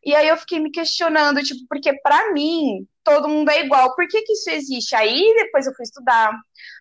E 0.04 0.16
aí 0.16 0.28
eu 0.28 0.38
fiquei 0.38 0.60
me 0.60 0.72
questionando, 0.72 1.44
tipo, 1.44 1.62
porque 1.70 1.94
para 2.02 2.34
mim 2.34 2.88
todo 3.04 3.30
mundo 3.30 3.50
é 3.50 3.62
igual, 3.62 3.96
por 3.96 4.08
que, 4.08 4.22
que 4.22 4.34
isso 4.34 4.50
existe? 4.50 4.96
Aí 4.96 5.34
depois 5.38 5.66
eu 5.66 5.74
fui 5.74 5.84
estudar, 5.84 6.32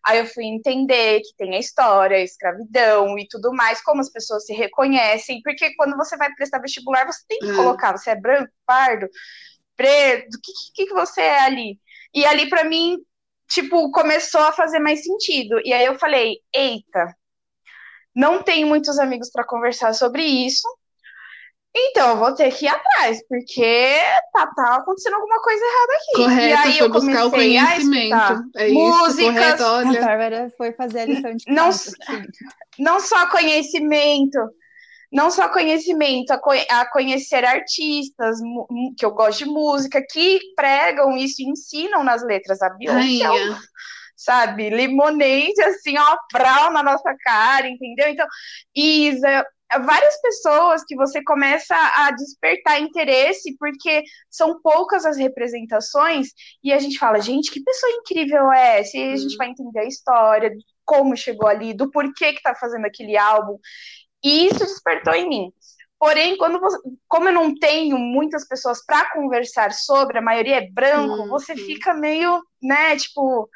aí 0.04 0.18
eu 0.18 0.26
fui 0.26 0.44
entender 0.44 1.20
que 1.20 1.34
tem 1.36 1.54
a 1.54 1.58
história, 1.58 2.16
a 2.16 2.22
escravidão 2.22 3.18
e 3.18 3.26
tudo 3.28 3.52
mais, 3.52 3.82
como 3.82 4.00
as 4.00 4.10
pessoas 4.10 4.44
se 4.46 4.52
reconhecem, 4.52 5.40
porque 5.42 5.74
quando 5.76 5.96
você 5.96 6.16
vai 6.16 6.32
prestar 6.34 6.60
vestibular, 6.60 7.06
você 7.06 7.22
tem 7.28 7.38
que 7.38 7.46
uhum. 7.46 7.56
colocar, 7.56 7.96
você 7.96 8.10
é 8.10 8.20
branco, 8.20 8.50
pardo, 8.66 9.08
preto, 9.76 10.36
o 10.36 10.40
que, 10.42 10.52
que, 10.74 10.86
que 10.86 10.94
você 10.94 11.22
é 11.22 11.40
ali? 11.40 11.78
E 12.14 12.24
ali 12.26 12.48
para 12.48 12.64
mim, 12.64 12.98
tipo, 13.48 13.90
começou 13.90 14.42
a 14.42 14.52
fazer 14.52 14.78
mais 14.78 15.02
sentido. 15.02 15.60
E 15.64 15.72
aí 15.72 15.84
eu 15.84 15.98
falei, 15.98 16.36
eita, 16.52 17.14
não 18.14 18.42
tenho 18.42 18.66
muitos 18.66 18.98
amigos 18.98 19.30
para 19.30 19.46
conversar 19.46 19.94
sobre 19.94 20.22
isso. 20.22 20.66
Então, 21.74 22.10
eu 22.10 22.16
vou 22.16 22.34
ter 22.34 22.50
que 22.52 22.64
ir 22.64 22.68
atrás, 22.68 23.20
porque 23.28 23.96
tá, 24.32 24.46
tá 24.56 24.76
acontecendo 24.76 25.14
alguma 25.14 25.40
coisa 25.40 25.64
errada 25.64 25.92
aqui. 25.94 26.16
Correto, 26.16 26.48
e 26.48 26.52
aí 26.52 26.78
eu 26.78 26.88
buscar 26.88 27.26
o 27.26 27.30
comecei 27.30 27.56
a 27.58 27.62
conhecimento. 27.64 28.16
escutar 28.16 28.42
É 28.56 28.68
isso, 28.68 28.74
músicas, 28.74 29.24
correto, 29.24 29.62
A 29.62 29.76
olha. 29.76 30.00
Bárbara 30.00 30.52
foi 30.56 30.72
fazer 30.72 31.00
a 31.00 31.06
lição 31.06 31.34
de 31.34 31.44
Não 31.48 31.70
casa. 31.70 31.96
não 32.78 32.98
só 33.00 33.30
conhecimento, 33.30 34.38
não 35.12 35.30
só 35.30 35.48
conhecimento, 35.48 36.32
a, 36.32 36.38
co- 36.38 36.50
a 36.70 36.86
conhecer 36.90 37.44
artistas, 37.44 38.38
que 38.98 39.04
eu 39.04 39.12
gosto 39.12 39.38
de 39.40 39.44
música, 39.46 40.02
que 40.10 40.40
pregam 40.56 41.16
isso 41.16 41.42
e 41.42 41.48
ensinam 41.50 42.02
nas 42.02 42.22
letras. 42.24 42.60
A 42.62 42.70
Beyoncé, 42.70 42.96
Rainha. 42.96 43.58
sabe, 44.16 44.70
limonade, 44.70 45.60
assim, 45.62 45.96
ó, 45.98 46.16
brau 46.32 46.72
na 46.72 46.82
nossa 46.82 47.14
cara, 47.24 47.68
entendeu? 47.68 48.08
Então, 48.08 48.26
Isa, 48.74 49.44
várias 49.78 50.20
pessoas 50.20 50.82
que 50.84 50.96
você 50.96 51.22
começa 51.22 51.74
a 51.74 52.10
despertar 52.10 52.80
interesse, 52.80 53.56
porque 53.58 54.02
são 54.28 54.60
poucas 54.60 55.06
as 55.06 55.16
representações, 55.16 56.28
e 56.62 56.72
a 56.72 56.78
gente 56.78 56.98
fala, 56.98 57.20
gente, 57.20 57.50
que 57.50 57.62
pessoa 57.62 57.92
incrível 57.92 58.52
é 58.52 58.80
essa? 58.80 58.96
E 58.96 59.12
a 59.12 59.16
gente 59.16 59.36
vai 59.36 59.48
entender 59.48 59.80
a 59.80 59.86
história, 59.86 60.50
como 60.84 61.16
chegou 61.16 61.48
ali, 61.48 61.72
do 61.72 61.90
porquê 61.90 62.32
que 62.32 62.42
tá 62.42 62.54
fazendo 62.54 62.84
aquele 62.84 63.16
álbum. 63.16 63.56
E 64.24 64.46
isso 64.46 64.58
despertou 64.58 65.14
em 65.14 65.28
mim. 65.28 65.52
Porém, 65.98 66.36
quando 66.38 66.58
você, 66.58 66.78
como 67.06 67.28
eu 67.28 67.32
não 67.32 67.54
tenho 67.54 67.98
muitas 67.98 68.48
pessoas 68.48 68.84
para 68.84 69.10
conversar 69.12 69.72
sobre, 69.72 70.18
a 70.18 70.22
maioria 70.22 70.56
é 70.56 70.70
branco, 70.70 71.22
Uhum. 71.22 71.28
você 71.28 71.54
fica 71.54 71.92
meio, 71.94 72.42
né, 72.62 72.96
tipo. 72.96 73.48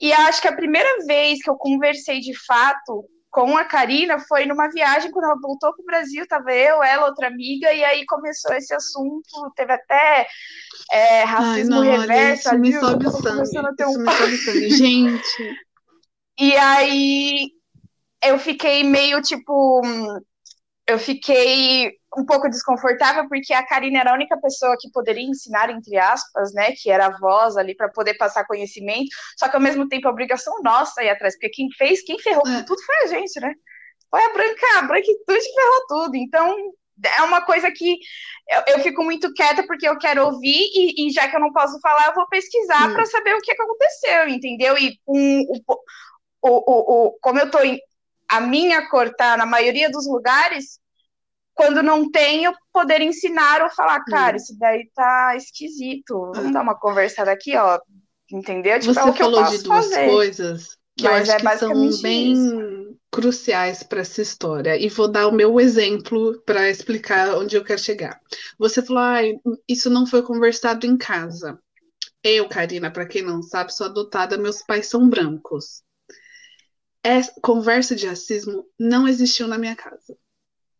E 0.00 0.12
acho 0.12 0.40
que 0.40 0.48
a 0.48 0.54
primeira 0.54 1.04
vez 1.06 1.42
que 1.42 1.50
eu 1.50 1.56
conversei 1.56 2.20
de 2.20 2.32
fato 2.46 3.04
com 3.30 3.56
a 3.56 3.64
Karina 3.64 4.18
foi 4.18 4.46
numa 4.46 4.68
viagem 4.68 5.10
quando 5.10 5.26
ela 5.26 5.40
voltou 5.40 5.74
pro 5.74 5.84
Brasil, 5.84 6.26
tava 6.26 6.52
eu, 6.52 6.82
ela, 6.82 7.06
outra 7.06 7.28
amiga, 7.28 7.72
e 7.72 7.84
aí 7.84 8.06
começou 8.06 8.54
esse 8.54 8.74
assunto, 8.74 9.52
teve 9.54 9.72
até 9.72 10.26
é, 10.90 11.22
Ai, 11.22 11.24
racismo 11.24 11.82
não, 11.82 11.86
olha, 11.88 12.00
reverso 12.00 12.48
isso 12.48 12.58
me 12.58 12.68
ali, 12.68 12.72
eu 12.74 12.80
sobe 12.80 13.06
o 13.06 13.10
sangue. 13.10 13.76
ter 13.76 13.86
um 13.86 13.90
Isso 13.90 14.00
me 14.00 14.10
sobe 14.10 14.34
o 14.34 14.38
sangue. 14.38 14.70
Gente, 14.70 15.56
E 16.38 16.56
aí 16.56 17.50
eu 18.24 18.38
fiquei 18.38 18.82
meio 18.84 19.20
tipo. 19.22 19.82
Eu 20.86 20.98
fiquei 20.98 21.97
um 22.16 22.24
pouco 22.24 22.48
desconfortável 22.48 23.28
porque 23.28 23.52
a 23.52 23.64
Karina 23.66 24.00
era 24.00 24.10
a 24.10 24.14
única 24.14 24.36
pessoa 24.40 24.76
que 24.80 24.90
poderia 24.90 25.22
ensinar, 25.28 25.70
entre 25.70 25.96
aspas, 25.98 26.52
né? 26.54 26.72
Que 26.72 26.90
era 26.90 27.06
a 27.06 27.18
voz 27.18 27.56
ali 27.56 27.74
para 27.76 27.88
poder 27.90 28.14
passar 28.14 28.46
conhecimento. 28.46 29.08
Só 29.36 29.48
que 29.48 29.56
ao 29.56 29.62
mesmo 29.62 29.88
tempo 29.88 30.08
a 30.08 30.10
obrigação 30.10 30.54
nossa 30.62 31.02
ir 31.02 31.10
atrás, 31.10 31.34
porque 31.34 31.50
quem 31.50 31.68
fez, 31.76 32.02
quem 32.02 32.18
ferrou 32.18 32.42
com 32.42 32.48
É. 32.50 32.62
tudo 32.64 32.82
foi 32.82 32.96
a 33.04 33.06
gente, 33.06 33.38
né? 33.40 33.52
Foi 34.10 34.22
a 34.24 34.32
branca, 34.32 34.66
a 34.78 34.82
branquitude 34.82 35.44
ferrou 35.54 35.86
tudo. 35.88 36.16
Então 36.16 36.56
é 37.18 37.22
uma 37.22 37.42
coisa 37.44 37.70
que 37.70 37.98
eu, 38.48 38.74
eu 38.74 38.80
fico 38.80 39.04
muito 39.04 39.32
quieta 39.34 39.64
porque 39.66 39.88
eu 39.88 39.98
quero 39.98 40.24
ouvir 40.26 40.48
e, 40.74 41.06
e 41.06 41.10
já 41.10 41.28
que 41.28 41.36
eu 41.36 41.40
não 41.40 41.52
posso 41.52 41.78
falar, 41.80 42.08
eu 42.08 42.14
vou 42.14 42.26
pesquisar 42.28 42.88
Hum. 42.88 42.94
para 42.94 43.06
saber 43.06 43.34
o 43.34 43.40
que, 43.40 43.54
que 43.54 43.62
aconteceu, 43.62 44.28
entendeu? 44.28 44.76
E 44.78 44.98
com 45.04 45.42
o, 45.42 45.60
o, 46.42 46.48
o, 46.50 47.06
o- 47.08 47.18
como 47.20 47.38
eu 47.38 47.50
tô 47.50 47.60
em, 47.60 47.78
a 48.28 48.40
minha 48.40 48.88
cor 48.88 49.14
tá 49.14 49.36
na 49.36 49.46
maioria 49.46 49.90
dos 49.90 50.06
lugares, 50.08 50.80
quando 51.58 51.82
não 51.82 52.08
tenho, 52.10 52.52
poder 52.72 53.00
ensinar 53.02 53.62
ou 53.62 53.70
falar, 53.70 54.04
cara, 54.04 54.36
isso 54.36 54.56
daí 54.58 54.88
tá 54.94 55.34
esquisito, 55.36 56.30
vamos 56.32 56.50
É. 56.50 56.52
dar 56.52 56.62
uma 56.62 56.78
conversada 56.78 57.32
aqui, 57.32 57.56
ó, 57.56 57.80
entendeu? 58.30 58.78
Tipo, 58.78 58.94
você 58.94 59.00
é 59.00 59.04
o 59.04 59.12
que 59.12 59.22
eu 59.22 59.26
falou 59.26 59.40
posso 59.44 59.56
de 59.58 59.64
duas 59.64 59.84
fazer. 59.90 60.06
coisas 60.08 60.78
que 60.96 61.06
eu 61.06 61.10
Mas 61.10 61.28
acho 61.28 61.32
é 61.32 61.50
que 61.50 61.58
são 61.58 61.74
bem 62.00 62.32
isso. 62.32 62.98
cruciais 63.10 63.82
para 63.82 64.00
essa 64.00 64.22
história. 64.22 64.76
E 64.80 64.88
vou 64.88 65.08
dar 65.10 65.26
o 65.26 65.32
meu 65.32 65.58
exemplo 65.60 66.40
para 66.46 66.70
explicar 66.70 67.36
onde 67.36 67.56
eu 67.56 67.64
quero 67.64 67.80
chegar. 67.80 68.20
Você 68.58 68.80
falou, 68.82 69.02
ai, 69.02 69.34
isso 69.68 69.90
não 69.90 70.06
foi 70.06 70.22
conversado 70.22 70.86
em 70.86 70.96
casa. 70.96 71.58
Eu, 72.22 72.48
Karina, 72.48 72.90
para 72.90 73.06
quem 73.06 73.22
não 73.22 73.42
sabe, 73.42 73.72
sou 73.74 73.86
adotada, 73.86 74.36
meus 74.38 74.62
pais 74.62 74.86
são 74.86 75.08
brancos. 75.08 75.82
É, 77.04 77.20
conversa 77.42 77.94
de 77.96 78.06
racismo 78.06 78.64
não 78.78 79.08
existiu 79.08 79.48
na 79.48 79.56
minha 79.58 79.74
casa. 79.76 80.16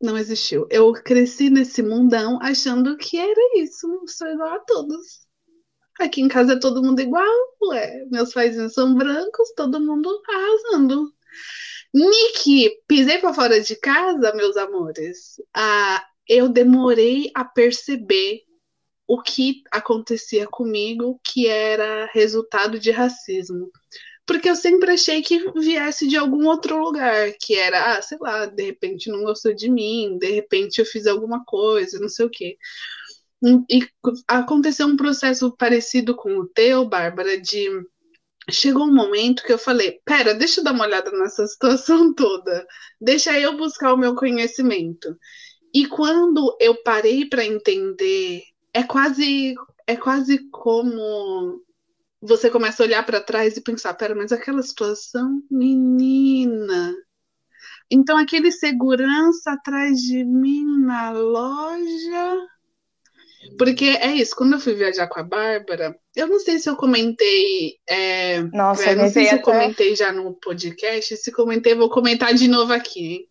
Não 0.01 0.16
existiu. 0.16 0.66
Eu 0.70 0.92
cresci 0.92 1.51
nesse 1.51 1.82
mundão 1.82 2.38
achando 2.40 2.96
que 2.96 3.18
era 3.18 3.59
isso, 3.59 3.88
sou 4.07 4.28
igual 4.28 4.55
a 4.55 4.61
todos. 4.61 5.26
Aqui 5.99 6.20
em 6.20 6.28
casa 6.28 6.53
é 6.53 6.61
todo 6.61 6.82
mundo 6.82 7.01
igual, 7.01 7.26
ué. 7.64 8.05
Meus 8.11 8.32
pais 8.32 8.72
são 8.72 8.94
brancos, 8.94 9.53
todo 9.57 9.80
mundo 9.80 10.09
arrasando. 10.28 11.12
Nick, 11.92 12.70
pisei 12.86 13.18
para 13.18 13.34
fora 13.34 13.61
de 13.61 13.74
casa, 13.74 14.32
meus 14.34 14.57
amores. 14.57 15.40
Ah, 15.55 16.05
eu 16.28 16.49
demorei 16.49 17.30
a 17.34 17.44
perceber 17.44 18.42
o 19.09 19.20
que 19.22 19.62
acontecia 19.72 20.46
comigo, 20.46 21.18
que 21.24 21.49
era 21.49 22.05
resultado 22.12 22.78
de 22.78 22.90
racismo. 22.90 23.70
Porque 24.29 24.51
eu 24.51 24.55
sempre 24.55 24.93
achei 24.93 25.22
que 25.22 25.51
viesse 25.53 26.07
de 26.07 26.14
algum 26.14 26.47
outro 26.47 26.79
lugar, 26.79 27.33
que 27.41 27.55
era, 27.55 27.97
ah, 27.97 28.03
sei 28.03 28.18
lá, 28.20 28.45
de 28.45 28.62
repente 28.62 29.11
não 29.11 29.22
gostou 29.22 29.55
de 29.55 29.70
mim, 29.70 30.18
de 30.18 30.31
repente 30.31 30.81
eu 30.81 30.85
fiz 30.85 31.07
alguma 31.07 31.43
coisa, 31.47 31.99
não 31.99 32.11
sei 32.11 32.26
o 32.26 32.31
quê. 32.31 32.59
E 33.70 33.89
aconteceu 34.29 34.87
um 34.87 34.99
processo 34.99 35.51
parecido 35.57 36.14
com 36.14 36.37
o 36.41 36.47
teu, 36.47 36.87
Bárbara, 36.87 37.41
de 37.41 37.70
chegou 38.51 38.85
um 38.85 38.95
momento 38.95 39.43
que 39.43 39.53
eu 39.53 39.59
falei, 39.59 39.99
pera, 40.05 40.35
deixa 40.35 40.61
eu 40.61 40.64
dar 40.64 40.72
uma 40.72 40.85
olhada 40.85 41.11
nessa 41.11 41.47
situação 41.49 42.12
toda, 42.14 42.66
deixa 43.01 43.39
eu 43.41 43.57
buscar 43.57 43.95
o 43.95 43.99
meu 43.99 44.14
conhecimento. 44.14 45.16
E 45.74 45.87
quando 45.87 46.55
eu 46.61 46.83
parei 46.83 47.26
para 47.26 47.47
entender, 47.47 48.43
é 48.74 48.83
quase 48.83 49.55
é 49.87 49.97
quase 49.97 50.51
como 50.51 51.62
você 52.20 52.50
começa 52.50 52.82
a 52.82 52.86
olhar 52.86 53.04
para 53.04 53.20
trás 53.20 53.56
e 53.56 53.60
pensar, 53.60 53.94
pera, 53.94 54.14
mas 54.14 54.32
aquela 54.32 54.62
situação, 54.62 55.42
menina. 55.50 56.94
Então 57.90 58.18
aquele 58.18 58.52
segurança 58.52 59.52
atrás 59.52 59.98
de 59.98 60.24
mim 60.24 60.64
na 60.80 61.10
loja 61.10 62.48
porque 63.56 63.84
é 63.84 64.14
isso, 64.14 64.34
quando 64.34 64.54
eu 64.54 64.60
fui 64.60 64.74
viajar 64.74 65.06
com 65.08 65.20
a 65.20 65.22
Bárbara, 65.22 65.96
eu 66.14 66.26
não 66.26 66.40
sei 66.40 66.58
se 66.58 66.68
eu 66.68 66.76
comentei, 66.76 67.78
é, 67.88 68.42
Nossa, 68.42 68.90
é, 68.90 68.94
não 68.94 69.04
me 69.04 69.10
sei 69.10 69.26
se 69.26 69.34
eu 69.34 69.38
até... 69.38 69.42
comentei 69.42 69.96
já 69.96 70.12
no 70.12 70.34
podcast, 70.34 71.16
se 71.16 71.32
comentei, 71.32 71.74
vou 71.74 71.88
comentar 71.88 72.34
de 72.34 72.48
novo 72.48 72.72
aqui, 72.72 73.00
hein? 73.00 73.28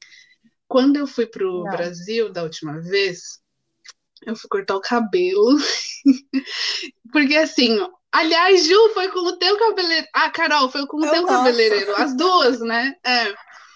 Quando 0.68 0.98
eu 0.98 1.08
fui 1.08 1.26
pro 1.26 1.64
Não. 1.64 1.72
Brasil 1.72 2.32
da 2.32 2.44
última 2.44 2.80
vez, 2.82 3.40
eu 4.26 4.36
fui 4.36 4.50
cortar 4.50 4.76
o 4.76 4.82
cabelo. 4.82 5.58
Porque 7.12 7.36
assim, 7.36 7.78
aliás, 8.12 8.66
Ju, 8.66 8.90
foi 8.94 9.08
com 9.10 9.20
o 9.20 9.38
teu 9.38 9.58
cabeleireiro. 9.58 10.08
Ah, 10.14 10.30
Carol, 10.30 10.70
foi 10.70 10.86
com 10.88 10.98
o 10.98 11.06
Eu 11.06 11.12
teu 11.12 11.26
cabeleireiro, 11.26 11.96
as 11.96 12.16
duas, 12.16 12.60
né? 12.60 12.96
É. 13.06 13.34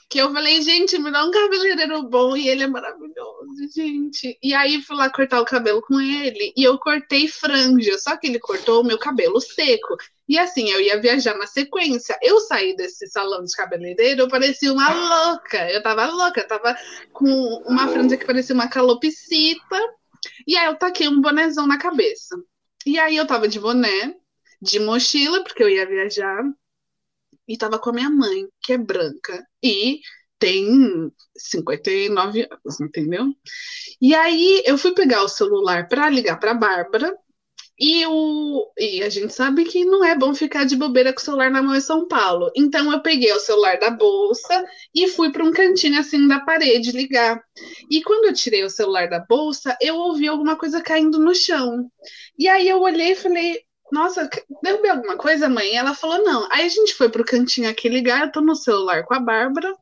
Que 0.10 0.20
eu 0.20 0.34
falei, 0.34 0.62
gente, 0.62 0.98
me 0.98 1.10
dá 1.10 1.24
um 1.24 1.32
cabeleireiro 1.32 2.04
bom 2.04 2.36
e 2.36 2.50
ele 2.50 2.64
é 2.64 2.68
maravilhoso, 2.68 3.70
gente. 3.74 4.38
E 4.44 4.54
aí 4.54 4.82
fui 4.82 4.98
lá 4.98 5.10
cortar 5.10 5.40
o 5.40 5.46
cabelo 5.46 5.82
com 5.82 6.02
ele 6.02 6.52
e 6.58 6.64
eu 6.64 6.78
cortei 6.78 7.30
franja, 7.30 7.98
só 7.98 8.18
que 8.18 8.28
ele 8.28 8.38
cortou 8.38 8.82
o 8.82 8.86
meu 8.86 9.00
cabelo 9.00 9.40
seco. 9.40 9.96
E 10.28 10.38
assim, 10.38 10.70
eu 10.70 10.82
ia 10.82 11.00
viajar 11.00 11.38
na 11.38 11.48
sequência. 11.48 12.18
Eu 12.22 12.40
saí 12.42 12.76
desse 12.76 13.08
salão 13.08 13.44
de 13.44 13.56
cabeleireiro, 13.56 14.22
eu 14.22 14.28
parecia 14.28 14.74
uma 14.74 14.90
louca. 14.90 15.70
Eu 15.72 15.82
tava 15.82 16.06
louca, 16.06 16.42
eu 16.42 16.48
tava 16.48 16.76
com 17.14 17.30
uma 17.66 17.88
franja 17.88 18.18
que 18.18 18.26
parecia 18.26 18.56
uma 18.56 18.70
calopsita. 18.70 19.80
E 20.46 20.58
aí 20.58 20.66
eu 20.66 20.76
taquei 20.76 21.08
um 21.08 21.22
bonezão 21.22 21.66
na 21.66 21.78
cabeça. 21.78 22.36
E 22.86 22.98
aí 23.00 23.16
eu 23.16 23.28
tava 23.28 23.48
de 23.48 23.60
boné, 23.60 24.16
de 24.62 24.80
mochila, 24.80 25.43
porque 25.43 25.64
eu 25.64 25.70
ia 25.70 25.88
viajar. 25.88 26.43
E 27.47 27.57
tava 27.57 27.80
com 27.80 27.89
a 27.89 27.93
minha 27.93 28.09
mãe, 28.09 28.47
que 28.62 28.74
é 28.74 28.78
branca. 28.78 29.45
E 29.64 29.99
tem 30.41 31.12
59 31.38 32.41
anos, 32.41 32.82
entendeu? 32.82 33.26
E 34.01 34.16
aí 34.16 34.64
eu 34.66 34.78
fui 34.78 34.93
pegar 34.93 35.24
o 35.24 35.30
celular 35.30 35.88
para 35.88 36.09
ligar 36.09 36.39
para 36.39 36.53
Bárbara. 36.53 37.16
E, 37.80 38.05
o, 38.05 38.72
e 38.78 39.01
a 39.01 39.09
gente 39.09 39.34
sabe 39.34 39.66
que 39.66 39.84
não 39.84 40.03
é 40.05 40.16
bom 40.16 40.36
ficar 40.36 40.66
de 40.66 40.76
bobeira 40.76 41.12
com 41.12 41.20
o 41.20 41.24
celular 41.24 41.49
na 41.49 41.64
mão 41.64 41.76
em 41.76 41.82
São 41.82 42.07
Paulo. 42.07 42.51
Então 42.55 42.91
eu 42.91 43.01
peguei 43.01 43.32
o 43.34 43.39
celular 43.39 43.80
da 43.80 43.89
bolsa 43.89 44.66
e 44.93 45.07
fui 45.07 45.32
para 45.32 45.43
um 45.43 45.51
cantinho 45.51 45.99
assim 45.99 46.28
da 46.28 46.39
parede 46.39 46.91
ligar. 46.91 47.43
E 47.89 48.03
quando 48.03 48.26
eu 48.26 48.34
tirei 48.34 48.64
o 48.64 48.70
celular 48.70 49.09
da 49.09 49.20
bolsa, 49.20 49.76
eu 49.82 49.95
ouvi 49.95 50.28
alguma 50.28 50.55
coisa 50.55 50.80
caindo 50.82 51.20
no 51.20 51.34
chão. 51.34 51.89
E 52.38 52.47
aí 52.47 52.68
eu 52.68 52.82
olhei 52.82 53.14
e 53.14 53.16
falei: 53.16 53.64
Nossa, 53.92 54.30
derrubei 54.64 54.89
alguma 54.92 55.18
coisa, 55.18 55.50
mãe? 55.50 55.76
Ela 55.76 55.94
falou: 55.94 56.24
Não. 56.24 56.48
Aí 56.52 56.66
a 56.66 56.70
gente 56.70 56.96
foi 56.96 57.10
pro 57.10 57.26
cantinho 57.26 57.70
aqui 57.70 57.89
ligar. 57.89 58.24
Eu 58.26 58.32
tô 58.32 58.42
no 58.42 58.56
celular 58.56 59.04
com 59.06 59.14
a 59.14 59.20
Bárbara. 59.20 59.76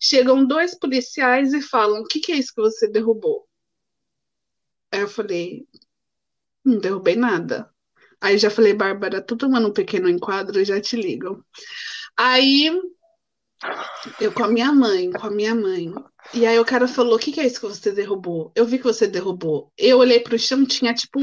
Chegam 0.00 0.46
dois 0.46 0.74
policiais 0.78 1.52
e 1.52 1.60
falam: 1.60 2.02
O 2.02 2.06
que, 2.06 2.20
que 2.20 2.32
é 2.32 2.36
isso 2.36 2.54
que 2.54 2.62
você 2.62 2.88
derrubou? 2.88 3.46
Aí 4.92 5.00
eu 5.00 5.08
falei: 5.08 5.66
Não 6.64 6.78
derrubei 6.78 7.16
nada. 7.16 7.70
Aí 8.20 8.38
já 8.38 8.48
falei, 8.48 8.72
Bárbara, 8.72 9.20
tô 9.20 9.36
tomando 9.36 9.68
um 9.68 9.72
pequeno 9.72 10.08
enquadro, 10.08 10.64
já 10.64 10.80
te 10.80 10.96
ligo. 10.96 11.44
Aí 12.16 12.70
eu 14.20 14.32
com 14.32 14.44
a 14.44 14.48
minha 14.48 14.72
mãe, 14.72 15.10
com 15.10 15.26
a 15.26 15.30
minha 15.30 15.54
mãe. 15.54 15.92
E 16.32 16.46
aí 16.46 16.58
o 16.58 16.64
cara 16.64 16.88
falou: 16.88 17.16
O 17.16 17.18
que, 17.18 17.32
que 17.32 17.40
é 17.40 17.46
isso 17.46 17.60
que 17.60 17.66
você 17.66 17.92
derrubou? 17.92 18.50
Eu 18.54 18.64
vi 18.64 18.78
que 18.78 18.84
você 18.84 19.06
derrubou. 19.06 19.70
Eu 19.76 19.98
olhei 19.98 20.20
pro 20.20 20.38
chão, 20.38 20.64
tinha 20.64 20.94
tipo 20.94 21.20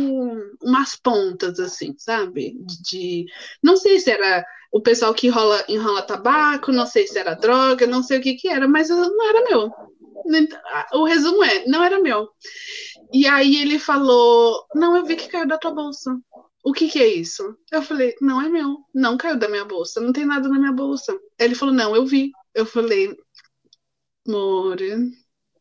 umas 0.62 0.96
pontas, 0.96 1.60
assim, 1.60 1.96
sabe? 1.98 2.56
De. 2.84 3.26
Não 3.64 3.76
sei 3.76 4.00
se 4.00 4.12
era 4.12 4.46
o 4.72 4.82
pessoal 4.82 5.14
que 5.14 5.28
enrola, 5.28 5.64
enrola 5.68 6.02
tabaco, 6.02 6.72
não 6.72 6.86
sei 6.86 7.08
se 7.08 7.18
era 7.18 7.34
droga, 7.34 7.88
não 7.88 8.04
sei 8.04 8.20
o 8.20 8.22
que 8.22 8.36
que 8.36 8.48
era, 8.48 8.68
mas 8.68 8.90
não 8.90 9.30
era 9.30 9.50
meu. 9.50 9.72
O 10.94 11.06
resumo 11.06 11.44
é: 11.44 11.66
não 11.66 11.84
era 11.84 12.00
meu. 12.00 12.30
E 13.12 13.28
aí 13.28 13.58
ele 13.62 13.80
falou: 13.80 14.66
Não, 14.76 14.96
eu 14.96 15.06
vi 15.06 15.16
que 15.16 15.28
caiu 15.28 15.48
da 15.48 15.58
tua 15.58 15.72
bolsa. 15.72 16.16
O 16.64 16.74
que 16.74 16.88
que 16.88 17.00
é 17.00 17.08
isso? 17.08 17.58
Eu 17.72 17.82
falei, 17.82 18.14
não 18.22 18.40
é 18.40 18.48
meu, 18.48 18.78
não 18.94 19.18
caiu 19.18 19.36
da 19.36 19.50
minha 19.50 19.66
bolsa, 19.66 20.00
não 20.00 20.14
tem 20.14 20.26
nada 20.26 20.48
na 20.48 20.60
minha 20.60 20.72
bolsa. 20.72 21.18
Ele 21.40 21.56
falou, 21.56 21.74
não, 21.74 21.96
eu 21.96 22.06
vi. 22.06 22.32
Eu 22.54 22.66
falei, 22.66 23.16
more, 24.32 25.12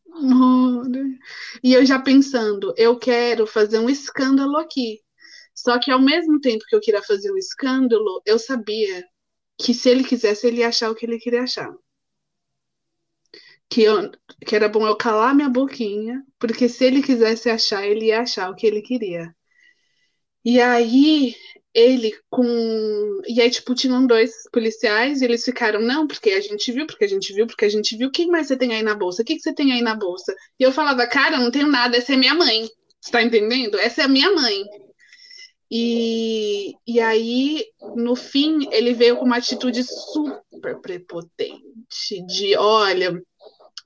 more. 0.07 1.19
E 1.63 1.73
eu 1.73 1.85
já 1.85 1.99
pensando, 1.99 2.73
eu 2.77 2.97
quero 2.97 3.45
fazer 3.47 3.79
um 3.79 3.89
escândalo 3.89 4.57
aqui. 4.57 5.01
Só 5.53 5.79
que 5.79 5.91
ao 5.91 6.01
mesmo 6.01 6.39
tempo 6.39 6.65
que 6.67 6.75
eu 6.75 6.81
queria 6.81 7.03
fazer 7.03 7.31
um 7.31 7.37
escândalo, 7.37 8.21
eu 8.25 8.39
sabia 8.39 9.03
que 9.59 9.73
se 9.73 9.89
ele 9.89 10.03
quisesse, 10.03 10.47
ele 10.47 10.61
ia 10.61 10.69
achar 10.69 10.89
o 10.91 10.95
que 10.95 11.05
ele 11.05 11.19
queria 11.19 11.43
achar. 11.43 11.71
Que, 13.69 13.83
eu, 13.83 14.11
que 14.45 14.55
era 14.55 14.67
bom 14.67 14.85
eu 14.85 14.97
calar 14.97 15.33
minha 15.35 15.49
boquinha, 15.49 16.23
porque 16.39 16.67
se 16.67 16.85
ele 16.85 17.01
quisesse 17.01 17.49
achar, 17.49 17.85
ele 17.85 18.07
ia 18.07 18.21
achar 18.21 18.49
o 18.49 18.55
que 18.55 18.67
ele 18.67 18.81
queria. 18.81 19.33
E 20.43 20.59
aí 20.59 21.35
ele 21.73 22.13
com. 22.29 23.21
E 23.27 23.41
aí, 23.41 23.49
tipo, 23.49 23.73
tinham 23.73 24.05
dois 24.05 24.31
policiais 24.51 25.21
e 25.21 25.25
eles 25.25 25.43
ficaram, 25.43 25.81
não, 25.81 26.07
porque 26.07 26.31
a 26.31 26.41
gente 26.41 26.71
viu, 26.71 26.85
porque 26.85 27.05
a 27.05 27.07
gente 27.07 27.33
viu, 27.33 27.47
porque 27.47 27.65
a 27.65 27.69
gente 27.69 27.95
viu. 27.95 28.09
O 28.09 28.11
que 28.11 28.27
mais 28.27 28.47
você 28.47 28.57
tem 28.57 28.73
aí 28.73 28.83
na 28.83 28.95
bolsa? 28.95 29.21
O 29.21 29.25
que, 29.25 29.35
que 29.35 29.41
você 29.41 29.53
tem 29.53 29.71
aí 29.71 29.81
na 29.81 29.95
bolsa? 29.95 30.35
E 30.59 30.63
eu 30.63 30.71
falava, 30.71 31.07
cara, 31.07 31.37
não 31.37 31.51
tenho 31.51 31.67
nada, 31.67 31.97
essa 31.97 32.13
é 32.13 32.17
minha 32.17 32.35
mãe. 32.35 32.67
Você 32.99 33.11
tá 33.11 33.23
entendendo? 33.23 33.79
Essa 33.79 34.01
é 34.01 34.05
a 34.05 34.09
minha 34.09 34.31
mãe. 34.31 34.63
E, 35.73 36.73
e 36.85 36.99
aí, 36.99 37.65
no 37.95 38.13
fim, 38.13 38.67
ele 38.71 38.93
veio 38.93 39.15
com 39.15 39.23
uma 39.23 39.37
atitude 39.37 39.83
super 39.85 40.81
prepotente, 40.81 42.25
de 42.27 42.57
olha, 42.57 43.21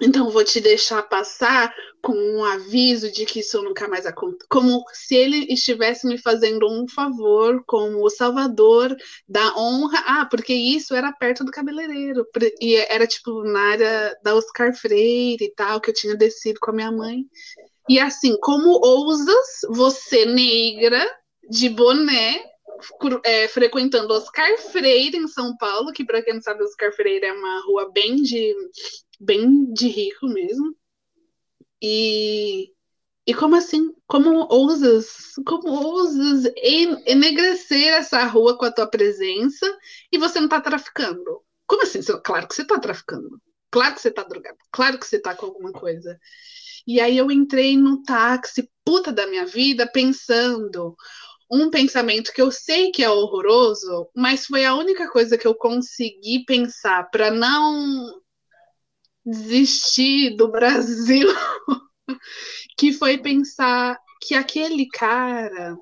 então 0.01 0.29
vou 0.29 0.43
te 0.43 0.59
deixar 0.59 1.01
passar 1.03 1.73
com 2.01 2.13
um 2.13 2.43
aviso 2.43 3.11
de 3.11 3.25
que 3.25 3.39
isso 3.39 3.61
nunca 3.61 3.87
mais 3.87 4.05
acontece. 4.05 4.45
Como 4.49 4.83
se 4.93 5.15
ele 5.15 5.51
estivesse 5.51 6.05
me 6.05 6.17
fazendo 6.17 6.67
um 6.69 6.87
favor 6.87 7.63
como 7.65 8.03
o 8.03 8.09
salvador 8.09 8.95
da 9.27 9.55
honra. 9.57 10.03
Ah, 10.05 10.25
porque 10.29 10.53
isso 10.53 10.93
era 10.93 11.11
perto 11.11 11.43
do 11.43 11.51
cabeleireiro. 11.51 12.27
E 12.61 12.75
era 12.75 13.07
tipo 13.07 13.43
na 13.43 13.59
área 13.59 14.17
da 14.23 14.35
Oscar 14.35 14.73
Freire 14.75 15.45
e 15.45 15.53
tal, 15.55 15.81
que 15.81 15.89
eu 15.89 15.93
tinha 15.93 16.15
descido 16.15 16.59
com 16.59 16.71
a 16.71 16.75
minha 16.75 16.91
mãe. 16.91 17.25
E 17.89 17.99
assim, 17.99 18.37
como 18.39 18.79
ousas 18.83 19.61
você 19.69 20.25
negra, 20.25 21.05
de 21.49 21.69
boné, 21.69 22.43
é, 23.23 23.47
frequentando 23.47 24.13
Oscar 24.13 24.57
Freire 24.57 25.17
em 25.17 25.27
São 25.27 25.55
Paulo, 25.57 25.91
que 25.91 26.03
para 26.03 26.21
quem 26.21 26.33
não 26.33 26.41
sabe, 26.41 26.63
Oscar 26.63 26.91
Freire 26.93 27.25
é 27.25 27.33
uma 27.33 27.61
rua 27.65 27.91
bem 27.91 28.15
de 28.17 28.53
bem 29.19 29.73
de 29.73 29.87
rico 29.87 30.27
mesmo. 30.27 30.75
E, 31.81 32.71
e 33.27 33.33
como 33.33 33.55
assim? 33.55 33.93
Como 34.07 34.47
ousas? 34.49 35.33
Como 35.45 35.69
ousas 35.69 36.45
enegrecer 37.05 37.93
essa 37.93 38.23
rua 38.25 38.57
com 38.57 38.65
a 38.65 38.71
tua 38.71 38.87
presença 38.87 39.65
e 40.11 40.17
você 40.17 40.39
não 40.39 40.47
tá 40.47 40.61
traficando? 40.61 41.43
Como 41.67 41.83
assim? 41.83 42.01
Claro 42.23 42.47
que 42.47 42.55
você 42.55 42.65
tá 42.65 42.79
traficando. 42.79 43.41
Claro 43.71 43.95
que 43.95 44.01
você 44.01 44.11
tá 44.11 44.23
drogado. 44.23 44.57
Claro 44.71 44.99
que 44.99 45.05
você 45.05 45.19
tá 45.19 45.35
com 45.35 45.47
alguma 45.47 45.71
coisa. 45.71 46.19
E 46.87 46.99
aí 47.01 47.17
eu 47.17 47.31
entrei 47.31 47.75
no 47.75 48.03
táxi, 48.03 48.69
puta 48.85 49.11
da 49.11 49.27
minha 49.27 49.45
vida, 49.45 49.89
pensando 49.91 50.95
um 51.51 51.69
pensamento 51.69 52.33
que 52.33 52.41
eu 52.41 52.51
sei 52.51 52.91
que 52.91 53.03
é 53.03 53.09
horroroso, 53.09 54.09
mas 54.15 54.45
foi 54.45 54.65
a 54.65 54.75
única 54.75 55.09
coisa 55.09 55.37
que 55.37 55.47
eu 55.47 55.55
consegui 55.55 56.43
pensar 56.45 57.09
para 57.11 57.29
não 57.29 58.21
desistir 59.25 60.35
do 60.35 60.49
Brasil, 60.49 61.27
que 62.77 62.93
foi 62.93 63.17
pensar 63.17 63.97
que 64.21 64.35
aquele 64.35 64.87
cara 64.87 65.75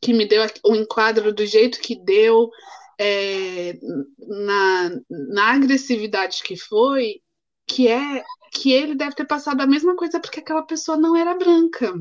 que 0.00 0.12
me 0.12 0.26
deu 0.26 0.44
o 0.64 0.74
enquadro 0.74 1.32
do 1.32 1.46
jeito 1.46 1.80
que 1.80 1.94
deu, 1.94 2.50
é, 2.98 3.78
na, 4.18 4.90
na 5.10 5.52
agressividade 5.54 6.42
que 6.42 6.56
foi, 6.56 7.20
que 7.66 7.88
é 7.88 8.24
que 8.52 8.72
ele 8.72 8.94
deve 8.94 9.14
ter 9.14 9.26
passado 9.26 9.60
a 9.60 9.66
mesma 9.66 9.96
coisa 9.96 10.20
porque 10.20 10.40
aquela 10.40 10.62
pessoa 10.62 10.96
não 10.96 11.16
era 11.16 11.34
branca. 11.34 11.94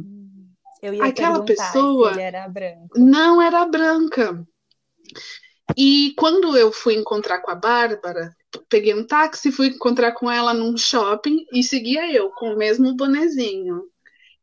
aquela 1.01 1.43
pessoa 1.43 2.19
era 2.19 2.47
não 2.95 3.41
era 3.41 3.65
branca. 3.65 4.45
E 5.77 6.13
quando 6.17 6.57
eu 6.57 6.71
fui 6.71 6.95
encontrar 6.95 7.39
com 7.41 7.51
a 7.51 7.55
Bárbara, 7.55 8.35
peguei 8.69 8.93
um 8.93 9.05
táxi, 9.05 9.51
fui 9.51 9.67
encontrar 9.67 10.13
com 10.13 10.29
ela 10.29 10.53
num 10.53 10.77
shopping 10.77 11.45
e 11.53 11.63
seguia 11.63 12.11
eu 12.11 12.29
com 12.31 12.53
o 12.53 12.57
mesmo 12.57 12.93
bonezinho. 12.95 13.83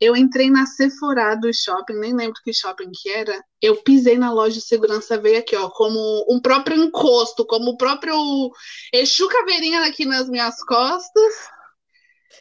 Eu 0.01 0.17
entrei 0.17 0.49
na 0.49 0.65
Sephora 0.65 1.35
do 1.35 1.53
shopping, 1.53 1.95
nem 1.95 2.15
lembro 2.15 2.41
que 2.45 2.53
shopping 2.53 2.91
que 2.93 3.11
era. 3.11 3.45
Eu 3.61 3.83
pisei 3.83 4.17
na 4.17 4.33
loja 4.33 4.55
de 4.55 4.61
segurança, 4.61 5.19
veio 5.19 5.41
aqui, 5.41 5.57
ó, 5.57 5.69
como 5.69 6.25
um 6.31 6.41
próprio 6.41 6.77
encosto, 6.77 7.45
como 7.45 7.73
o 7.73 7.77
próprio 7.77 8.15
Exu 8.93 9.29
Caveirinha 9.29 9.85
aqui 9.85 10.05
nas 10.05 10.29
minhas 10.29 10.63
costas. 10.63 11.33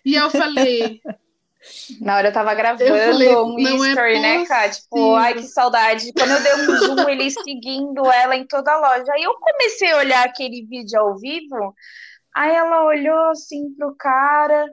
E 0.05 0.13
eu 0.13 0.29
falei, 0.29 1.01
Na 2.01 2.17
hora 2.17 2.29
eu 2.29 2.33
tava 2.33 2.53
gravando 2.53 2.83
eu 2.83 3.11
falei, 3.11 3.35
um 3.35 3.59
é 3.59 3.89
history, 3.89 4.15
é 4.15 4.19
né, 4.19 4.45
cara? 4.45 4.69
Tipo, 4.69 5.15
ai, 5.15 5.33
que 5.35 5.43
saudade. 5.43 6.11
Quando 6.13 6.31
eu 6.31 6.43
dei 6.43 6.53
um 6.55 6.77
zoom, 6.77 7.09
ele 7.09 7.29
seguindo 7.31 8.05
ela 8.11 8.35
em 8.35 8.45
toda 8.45 8.71
a 8.71 8.79
loja. 8.79 9.11
Aí 9.13 9.23
eu 9.23 9.33
comecei 9.35 9.91
a 9.91 9.97
olhar 9.97 10.25
aquele 10.25 10.65
vídeo 10.65 10.99
ao 10.99 11.17
vivo, 11.17 11.73
aí 12.35 12.53
ela 12.53 12.85
olhou 12.85 13.29
assim 13.29 13.73
pro 13.73 13.95
cara. 13.95 14.67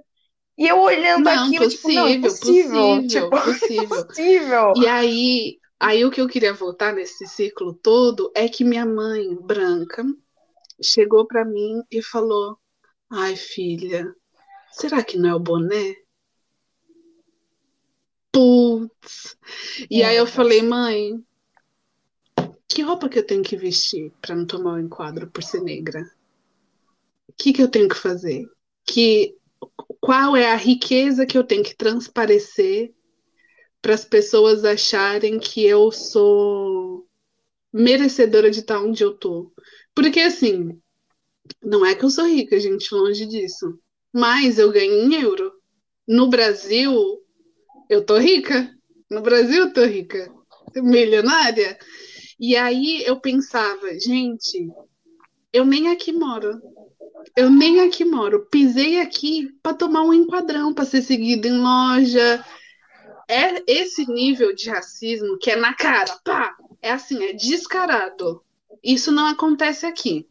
E 0.57 0.69
eu 0.69 0.81
olhando 0.81 1.25
não, 1.25 1.47
aquilo, 1.47 1.65
possível, 1.65 1.69
tipo, 1.69 1.93
não, 1.93 2.09
impossível. 2.09 3.03
Possível, 3.03 3.09
tipo, 3.09 3.31
possível. 3.31 4.07
possível. 4.07 4.73
E 4.77 4.87
aí, 4.87 5.59
aí 5.81 6.05
o 6.05 6.11
que 6.11 6.21
eu 6.21 6.29
queria 6.29 6.55
voltar 6.55 6.93
nesse 6.93 7.27
ciclo 7.27 7.75
todo 7.75 8.31
é 8.37 8.49
que 8.49 8.63
minha 8.63 8.87
mãe, 8.87 9.35
branca, 9.35 10.05
chegou 10.81 11.27
para 11.27 11.45
mim 11.45 11.83
e 11.91 12.03
falou: 12.03 12.57
Ai, 13.11 13.37
filha, 13.37 14.15
será 14.71 15.03
que 15.03 15.19
não 15.19 15.31
é 15.31 15.35
o 15.35 15.41
boné? 15.41 16.04
Putz. 18.35 19.37
E 19.89 20.03
é, 20.03 20.07
aí 20.07 20.16
eu 20.16 20.26
falei, 20.26 20.61
mãe, 20.61 21.24
que 22.68 22.82
roupa 22.82 23.09
que 23.09 23.16
eu 23.16 23.24
tenho 23.24 23.45
que 23.45 23.57
vestir 23.57 24.12
para 24.20 24.35
não 24.35 24.45
tomar 24.45 24.72
o 24.72 24.74
um 24.74 24.80
enquadro 24.80 25.30
por 25.30 25.45
ser 25.45 25.62
negra? 25.62 26.03
O 27.28 27.32
que, 27.39 27.53
que 27.53 27.62
eu 27.62 27.68
tenho 27.68 27.89
que 27.89 27.95
fazer? 27.95 28.45
Que 28.85 29.37
qual 30.01 30.37
é 30.37 30.51
a 30.51 30.57
riqueza 30.57 31.24
que 31.24 31.39
eu 31.39 31.45
tenho 31.45 31.62
que 31.62 31.76
transparecer 31.76 32.93
para 33.80 33.95
as 33.95 34.05
pessoas 34.05 34.64
acharem 34.64 35.39
que 35.39 35.64
eu 35.64 35.93
sou 35.93 37.07
merecedora 37.72 38.51
de 38.51 38.61
estar 38.61 38.80
onde 38.82 39.05
eu 39.05 39.16
tô? 39.16 39.53
Porque 39.95 40.18
assim, 40.18 40.76
não 41.62 41.87
é 41.87 41.95
que 41.95 42.05
eu 42.05 42.11
sou 42.11 42.26
rica, 42.26 42.59
gente, 42.59 42.93
longe 42.93 43.26
disso. 43.26 43.78
Mas 44.12 44.59
eu 44.59 44.72
ganho 44.72 44.93
em 44.93 45.22
euro. 45.22 45.53
No 46.07 46.28
Brasil, 46.28 47.24
eu 47.89 48.05
tô 48.05 48.18
rica. 48.18 48.72
No 49.11 49.20
Brasil 49.20 49.64
eu 49.64 49.72
tô 49.72 49.85
rica. 49.85 50.32
Milionária. 50.76 51.78
E 52.39 52.57
aí 52.57 53.03
eu 53.05 53.20
pensava, 53.20 53.99
gente, 53.99 54.68
eu 55.53 55.64
nem 55.64 55.89
aqui 55.89 56.12
moro. 56.12 56.61
Eu 57.37 57.51
nem 57.51 57.80
aqui 57.80 58.05
moro. 58.05 58.47
Pisei 58.51 59.01
aqui 59.01 59.49
para 59.62 59.74
tomar 59.74 60.03
um 60.03 60.12
enquadrão, 60.12 60.74
para 60.74 60.85
ser 60.85 61.03
seguido 61.03 61.47
em 61.47 61.59
loja. 61.59 62.45
É 63.28 63.62
esse 63.66 64.07
nível 64.11 64.55
de 64.55 64.68
racismo 64.68 65.39
que 65.39 65.51
é 65.51 65.57
na 65.57 65.74
cara, 65.74 66.18
pá. 66.24 66.55
É 66.82 66.91
assim, 66.91 67.22
é 67.24 67.32
descarado. 67.32 68.43
Isso 68.82 69.11
não 69.11 69.26
acontece 69.26 69.87
aqui. 69.87 70.28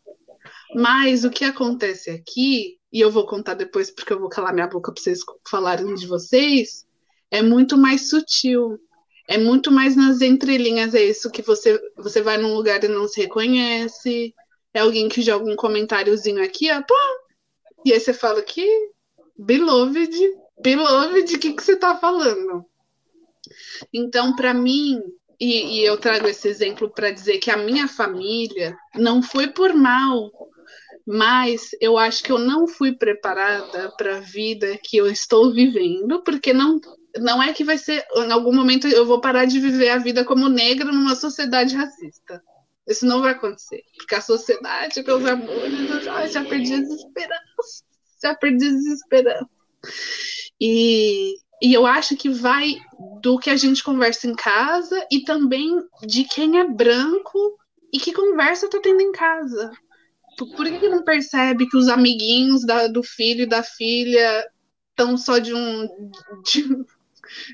Mas 0.75 1.23
o 1.23 1.29
que 1.29 1.45
acontece 1.45 2.09
aqui, 2.09 2.77
e 2.91 2.99
eu 2.99 3.11
vou 3.11 3.25
contar 3.25 3.53
depois 3.53 3.89
porque 3.89 4.13
eu 4.13 4.19
vou 4.19 4.29
calar 4.29 4.53
minha 4.53 4.67
boca 4.67 4.91
para 4.91 5.01
vocês 5.01 5.19
falarem 5.49 5.93
de 5.95 6.05
vocês, 6.05 6.85
é 7.33 7.41
muito 7.41 7.75
mais 7.75 8.09
sutil. 8.09 8.79
É 9.27 9.37
muito 9.37 9.71
mais 9.71 9.95
nas 9.95 10.21
entrelinhas, 10.21 10.93
é 10.93 11.03
isso 11.03 11.31
que 11.31 11.41
você 11.41 11.79
você 11.97 12.21
vai 12.21 12.37
num 12.37 12.53
lugar 12.53 12.83
e 12.83 12.87
não 12.87 13.07
se 13.07 13.21
reconhece. 13.21 14.35
É 14.73 14.81
alguém 14.81 15.09
que 15.09 15.21
joga 15.21 15.49
um 15.49 15.55
comentáriozinho 15.55 16.43
aqui, 16.43 16.71
ó, 16.71 16.81
pô, 16.81 16.95
e 17.85 17.93
aí 17.93 17.99
você 17.99 18.13
fala 18.13 18.41
que 18.41 18.67
beloved, 19.37 20.11
beloved, 20.61 21.35
o 21.35 21.39
que, 21.39 21.53
que 21.53 21.63
você 21.63 21.75
tá 21.75 21.97
falando? 21.97 22.65
Então, 23.93 24.35
para 24.35 24.53
mim, 24.53 25.01
e, 25.39 25.79
e 25.79 25.85
eu 25.85 25.97
trago 25.97 26.27
esse 26.27 26.47
exemplo 26.47 26.89
para 26.89 27.11
dizer 27.11 27.39
que 27.39 27.49
a 27.49 27.57
minha 27.57 27.87
família 27.87 28.75
não 28.95 29.23
foi 29.23 29.47
por 29.47 29.73
mal, 29.73 30.31
mas 31.05 31.69
eu 31.81 31.97
acho 31.97 32.23
que 32.23 32.31
eu 32.31 32.39
não 32.39 32.67
fui 32.67 32.93
preparada 32.93 33.91
para 33.97 34.17
a 34.17 34.21
vida 34.21 34.77
que 34.83 34.97
eu 34.97 35.07
estou 35.07 35.53
vivendo, 35.53 36.21
porque 36.23 36.53
não 36.53 36.79
não 37.17 37.41
é 37.41 37.53
que 37.53 37.63
vai 37.63 37.77
ser 37.77 38.05
em 38.15 38.31
algum 38.31 38.53
momento 38.53 38.87
eu 38.87 39.05
vou 39.05 39.21
parar 39.21 39.45
de 39.45 39.59
viver 39.59 39.89
a 39.89 39.97
vida 39.97 40.25
como 40.25 40.49
negra 40.49 40.91
numa 40.91 41.15
sociedade 41.15 41.75
racista. 41.75 42.41
Isso 42.87 43.05
não 43.05 43.21
vai 43.21 43.31
acontecer, 43.31 43.81
porque 43.97 44.15
a 44.15 44.21
sociedade, 44.21 45.03
meus 45.03 45.25
amores, 45.25 45.89
eu 45.89 46.01
já, 46.01 46.27
já 46.27 46.43
perdi 46.43 46.73
as 46.73 46.89
esperanças, 46.89 47.83
já 48.21 48.35
perdi 48.35 48.65
as 48.65 48.85
esperanças. 48.85 49.47
E, 50.59 51.35
e 51.61 51.73
eu 51.73 51.85
acho 51.85 52.17
que 52.17 52.29
vai 52.29 52.75
do 53.21 53.39
que 53.39 53.49
a 53.49 53.55
gente 53.55 53.83
conversa 53.83 54.27
em 54.27 54.35
casa 54.35 55.05
e 55.09 55.23
também 55.23 55.81
de 56.05 56.25
quem 56.25 56.59
é 56.59 56.67
branco 56.67 57.57
e 57.93 57.99
que 57.99 58.11
conversa 58.11 58.69
tá 58.69 58.79
tendo 58.81 59.01
em 59.01 59.13
casa. 59.13 59.71
Por 60.37 60.65
que, 60.65 60.79
que 60.79 60.89
não 60.89 61.03
percebe 61.03 61.69
que 61.69 61.77
os 61.77 61.87
amiguinhos 61.87 62.65
da, 62.65 62.87
do 62.87 63.03
filho 63.03 63.43
e 63.43 63.49
da 63.49 63.63
filha 63.63 64.45
estão 64.89 65.17
só 65.17 65.37
de 65.37 65.53
um 65.53 65.87
de, 66.43 66.67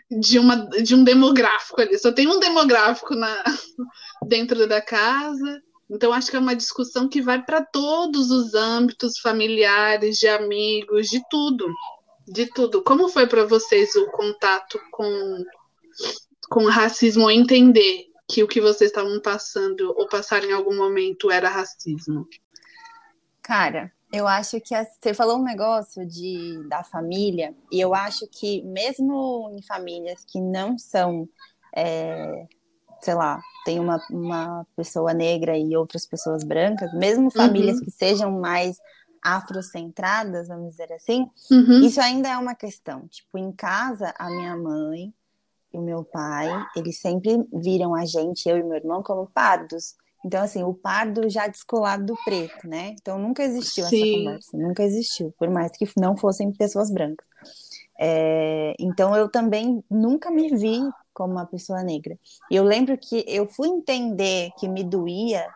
de, 0.10 0.40
uma, 0.40 0.68
de 0.68 0.96
um 0.96 1.04
demográfico 1.04 1.82
ali? 1.82 1.98
Só 1.98 2.12
tem 2.12 2.28
um 2.28 2.40
demográfico 2.40 3.16
na, 3.16 3.44
dentro 4.28 4.68
da 4.68 4.82
casa. 4.82 5.62
Então, 5.90 6.14
acho 6.14 6.30
que 6.30 6.38
é 6.38 6.40
uma 6.40 6.56
discussão 6.56 7.08
que 7.08 7.22
vai 7.22 7.44
para 7.44 7.66
todos 7.66 8.30
os 8.30 8.54
âmbitos 8.54 9.20
familiares, 9.20 10.18
de 10.18 10.28
amigos, 10.28 11.08
de 11.08 11.22
tudo. 11.30 11.68
De 12.28 12.46
tudo. 12.46 12.84
Como 12.84 13.10
foi 13.10 13.26
para 13.26 13.46
vocês 13.46 13.96
o 13.96 14.06
contato 14.12 14.80
com, 14.92 15.44
com 16.50 16.66
racismo, 16.66 17.30
entender 17.30 18.06
que 18.30 18.44
o 18.44 18.48
que 18.48 18.62
vocês 18.62 18.92
estavam 18.92 19.20
passando 19.20 19.92
ou 19.98 20.08
passaram 20.08 20.48
em 20.48 20.54
algum 20.54 20.76
momento 20.76 21.32
era 21.32 21.50
racismo? 21.50 22.28
Cara, 23.42 23.92
eu 24.12 24.28
acho 24.28 24.60
que 24.60 24.74
a, 24.74 24.86
você 24.86 25.14
falou 25.14 25.38
um 25.38 25.44
negócio 25.44 26.06
de, 26.06 26.68
da 26.68 26.84
família, 26.84 27.56
e 27.72 27.80
eu 27.80 27.94
acho 27.94 28.28
que 28.28 28.62
mesmo 28.64 29.50
em 29.52 29.62
famílias 29.62 30.26
que 30.26 30.42
não 30.42 30.78
são, 30.78 31.28
é, 31.76 32.48
sei 33.02 33.14
lá, 33.14 33.40
tem 33.66 33.80
uma, 33.80 34.02
uma 34.10 34.66
pessoa 34.76 35.14
negra 35.14 35.58
e 35.58 35.76
outras 35.76 36.06
pessoas 36.06 36.44
brancas, 36.44 36.92
mesmo 36.94 37.30
famílias 37.30 37.78
uhum. 37.78 37.86
que 37.86 37.92
sejam 37.92 38.32
mais 38.40 38.78
afrocentradas, 39.22 40.48
vamos 40.48 40.72
dizer 40.72 40.92
assim, 40.94 41.30
uhum. 41.52 41.82
isso 41.82 42.02
ainda 42.02 42.30
é 42.30 42.38
uma 42.38 42.56
questão. 42.56 43.08
Tipo, 43.08 43.38
em 43.38 43.52
casa, 43.52 44.14
a 44.18 44.30
minha 44.30 44.56
mãe 44.56 45.14
e 45.74 45.78
o 45.78 45.82
meu 45.82 46.04
pai, 46.04 46.48
eles 46.76 47.00
sempre 47.00 47.46
viram 47.54 47.94
a 47.94 48.06
gente, 48.06 48.50
eu 48.50 48.58
e 48.58 48.64
meu 48.64 48.78
irmão, 48.78 49.04
como 49.04 49.28
pardos. 49.28 49.96
Então, 50.26 50.44
assim, 50.44 50.64
o 50.64 50.74
pardo 50.74 51.30
já 51.30 51.48
descolado 51.48 52.06
do 52.06 52.16
preto, 52.26 52.68
né? 52.68 52.96
Então, 53.00 53.18
nunca 53.18 53.44
existiu 53.44 53.86
Sim. 53.86 54.02
essa 54.02 54.18
conversa, 54.18 54.58
nunca 54.58 54.84
existiu, 54.84 55.34
por 55.38 55.50
mais 55.50 55.72
que 55.72 55.86
não 55.98 56.18
fossem 56.18 56.52
pessoas 56.52 56.92
brancas. 56.92 57.26
É, 57.98 58.76
então, 58.80 59.16
eu 59.16 59.30
também 59.30 59.84
nunca 59.90 60.30
me 60.30 60.50
vi 60.56 60.80
como 61.14 61.34
uma 61.34 61.46
pessoa 61.46 61.84
negra. 61.84 62.18
E 62.52 62.56
eu 62.56 62.64
lembro 62.64 62.98
que 62.98 63.24
eu 63.28 63.48
fui 63.48 63.70
entender 63.70 64.52
que 64.58 64.68
me 64.68 64.84
doía 64.84 65.48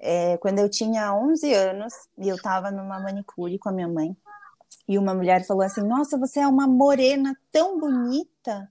é, 0.00 0.36
quando 0.38 0.58
eu 0.58 0.68
tinha 0.68 1.14
11 1.14 1.52
anos 1.54 1.92
e 2.18 2.28
eu 2.28 2.36
estava 2.36 2.70
numa 2.70 3.00
manicure 3.00 3.58
com 3.58 3.68
a 3.68 3.72
minha 3.72 3.88
mãe. 3.88 4.16
E 4.88 4.98
uma 4.98 5.14
mulher 5.14 5.46
falou 5.46 5.62
assim: 5.62 5.82
Nossa, 5.82 6.18
você 6.18 6.40
é 6.40 6.46
uma 6.46 6.66
morena 6.66 7.36
tão 7.50 7.78
bonita. 7.78 8.70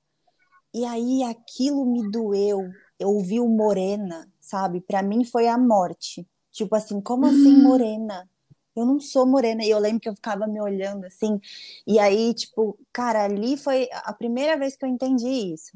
E 0.74 0.86
aí 0.86 1.24
aquilo 1.24 1.86
me 1.86 2.10
doeu. 2.12 2.70
Eu 3.00 3.10
ouvi 3.10 3.40
o 3.40 3.48
morena 3.48 4.31
sabe? 4.52 4.82
Para 4.82 5.02
mim 5.02 5.24
foi 5.24 5.48
a 5.48 5.58
morte. 5.58 6.28
Tipo 6.52 6.76
assim, 6.76 7.00
como 7.00 7.26
assim 7.26 7.56
hum. 7.56 7.64
morena? 7.64 8.30
Eu 8.76 8.86
não 8.86 9.00
sou 9.00 9.26
morena. 9.26 9.64
E 9.64 9.70
eu 9.70 9.80
lembro 9.80 10.02
que 10.02 10.10
eu 10.10 10.16
ficava 10.16 10.46
me 10.46 10.60
olhando 10.60 11.06
assim. 11.06 11.40
E 11.88 11.98
aí, 11.98 12.34
tipo, 12.34 12.78
cara, 12.92 13.24
ali 13.24 13.56
foi 13.56 13.88
a 13.92 14.12
primeira 14.12 14.58
vez 14.58 14.76
que 14.76 14.84
eu 14.84 14.90
entendi 14.90 15.54
isso. 15.54 15.72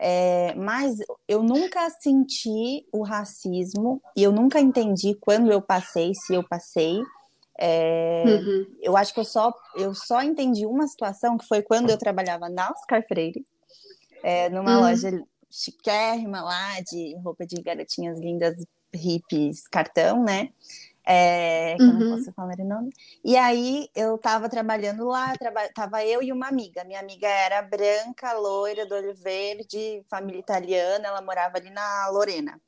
É, 0.00 0.54
mas 0.54 0.96
eu 1.26 1.42
nunca 1.42 1.88
senti 1.90 2.86
o 2.92 3.02
racismo 3.02 4.00
e 4.16 4.22
eu 4.22 4.30
nunca 4.30 4.60
entendi 4.60 5.14
quando 5.14 5.50
eu 5.50 5.60
passei, 5.60 6.12
se 6.14 6.34
eu 6.34 6.42
passei. 6.42 7.00
É, 7.60 8.24
uhum. 8.26 8.66
Eu 8.80 8.96
acho 8.96 9.12
que 9.12 9.18
eu 9.18 9.24
só, 9.24 9.52
eu 9.74 9.92
só 9.94 10.22
entendi 10.22 10.64
uma 10.66 10.86
situação 10.86 11.36
que 11.36 11.46
foi 11.46 11.62
quando 11.62 11.90
eu 11.90 11.98
trabalhava 11.98 12.48
na 12.48 12.70
Oscar 12.70 13.04
Freire, 13.08 13.44
é, 14.22 14.48
numa 14.48 14.76
uhum. 14.76 14.80
loja 14.82 15.20
chiquérrima 15.50 16.42
lá, 16.42 16.80
de 16.80 17.16
roupa 17.22 17.46
de 17.46 17.60
garotinhas 17.62 18.18
lindas, 18.18 18.54
hippies, 18.94 19.66
cartão, 19.68 20.22
né? 20.22 20.50
É, 21.10 21.74
que 21.76 21.82
uhum. 21.82 21.88
eu 21.88 21.94
não 21.94 22.06
uhum. 22.06 22.16
posso 22.18 22.32
falar 22.32 22.54
o 22.58 22.64
nome. 22.64 22.90
E 23.24 23.34
aí 23.34 23.88
eu 23.94 24.18
tava 24.18 24.46
trabalhando 24.46 25.06
lá, 25.06 25.34
traba 25.38 25.66
tava 25.74 26.04
eu 26.04 26.22
e 26.22 26.30
uma 26.30 26.48
amiga. 26.48 26.84
Minha 26.84 27.00
amiga 27.00 27.26
era 27.26 27.62
branca, 27.62 28.32
loira, 28.34 28.84
do 28.84 28.94
olho 28.94 29.14
verde, 29.14 30.04
família 30.10 30.40
italiana, 30.40 31.08
ela 31.08 31.22
morava 31.22 31.56
ali 31.56 31.70
na 31.70 32.08
Lorena. 32.10 32.60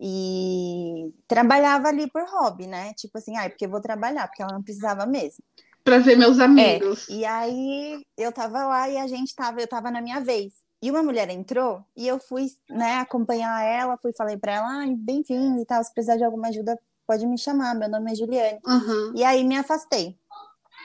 E 0.00 1.12
trabalhava 1.26 1.88
ali 1.88 2.08
por 2.08 2.22
hobby, 2.28 2.68
né? 2.68 2.92
Tipo 2.94 3.18
assim, 3.18 3.36
ai, 3.36 3.46
ah, 3.46 3.50
porque 3.50 3.66
eu 3.66 3.70
vou 3.70 3.80
trabalhar, 3.80 4.28
porque 4.28 4.42
ela 4.42 4.52
não 4.52 4.62
precisava 4.62 5.04
mesmo. 5.04 5.42
Pra 5.82 5.98
ver 5.98 6.16
meus 6.16 6.38
amigos. 6.38 7.08
É, 7.10 7.12
e 7.12 7.24
aí 7.24 8.06
eu 8.16 8.30
tava 8.30 8.66
lá 8.66 8.88
e 8.88 8.96
a 8.96 9.06
gente 9.08 9.34
tava, 9.34 9.60
eu 9.60 9.66
tava 9.66 9.90
na 9.90 10.00
minha 10.00 10.20
vez. 10.20 10.63
E 10.84 10.90
uma 10.90 11.02
mulher 11.02 11.30
entrou 11.30 11.82
e 11.96 12.06
eu 12.06 12.18
fui, 12.18 12.44
né, 12.68 12.96
acompanhar 12.96 13.58
ela, 13.62 13.96
fui 13.96 14.12
falei 14.12 14.36
para 14.36 14.52
ela, 14.52 14.82
ah, 14.82 14.86
bem-vinda 14.86 15.58
e 15.58 15.64
tal, 15.64 15.82
se 15.82 15.90
precisar 15.90 16.18
de 16.18 16.24
alguma 16.24 16.48
ajuda, 16.48 16.78
pode 17.06 17.26
me 17.26 17.38
chamar, 17.38 17.74
meu 17.74 17.88
nome 17.88 18.12
é 18.12 18.14
Juliane. 18.14 18.60
Uhum. 18.66 19.12
E 19.14 19.24
aí 19.24 19.42
me 19.44 19.56
afastei. 19.56 20.14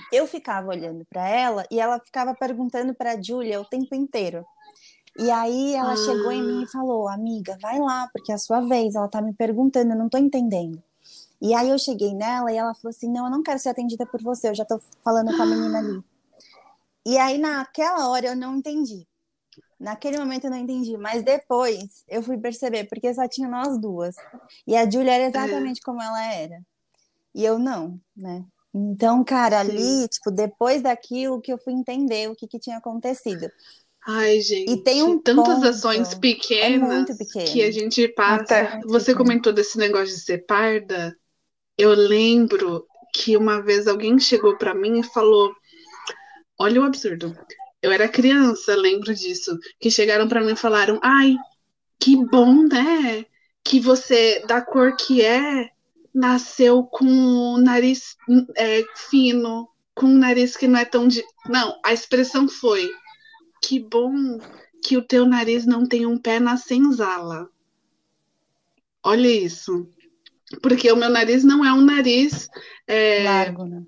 Eu 0.10 0.26
ficava 0.26 0.70
olhando 0.70 1.04
para 1.10 1.28
ela 1.28 1.66
e 1.70 1.82
ela 1.82 2.00
ficava 2.00 2.34
perguntando 2.34 2.94
para 2.94 3.12
a 3.12 3.22
Júlia 3.22 3.60
o 3.60 3.66
tempo 3.66 3.94
inteiro. 3.94 4.46
E 5.18 5.30
aí 5.30 5.74
ela 5.74 5.92
ah. 5.92 5.98
chegou 5.98 6.32
em 6.32 6.48
mim 6.48 6.64
e 6.64 6.72
falou: 6.72 7.10
"Amiga, 7.10 7.58
vai 7.62 7.78
lá, 7.78 8.08
porque 8.14 8.32
é 8.32 8.36
a 8.36 8.38
sua 8.38 8.62
vez, 8.62 8.96
ela 8.96 9.10
tá 9.10 9.22
me 9.22 9.34
perguntando, 9.34 9.92
eu 9.92 9.98
não 9.98 10.08
tô 10.08 10.18
entendendo". 10.18 10.82
E 11.42 11.54
aí 11.54 11.70
eu 11.70 11.78
cheguei 11.78 12.16
nela 12.16 12.50
e 12.54 12.56
ela 12.56 12.74
falou 12.74 12.92
assim: 12.92 13.12
"Não, 13.12 13.26
eu 13.26 13.32
não 13.32 13.44
quero 13.44 13.60
ser 13.60 13.68
atendida 13.68 14.06
por 14.06 14.24
você, 14.24 14.48
eu 14.48 14.56
já 14.56 14.64
tô 14.64 14.80
falando 15.04 15.36
com 15.36 15.44
a 15.44 15.46
menina 15.46 15.78
ali". 15.80 16.02
E 17.06 17.18
aí 17.18 17.38
naquela 17.38 18.08
hora 18.08 18.28
eu 18.28 18.36
não 18.38 18.56
entendi. 18.56 19.09
Naquele 19.80 20.18
momento 20.18 20.44
eu 20.44 20.52
não 20.52 20.58
entendi, 20.58 20.98
mas 20.98 21.24
depois 21.24 22.04
eu 22.08 22.22
fui 22.22 22.38
perceber, 22.38 22.84
porque 22.86 23.14
só 23.14 23.28
tinha 23.30 23.48
nós 23.48 23.80
duas. 23.80 24.16
E 24.68 24.76
a 24.76 24.90
Julia 24.90 25.14
era 25.14 25.28
exatamente 25.28 25.80
como 25.82 26.02
ela 26.02 26.34
era. 26.34 26.62
E 27.34 27.46
eu 27.46 27.58
não, 27.58 27.98
né? 28.16 28.44
Então, 28.74 29.24
cara, 29.24 29.64
Sim. 29.64 29.72
ali, 29.72 30.08
tipo, 30.10 30.32
depois 30.32 30.82
daquilo 30.82 31.40
que 31.40 31.52
eu 31.54 31.58
fui 31.58 31.72
entender 31.72 32.30
o 32.30 32.36
que, 32.36 32.46
que 32.46 32.60
tinha 32.60 32.78
acontecido. 32.78 33.50
Ai, 34.06 34.42
gente. 34.42 34.70
E 34.70 34.84
tem 34.84 35.02
um 35.02 35.18
tantas 35.18 35.56
ponto, 35.56 35.68
ações 35.68 36.14
pequenas 36.14 37.10
é 37.36 37.44
que 37.46 37.64
a 37.64 37.72
gente 37.72 38.08
passa. 38.10 38.82
Você 38.86 39.16
comentou 39.16 39.54
desse 39.54 39.78
negócio 39.78 40.14
de 40.14 40.22
ser 40.22 40.46
parda. 40.46 41.16
Eu 41.78 41.94
lembro 41.94 42.86
que 43.14 43.38
uma 43.38 43.62
vez 43.62 43.88
alguém 43.88 44.20
chegou 44.20 44.58
para 44.58 44.74
mim 44.74 45.00
e 45.00 45.04
falou: 45.04 45.54
Olha 46.58 46.82
o 46.82 46.84
absurdo 46.84 47.36
eu 47.82 47.92
era 47.92 48.08
criança, 48.10 48.76
lembro 48.76 49.14
disso, 49.14 49.58
que 49.80 49.90
chegaram 49.90 50.28
para 50.28 50.42
mim 50.42 50.54
e 50.54 50.58
falaram: 50.58 51.00
"Ai, 51.02 51.36
que 52.00 52.16
bom, 52.26 52.64
né? 52.68 53.26
Que 53.64 53.80
você 53.80 54.44
da 54.48 54.62
cor 54.62 54.96
que 54.96 55.22
é, 55.22 55.70
nasceu 56.14 56.84
com 56.84 57.06
o 57.06 57.58
nariz 57.58 58.18
é, 58.56 58.84
fino, 59.10 59.70
com 59.96 60.08
um 60.08 60.18
nariz 60.18 60.56
que 60.58 60.68
não 60.68 60.80
é 60.80 60.86
tão 60.86 61.08
de... 61.08 61.24
não, 61.48 61.80
a 61.84 61.94
expressão 61.94 62.48
foi: 62.48 62.90
"Que 63.62 63.80
bom 63.80 64.40
que 64.84 64.98
o 64.98 65.02
teu 65.02 65.26
nariz 65.26 65.66
não 65.66 65.86
tem 65.86 66.06
um 66.06 66.18
pé 66.18 66.40
na 66.40 66.58
senzala". 66.58 67.50
Olha 69.04 69.28
isso. 69.28 69.88
Porque 70.62 70.92
o 70.92 70.96
meu 70.96 71.10
nariz 71.10 71.44
não 71.44 71.64
é 71.64 71.72
um 71.72 71.82
nariz 71.82 72.50
é, 72.88 73.24
largo, 73.24 73.66
né? 73.66 73.84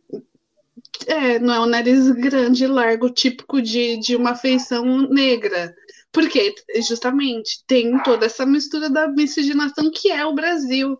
É, 1.08 1.39
não 1.39 1.54
é 1.54 1.60
um 1.60 1.66
nariz 1.66 2.10
grande, 2.12 2.68
largo, 2.68 3.10
típico 3.10 3.62
de, 3.62 3.97
de 3.97 4.16
uma 4.16 4.36
feição 4.36 4.84
negra. 5.10 5.76
Porque, 6.12 6.54
justamente, 6.88 7.64
tem 7.66 8.02
toda 8.04 8.26
essa 8.26 8.45
mistura 8.45 8.89
da 8.89 9.08
miscigenação 9.08 9.89
que 9.91 10.12
é 10.12 10.26
o 10.26 10.36
Brasil. 10.36 10.97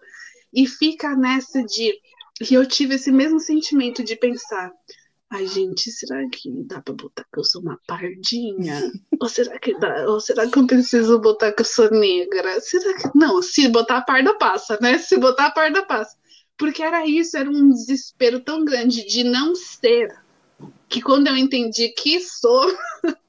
E 0.54 0.68
fica 0.68 1.16
nessa 1.16 1.64
de. 1.64 1.94
E 2.50 2.54
eu 2.54 2.66
tive 2.66 2.96
esse 2.96 3.12
mesmo 3.12 3.40
sentimento 3.40 4.04
de 4.04 4.16
pensar. 4.16 4.72
Ai, 5.30 5.48
gente, 5.48 5.90
será 5.92 6.28
que 6.30 6.52
dá 6.66 6.82
pra 6.82 6.94
botar 6.94 7.24
que 7.32 7.40
eu 7.40 7.44
sou 7.44 7.62
uma 7.62 7.80
pardinha? 7.88 8.92
ou 9.20 9.30
será 9.30 9.58
que 9.60 9.78
dá? 9.80 10.06
Ou 10.10 10.20
será 10.20 10.50
que 10.50 10.60
eu 10.60 10.68
preciso 10.68 11.20
botar 11.20 11.54
que 11.54 11.62
eu 11.62 11.66
sou 11.66 11.90
negra? 11.90 12.60
Será 12.60 12.94
que. 12.96 13.10
Não, 13.16 13.42
se 13.42 13.68
botar 13.70 13.98
a 13.98 14.02
parda 14.02 14.38
passa, 14.38 14.78
né? 14.82 14.98
Se 14.98 15.18
botar 15.18 15.48
a 15.48 15.52
parda 15.52 15.86
passa. 15.86 16.18
Porque 16.62 16.84
era 16.84 17.08
isso, 17.08 17.36
era 17.36 17.50
um 17.50 17.72
desespero 17.72 18.40
tão 18.40 18.64
grande 18.64 19.04
de 19.08 19.24
não 19.24 19.56
ser, 19.56 20.16
que 20.88 21.02
quando 21.02 21.26
eu 21.26 21.36
entendi 21.36 21.90
que 21.90 22.20
sou, 22.20 22.72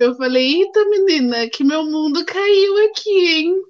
Eu 0.00 0.16
falei, 0.16 0.62
eita, 0.62 0.84
menina, 0.86 1.48
que 1.48 1.62
meu 1.62 1.84
mundo 1.84 2.24
caiu 2.24 2.90
aqui, 2.90 3.34
hein? 3.36 3.62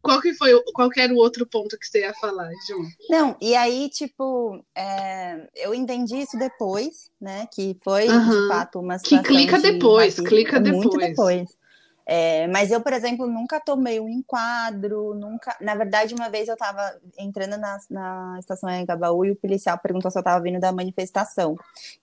Qual 0.00 0.18
que 0.22 0.32
foi, 0.32 0.58
qual 0.72 0.88
que 0.88 1.00
era 1.02 1.12
o 1.12 1.18
outro 1.18 1.46
ponto 1.46 1.78
que 1.78 1.86
você 1.86 2.00
ia 2.00 2.14
falar, 2.14 2.48
Ju? 2.66 2.78
Não, 3.10 3.36
e 3.38 3.54
aí, 3.54 3.90
tipo, 3.90 4.64
é, 4.74 5.46
eu 5.54 5.74
entendi 5.74 6.16
isso 6.16 6.38
depois, 6.38 7.10
né? 7.20 7.46
Que 7.52 7.76
foi, 7.84 8.06
Aham. 8.08 8.30
de 8.30 8.48
fato, 8.48 8.80
uma 8.80 8.98
Que 8.98 9.04
situação 9.04 9.34
clica 9.34 9.56
de 9.58 9.72
depois, 9.72 10.14
racismo, 10.14 10.28
clica 10.30 10.60
muito 10.60 10.88
depois. 10.88 11.08
depois. 11.10 11.59
É, 12.12 12.48
mas 12.48 12.72
eu, 12.72 12.80
por 12.80 12.92
exemplo, 12.92 13.24
nunca 13.28 13.60
tomei 13.60 14.00
um 14.00 14.08
enquadro, 14.08 15.14
nunca. 15.14 15.56
Na 15.60 15.76
verdade, 15.76 16.12
uma 16.12 16.28
vez 16.28 16.48
eu 16.48 16.56
tava 16.56 16.82
entrando 17.16 17.56
na, 17.56 17.78
na 17.88 18.36
estação 18.40 18.68
Engabaú 18.68 19.24
e 19.24 19.30
o 19.30 19.36
policial 19.36 19.78
perguntou 19.78 20.10
se 20.10 20.18
eu 20.18 20.22
tava 20.24 20.42
vindo 20.42 20.58
da 20.58 20.72
manifestação. 20.72 21.54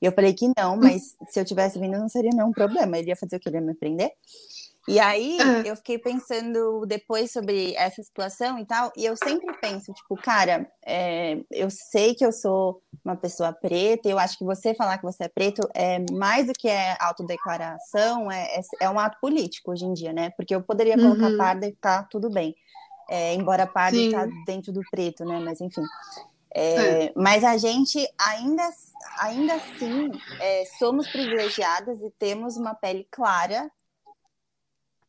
E 0.02 0.06
eu 0.06 0.14
falei 0.14 0.34
que 0.34 0.50
não, 0.58 0.78
mas 0.78 1.18
se 1.28 1.38
eu 1.38 1.44
tivesse 1.44 1.78
vindo 1.78 2.00
não 2.00 2.08
seria 2.08 2.32
nenhum 2.34 2.54
problema. 2.54 2.98
Ele 2.98 3.10
ia 3.10 3.18
fazer 3.18 3.36
o 3.36 3.40
que? 3.42 3.50
Ele 3.50 3.58
ia 3.58 3.62
me 3.62 3.74
prender? 3.74 4.14
E 4.88 5.00
aí 5.00 5.42
É. 5.42 5.64
eu 5.64 5.76
fiquei 5.76 6.00
pensando 6.00 6.86
depois 6.86 7.32
sobre 7.32 7.76
essa 7.76 8.02
situação 8.02 8.58
e 8.58 8.66
tal, 8.66 8.92
e 8.96 9.06
eu 9.06 9.18
sempre 9.18 9.54
penso, 9.62 9.92
tipo, 9.94 10.16
cara, 10.18 10.72
é, 10.86 11.38
eu 11.52 11.70
sei 11.70 12.16
que 12.16 12.26
eu 12.26 12.32
sou 12.32 12.82
uma 13.04 13.16
pessoa 13.18 13.52
preta, 13.52 14.08
eu 14.08 14.18
acho 14.18 14.38
que 14.38 14.46
você 14.46 14.74
falar 14.74 14.98
que 14.98 15.04
você 15.04 15.26
é 15.26 15.28
preto 15.30 15.68
é 15.76 16.00
mais 16.00 16.48
do 16.48 16.54
que 16.54 16.70
é 16.70 16.96
autodeclaração, 17.02 18.32
é, 18.32 18.60
é, 18.60 18.62
é 18.82 18.90
um 18.90 18.98
ato 19.00 19.18
político 19.20 19.72
hoje 19.72 19.86
em 19.86 19.94
dia, 19.94 20.14
né? 20.14 20.30
Porque 20.38 20.56
eu 20.56 20.64
poderia 20.64 20.98
colocar 20.98 21.32
Uhum. 21.32 21.38
parda 21.38 21.68
e 21.68 21.76
tá 21.76 22.04
tudo 22.10 22.30
bem. 22.30 22.56
É, 23.10 23.34
embora 23.34 23.68
parda 23.68 23.98
Sim. 23.98 24.10
tá 24.12 24.26
dentro 24.46 24.72
do 24.74 24.86
preto, 24.86 25.26
né? 25.26 25.40
Mas 25.42 25.62
enfim. 25.62 25.84
É, 26.56 27.14
Mas 27.16 27.44
a 27.44 27.58
gente 27.58 28.00
ainda, 28.20 28.70
ainda 29.20 29.56
assim 29.56 30.12
é, 30.40 30.64
somos 30.80 31.08
privilegiadas 31.08 32.02
e 32.02 32.12
temos 32.18 32.58
uma 32.58 32.74
pele 32.76 33.08
clara. 33.12 33.70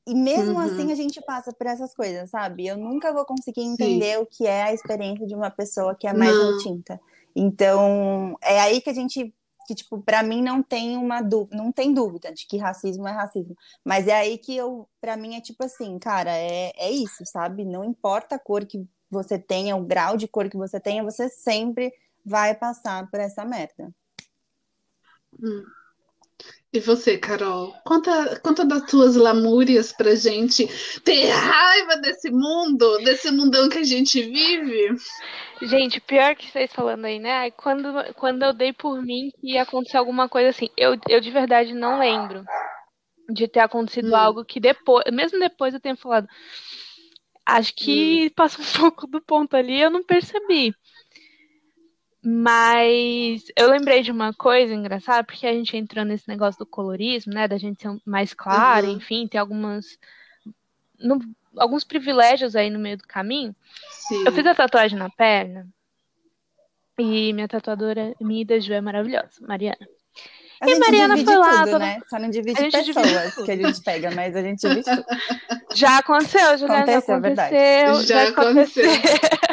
E 0.08 0.14
mesmo 0.14 0.54
Uhum. 0.54 0.60
assim 0.60 0.90
a 0.90 0.94
gente 0.94 1.20
passa 1.20 1.52
por 1.52 1.66
essas 1.66 1.94
coisas, 1.94 2.30
sabe? 2.30 2.66
Eu 2.66 2.78
nunca 2.78 3.12
vou 3.12 3.26
conseguir 3.26 3.60
entender 3.60 4.18
o 4.18 4.24
que 4.24 4.46
é 4.46 4.62
a 4.62 4.72
experiência 4.72 5.26
de 5.26 5.34
uma 5.34 5.50
pessoa 5.50 5.94
que 5.94 6.06
é 6.06 6.14
mais 6.14 6.38
Não. 6.38 6.46
retinta. 6.46 6.98
Então, 7.36 8.34
é 8.42 8.58
aí 8.58 8.80
que 8.80 8.88
a 8.88 8.94
gente 8.94 9.34
que 9.66 9.74
tipo, 9.74 10.00
para 10.00 10.22
mim 10.22 10.40
não 10.40 10.62
tem 10.62 10.96
uma 10.96 11.20
dúvida, 11.20 11.54
não 11.54 11.70
tem 11.70 11.92
dúvida 11.92 12.32
de 12.32 12.46
que 12.46 12.56
racismo 12.56 13.06
é 13.06 13.12
racismo, 13.12 13.54
mas 13.84 14.08
é 14.08 14.14
aí 14.14 14.38
que 14.38 14.56
eu, 14.56 14.88
para 14.98 15.14
mim 15.14 15.36
é 15.36 15.42
tipo 15.42 15.62
assim, 15.62 15.98
cara, 15.98 16.30
é, 16.34 16.72
é 16.74 16.90
isso, 16.90 17.22
sabe? 17.26 17.66
Não 17.66 17.84
importa 17.84 18.36
a 18.36 18.38
cor 18.38 18.64
que 18.64 18.82
você 19.10 19.38
tenha, 19.38 19.76
o 19.76 19.84
grau 19.84 20.16
de 20.16 20.26
cor 20.26 20.48
que 20.48 20.56
você 20.56 20.80
tenha, 20.80 21.04
você 21.04 21.28
sempre 21.28 21.92
vai 22.24 22.54
passar 22.54 23.10
por 23.10 23.20
essa 23.20 23.44
merda. 23.44 23.92
Hum. 25.38 25.77
E 26.72 26.80
você, 26.80 27.16
Carol? 27.16 27.72
Conta, 27.84 28.38
conta 28.40 28.64
das 28.64 28.82
tuas 28.82 29.16
lamúrias 29.16 29.90
pra 29.90 30.14
gente 30.14 30.66
ter 31.02 31.30
raiva 31.30 31.96
desse 31.96 32.30
mundo, 32.30 32.98
desse 32.98 33.30
mundão 33.30 33.70
que 33.70 33.78
a 33.78 33.82
gente 33.82 34.20
vive. 34.22 34.94
Gente, 35.62 36.00
pior 36.00 36.36
que 36.36 36.50
vocês 36.50 36.70
falando 36.72 37.06
aí, 37.06 37.18
né? 37.18 37.50
Quando, 37.52 37.88
quando 38.14 38.42
eu 38.42 38.52
dei 38.52 38.72
por 38.72 39.02
mim 39.02 39.30
que 39.40 39.54
ia 39.54 39.62
acontecer 39.62 39.96
alguma 39.96 40.28
coisa 40.28 40.50
assim, 40.50 40.68
eu, 40.76 40.96
eu 41.08 41.20
de 41.20 41.30
verdade 41.30 41.72
não 41.72 41.98
lembro 41.98 42.44
de 43.30 43.48
ter 43.48 43.60
acontecido 43.60 44.12
Hum. 44.12 44.16
algo 44.16 44.44
que 44.44 44.60
depois, 44.60 45.04
mesmo 45.12 45.38
depois 45.38 45.72
eu 45.74 45.80
tenha 45.80 45.96
falado, 45.96 46.28
acho 47.46 47.74
que 47.74 48.30
passou 48.36 48.62
um 48.62 48.68
pouco 48.92 49.06
do 49.06 49.20
ponto 49.22 49.56
ali, 49.56 49.80
eu 49.80 49.90
não 49.90 50.02
percebi. 50.02 50.74
Mas 52.22 53.44
eu 53.56 53.70
lembrei 53.70 54.02
de 54.02 54.10
uma 54.10 54.32
coisa 54.34 54.74
engraçada, 54.74 55.22
porque 55.24 55.46
a 55.46 55.52
gente 55.52 55.76
entrou 55.76 56.04
nesse 56.04 56.28
negócio 56.28 56.58
do 56.58 56.66
colorismo, 56.66 57.32
né? 57.32 57.46
Da 57.46 57.56
gente 57.58 57.80
ser 57.80 57.96
mais 58.04 58.34
clara, 58.34 58.86
Uhum. 58.86 58.92
enfim, 58.96 59.26
ter 59.28 59.38
algumas. 59.38 59.98
no- 61.00 61.20
alguns 61.56 61.84
privilégios 61.84 62.56
aí 62.56 62.70
no 62.70 62.78
meio 62.78 62.96
do 62.96 63.04
caminho. 63.06 63.54
Sim. 64.08 64.24
Eu 64.26 64.32
fiz 64.32 64.44
a 64.46 64.54
tatuagem 64.54 64.98
na 64.98 65.08
perna 65.08 65.66
e 66.98 67.32
minha 67.32 67.46
tatuadora, 67.46 68.14
minha 68.20 68.44
da 68.44 68.58
Ju, 68.58 68.72
é 68.72 68.80
maravilhosa, 68.80 69.28
Mariana. 69.40 69.78
A 70.60 70.66
E 70.66 70.70
gente 70.74 70.80
Mariana 70.80 71.14
divide 71.14 71.30
foi 71.30 71.38
lá, 71.38 71.64
tudo, 71.64 71.78
né? 71.78 72.00
Só 72.10 72.18
não 72.18 72.28
divide 72.30 72.68
divide 72.68 72.92
pessoas 72.92 73.34
tudo. 73.36 73.44
que 73.44 73.50
a 73.52 73.56
gente 73.56 73.80
pega, 73.80 74.10
mas 74.10 74.34
a 74.34 74.42
gente 74.42 74.58
divide 74.60 74.84
tudo. 74.90 75.04
Já 75.76 75.98
aconteceu, 75.98 76.58
Juliana, 76.58 76.86
já 76.86 76.98
Aconteceu, 76.98 77.14
é 77.14 77.20
verdade. 77.20 77.54
aconteceu, 77.54 77.94
Já 77.94 78.24
já 78.24 78.28
aconteceu. 78.30 78.90
aconteceu. 78.90 79.47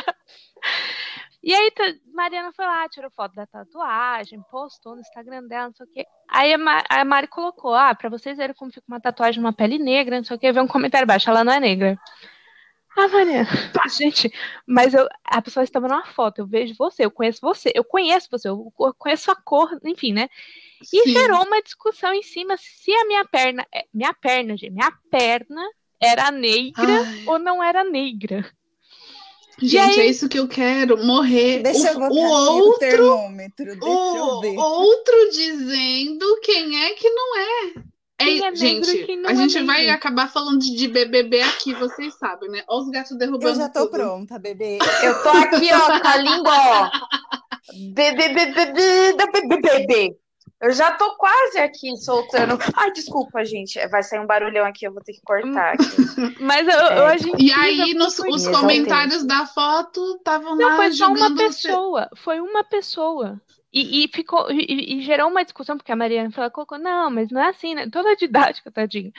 E 1.45 1.53
aí, 1.53 1.71
Mariana 2.11 2.51
foi 2.51 2.65
lá, 2.65 2.89
tirou 2.89 3.11
foto 3.11 3.35
da 3.35 3.45
tatuagem, 3.45 4.41
postou 4.49 4.95
no 4.95 5.01
Instagram 5.01 5.43
dela, 5.43 5.67
não 5.67 5.75
sei 5.75 5.85
o 5.85 5.89
quê. 5.93 6.05
Aí 6.27 6.51
a, 6.51 6.57
Ma- 6.57 6.83
a 6.89 7.05
Mari 7.05 7.27
colocou, 7.27 7.75
ah, 7.75 7.93
pra 7.93 8.09
vocês 8.09 8.35
verem 8.35 8.55
como 8.55 8.71
fica 8.71 8.83
uma 8.87 8.99
tatuagem 8.99 9.39
numa 9.39 9.53
pele 9.53 9.77
negra, 9.77 10.17
não 10.17 10.23
sei 10.23 10.35
o 10.35 10.39
quê, 10.39 10.51
veio 10.51 10.65
um 10.65 10.67
comentário 10.67 11.05
embaixo, 11.05 11.29
ela 11.29 11.43
não 11.43 11.53
é 11.53 11.59
negra. 11.59 11.99
Ah, 12.97 13.07
Mariana, 13.09 13.47
gente, 13.95 14.33
mas 14.65 14.95
eu, 14.95 15.07
a 15.23 15.39
pessoa 15.39 15.63
estava 15.63 15.87
numa 15.87 16.05
foto, 16.07 16.39
eu 16.39 16.47
vejo 16.47 16.73
você, 16.75 17.05
eu 17.05 17.11
conheço 17.11 17.41
você, 17.41 17.71
eu 17.75 17.83
conheço 17.83 18.27
você, 18.31 18.49
eu 18.49 18.73
eu 18.79 18.93
conheço 18.95 19.29
a 19.29 19.35
cor, 19.35 19.69
enfim, 19.83 20.13
né? 20.13 20.27
E 20.81 21.03
Sim. 21.03 21.13
gerou 21.13 21.45
uma 21.45 21.61
discussão 21.61 22.11
em 22.11 22.23
cima 22.23 22.55
se 22.57 22.91
a 22.91 23.05
minha 23.05 23.23
perna, 23.25 23.67
é- 23.71 23.85
minha 23.93 24.13
perna, 24.13 24.57
gente, 24.57 24.71
minha 24.71 24.91
perna 25.11 25.61
era 26.01 26.31
negra 26.31 26.93
Ai, 26.97 27.23
ou 27.27 27.37
não 27.37 27.61
era 27.63 27.83
negra. 27.83 28.43
Gente, 29.59 29.99
aí- 29.99 30.07
é 30.07 30.09
isso 30.09 30.27
que 30.29 30.39
eu 30.39 30.47
quero, 30.47 31.03
morrer. 31.05 31.63
Deixa 31.63 31.91
eu 31.91 31.97
o, 31.97 31.99
botar 31.99 32.13
o 32.13 32.25
aqui 32.25 32.25
o 32.25 32.65
outro, 32.65 32.79
termômetro, 32.79 33.65
deixa 33.65 34.17
eu 34.17 34.25
o 34.25 34.41
ver. 34.41 34.57
outro 34.57 35.29
dizendo 35.31 36.39
quem 36.41 36.83
é 36.83 36.93
que 36.93 37.09
não 37.09 37.37
é. 37.37 37.85
É, 38.17 38.37
é 38.37 38.55
gente, 38.55 38.89
a 39.25 39.31
é 39.31 39.35
gente 39.35 39.61
vai 39.63 39.89
acabar 39.89 40.31
falando 40.31 40.59
de, 40.59 40.73
de 40.73 40.87
BBB 40.87 41.41
aqui, 41.41 41.73
vocês 41.73 42.13
sabem, 42.17 42.49
né? 42.49 42.63
Olha 42.67 42.83
os 42.83 42.89
gatos 42.89 43.17
derrubando 43.17 43.49
Eu 43.49 43.55
já 43.55 43.67
tô 43.67 43.81
tudo. 43.81 43.91
pronta, 43.91 44.39
bebê. 44.39 44.77
Eu 45.03 45.21
tô 45.21 45.29
aqui, 45.29 45.69
ó, 45.73 45.99
com 45.99 46.07
a 46.07 46.15
língua, 46.17 46.53
ó. 46.53 46.91
Bebê, 47.93 48.29
bebê, 48.29 48.73
bebê, 49.13 49.61
bebê. 49.61 50.17
Eu 50.65 50.71
já 50.73 50.91
tô 50.93 51.15
quase 51.15 51.59
aqui 51.59 51.95
soltando. 51.97 52.57
Ai, 52.75 52.91
desculpa, 52.91 53.45
gente. 53.45 53.79
Vai 53.87 54.01
sair 54.01 54.19
um 54.19 54.25
barulhão 54.25 54.65
aqui, 54.65 54.85
eu 54.87 54.91
vou 54.93 55.03
ter 55.03 55.13
que 55.13 55.21
cortar 55.21 55.73
aqui. 55.73 55.85
Mas 56.41 56.67
eu, 56.67 56.73
eu 56.79 57.07
É. 57.07 57.13
achei 57.13 57.31
E 57.37 57.53
aí, 57.53 57.93
nos 57.93 58.17
os 58.17 58.47
comentários 58.47 59.23
da 59.25 59.45
foto 59.45 60.15
estavam 60.17 60.55
Não, 60.55 60.67
lá 60.69 60.75
foi 60.77 60.91
só 60.91 61.07
uma 61.07 61.35
pessoa. 61.35 62.09
Foi 62.15 62.39
uma 62.39 62.63
pessoa. 62.63 63.39
E, 63.71 64.05
e 64.05 64.07
ficou 64.07 64.49
e, 64.51 64.97
e- 64.97 65.01
gerou 65.01 65.29
uma 65.29 65.43
discussão, 65.43 65.77
porque 65.77 65.91
a 65.91 65.95
Mariana 65.95 66.31
falou, 66.31 66.49
colocou, 66.49 66.79
não, 66.79 67.11
mas 67.11 67.29
não 67.29 67.41
é 67.41 67.49
assim, 67.49 67.75
né? 67.75 67.87
Toda 67.91 68.15
didática, 68.15 68.71
tadinha. 68.71 69.11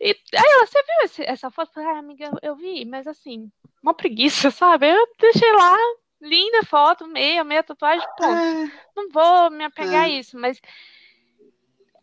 E 0.00 0.06
aí 0.08 0.14
ela, 0.34 0.66
você 0.66 0.82
viu 0.82 1.04
esse- 1.04 1.22
essa 1.24 1.50
foto? 1.50 1.68
Eu 1.68 1.74
falei, 1.74 1.88
ah, 1.90 1.98
amiga, 1.98 2.24
eu, 2.24 2.38
eu 2.50 2.56
vi, 2.56 2.84
mas 2.86 3.06
assim, 3.06 3.50
uma 3.82 3.92
preguiça, 3.94 4.50
sabe? 4.50 4.88
Eu 4.90 5.06
deixei 5.20 5.52
lá, 5.52 5.76
linda 6.20 6.64
foto, 6.64 7.06
meia, 7.06 7.42
meia 7.44 7.62
tatuagem, 7.62 8.06
ponto. 8.16 8.36
É, 8.38 8.70
Não 8.96 9.08
vou 9.10 9.50
me 9.50 9.64
apegar 9.64 10.04
a 10.04 10.08
É. 10.08 10.12
isso, 10.18 10.38
mas 10.38 10.60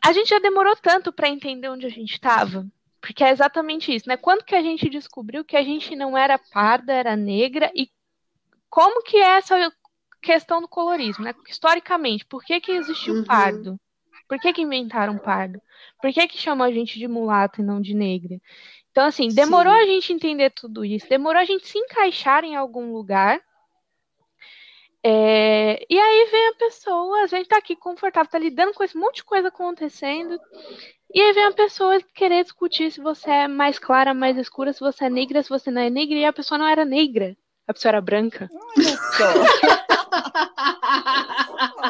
a 0.04 0.12
gente 0.14 0.30
já 0.30 0.40
demorou 0.40 0.76
tanto 0.76 1.12
para 1.12 1.30
entender 1.30 1.70
onde 1.70 1.86
a 1.86 1.90
gente 1.90 2.14
estava. 2.14 2.66
Porque 3.02 3.24
é 3.24 3.30
exatamente 3.30 3.94
isso, 3.94 4.08
né? 4.10 4.18
Quando 4.18 4.44
que 4.44 4.56
a 4.56 4.62
gente 4.62 4.90
descobriu 4.90 5.44
que 5.46 5.56
a 5.56 5.64
gente 5.64 5.96
não 5.96 6.18
era 6.18 6.38
parda, 6.38 6.94
era 6.94 7.16
negra 7.16 7.72
e 7.76 7.90
como 8.70 9.02
que 9.04 9.18
é 9.18 9.38
essa 9.38 9.72
questão 10.22 10.62
do 10.62 10.68
colorismo, 10.68 11.24
né? 11.24 11.34
Historicamente, 11.48 12.26
por 12.26 12.44
que 12.44 12.60
que 12.60 12.72
existiu 12.72 13.16
Uhum. 13.16 13.24
pardo? 13.24 13.80
Por 14.28 14.40
que 14.40 14.52
que 14.52 14.62
inventaram 14.62 15.18
pardo? 15.18 15.62
Por 16.02 16.12
que 16.12 16.28
que 16.28 16.38
chamam 16.38 16.68
a 16.68 16.72
gente 16.72 17.00
de 17.00 17.08
mulata 17.08 17.62
e 17.62 17.64
não 17.64 17.80
de 17.80 17.94
negra? 17.94 18.42
Então, 18.92 19.06
assim, 19.06 19.30
demorou 19.30 19.74
Sim. 19.74 19.80
a 19.80 19.86
gente 19.86 20.12
entender 20.12 20.50
tudo 20.50 20.84
isso, 20.84 21.08
demorou 21.08 21.40
a 21.42 21.46
gente 21.46 21.68
se 21.68 21.78
encaixar 21.78 22.44
em 22.44 22.56
algum 22.56 22.92
lugar. 22.92 23.40
É, 25.04 25.86
e 25.90 25.98
aí 26.00 26.28
vem 26.32 26.48
a 26.50 26.54
pessoa, 26.56 27.22
a 27.24 27.28
gente 27.28 27.48
tá 27.48 27.58
aqui 27.58 27.76
confortável, 27.76 28.30
tá 28.30 28.40
lidando 28.40 28.74
com 28.74 28.84
esse 28.84 28.98
monte 28.98 29.18
de 29.18 29.24
coisa 29.24 29.48
acontecendo. 29.50 30.40
E 31.14 31.22
aí 31.22 31.34
vem 31.34 31.46
a 31.46 31.52
pessoa 31.54 32.00
querer 32.14 32.44
discutir 32.44 32.92
se 32.92 33.00
você 33.00 33.30
é 33.30 33.48
mais 33.48 33.80
clara, 33.80 34.14
mais 34.14 34.38
escura, 34.38 34.74
se 34.74 34.80
você 34.80 35.06
é 35.06 35.10
negra, 35.10 35.42
se 35.42 35.50
você 35.50 35.72
não 35.72 35.82
é 35.82 35.90
negra, 35.90 36.16
e 36.18 36.26
a 36.26 36.34
pessoa 36.34 36.58
não 36.58 36.68
era 36.68 36.84
negra. 36.84 37.36
A 37.68 37.74
pessoa 37.74 37.92
era 37.92 38.02
branca. 38.02 38.50
Olha 38.52 38.98
só. 38.98 39.34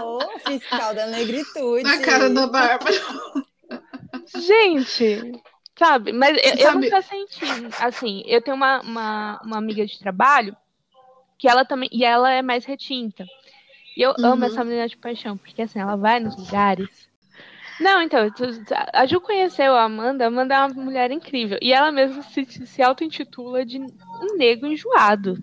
Ô, 0.03 0.19
fiscal 0.39 0.93
da 0.93 1.07
negritude. 1.07 1.83
Na 1.83 1.99
cara 1.99 2.29
da 2.29 2.47
Bárbara. 2.47 2.95
Gente, 4.35 5.41
sabe? 5.77 6.11
Mas 6.11 6.37
eu, 6.37 6.51
eu 6.51 6.57
Sabe- 6.57 6.85
nunca 6.89 7.01
senti. 7.01 7.45
Assim, 7.79 8.23
eu 8.25 8.41
tenho 8.41 8.55
uma, 8.57 8.81
uma, 8.81 9.41
uma 9.43 9.57
amiga 9.57 9.85
de 9.85 9.97
trabalho 9.99 10.55
que 11.37 11.47
ela 11.47 11.65
também. 11.65 11.89
E 11.91 12.03
ela 12.03 12.31
é 12.31 12.41
mais 12.41 12.65
retinta. 12.65 13.25
E 13.97 14.01
eu 14.01 14.15
amo 14.23 14.45
Uhum. 14.45 14.45
essa 14.45 14.63
menina 14.63 14.87
de 14.87 14.97
paixão, 14.97 15.37
porque 15.37 15.61
assim, 15.61 15.79
ela 15.79 15.95
vai 15.95 16.19
nos 16.19 16.37
lugares. 16.37 17.07
Não, 17.79 18.01
então, 18.01 18.19
a 18.93 19.05
Ju 19.05 19.21
conheceu 19.21 19.75
a 19.75 19.83
Amanda, 19.83 20.25
a 20.25 20.27
Amanda 20.27 20.55
é 20.55 20.59
uma 20.59 20.83
mulher 20.83 21.11
incrível. 21.11 21.59
E 21.61 21.73
ela 21.73 21.91
mesma 21.91 22.23
se, 22.23 22.45
se 22.45 22.81
auto-intitula 22.81 23.65
de 23.65 23.79
um 23.79 24.37
negro 24.37 24.67
enjoado. 24.67 25.37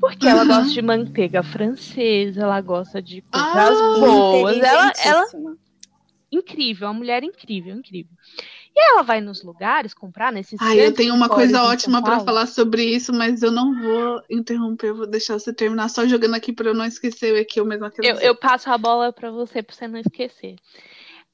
Porque 0.00 0.28
ela 0.28 0.42
Uhum. 0.42 0.48
gosta 0.48 0.72
de 0.72 0.82
manteiga 0.82 1.42
francesa, 1.42 2.42
ela 2.42 2.60
gosta 2.60 3.00
de 3.02 3.22
coisas 3.22 3.80
Ah, 3.92 3.92
boas. 3.92 4.56
Ela, 4.62 4.92
ela 4.98 5.26
incrível, 6.30 6.88
uma 6.88 6.94
mulher 6.94 7.22
incrível, 7.24 7.74
incrível. 7.76 8.12
E 8.78 8.92
ela 8.92 9.02
vai 9.02 9.22
nos 9.22 9.42
lugares 9.42 9.94
comprar 9.94 10.30
nesses. 10.30 10.60
Ai, 10.60 10.84
eu 10.84 10.92
tenho 10.92 11.14
uma 11.14 11.30
coisa 11.30 11.62
ótima 11.62 12.02
para 12.02 12.20
falar 12.20 12.46
sobre 12.46 12.84
isso, 12.84 13.10
mas 13.10 13.42
eu 13.42 13.50
não 13.50 13.74
vou 13.80 14.22
interromper, 14.28 14.88
eu 14.88 14.96
vou 14.96 15.06
deixar 15.06 15.38
você 15.38 15.50
terminar 15.50 15.88
só 15.88 16.06
jogando 16.06 16.34
aqui 16.34 16.52
para 16.52 16.68
eu 16.68 16.74
não 16.74 16.84
esquecer 16.84 17.40
aqui 17.40 17.58
eu 17.58 17.64
mesma 17.64 17.90
quero 17.90 18.06
Eu, 18.06 18.16
eu 18.20 18.36
passo 18.36 18.68
a 18.70 18.76
bola 18.76 19.10
pra 19.14 19.30
você, 19.30 19.62
pra 19.62 19.74
você 19.74 19.88
não 19.88 19.98
esquecer. 19.98 20.56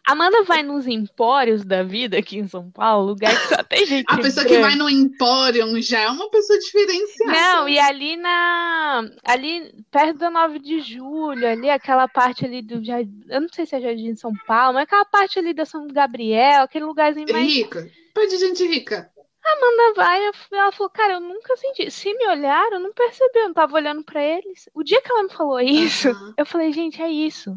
Amanda 0.06 0.42
vai 0.42 0.62
nos 0.64 0.86
empórios 0.86 1.64
da 1.64 1.82
vida 1.84 2.18
aqui 2.18 2.36
em 2.38 2.48
São 2.48 2.70
Paulo, 2.70 3.06
lugar 3.06 3.30
que 3.30 3.54
só 3.54 3.62
tem 3.62 3.86
gente 3.86 4.04
A 4.08 4.16
pessoa 4.16 4.44
que 4.44 4.54
branca. 4.58 4.68
vai 4.68 4.76
no 4.76 4.90
Emporium 4.90 5.80
já 5.80 6.00
é 6.00 6.08
uma 6.08 6.28
pessoa 6.28 6.58
diferenciada. 6.58 7.32
Não, 7.32 7.68
e 7.68 7.78
ali 7.78 8.16
na. 8.16 9.04
Ali 9.24 9.72
perto 9.90 10.18
da 10.18 10.30
9 10.30 10.58
de 10.58 10.80
julho, 10.80 11.46
ali, 11.46 11.70
aquela 11.70 12.08
parte 12.08 12.44
ali 12.44 12.62
do 12.62 12.84
Jardim. 12.84 13.20
Eu 13.28 13.42
não 13.42 13.48
sei 13.48 13.64
se 13.64 13.76
é 13.76 13.80
Jardim 13.80 14.14
São 14.16 14.32
Paulo, 14.46 14.74
mas 14.74 14.84
aquela 14.84 15.04
parte 15.04 15.38
ali 15.38 15.54
da 15.54 15.64
São 15.64 15.86
Gabriel, 15.86 16.62
aquele 16.62 16.84
lugarzinho 16.84 17.26
mais. 17.32 17.46
Rica. 17.46 17.88
Pai 18.14 18.26
de 18.26 18.36
gente 18.38 18.66
rica. 18.66 19.08
Amanda 19.44 19.94
vai, 19.96 20.24
ela 20.52 20.72
falou, 20.72 20.90
cara, 20.90 21.14
eu 21.14 21.20
nunca 21.20 21.56
senti. 21.56 21.90
Se 21.90 22.12
me 22.14 22.28
olharam, 22.28 22.74
eu 22.74 22.80
não 22.80 22.92
percebi, 22.92 23.38
eu 23.40 23.48
não 23.48 23.54
tava 23.54 23.74
olhando 23.74 24.04
pra 24.04 24.22
eles. 24.22 24.68
O 24.72 24.84
dia 24.84 25.00
que 25.02 25.10
ela 25.10 25.24
me 25.24 25.32
falou 25.32 25.60
isso, 25.60 26.10
Aham. 26.10 26.34
eu 26.36 26.46
falei, 26.46 26.72
gente, 26.72 27.02
é 27.02 27.10
isso. 27.10 27.56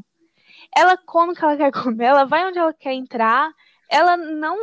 Ela 0.75 0.97
come 0.97 1.33
o 1.33 1.35
que 1.35 1.43
ela 1.43 1.57
quer 1.57 1.71
comer, 1.71 2.05
ela 2.05 2.25
vai 2.25 2.45
onde 2.45 2.59
ela 2.59 2.73
quer 2.73 2.93
entrar, 2.93 3.51
ela 3.89 4.17
não. 4.17 4.57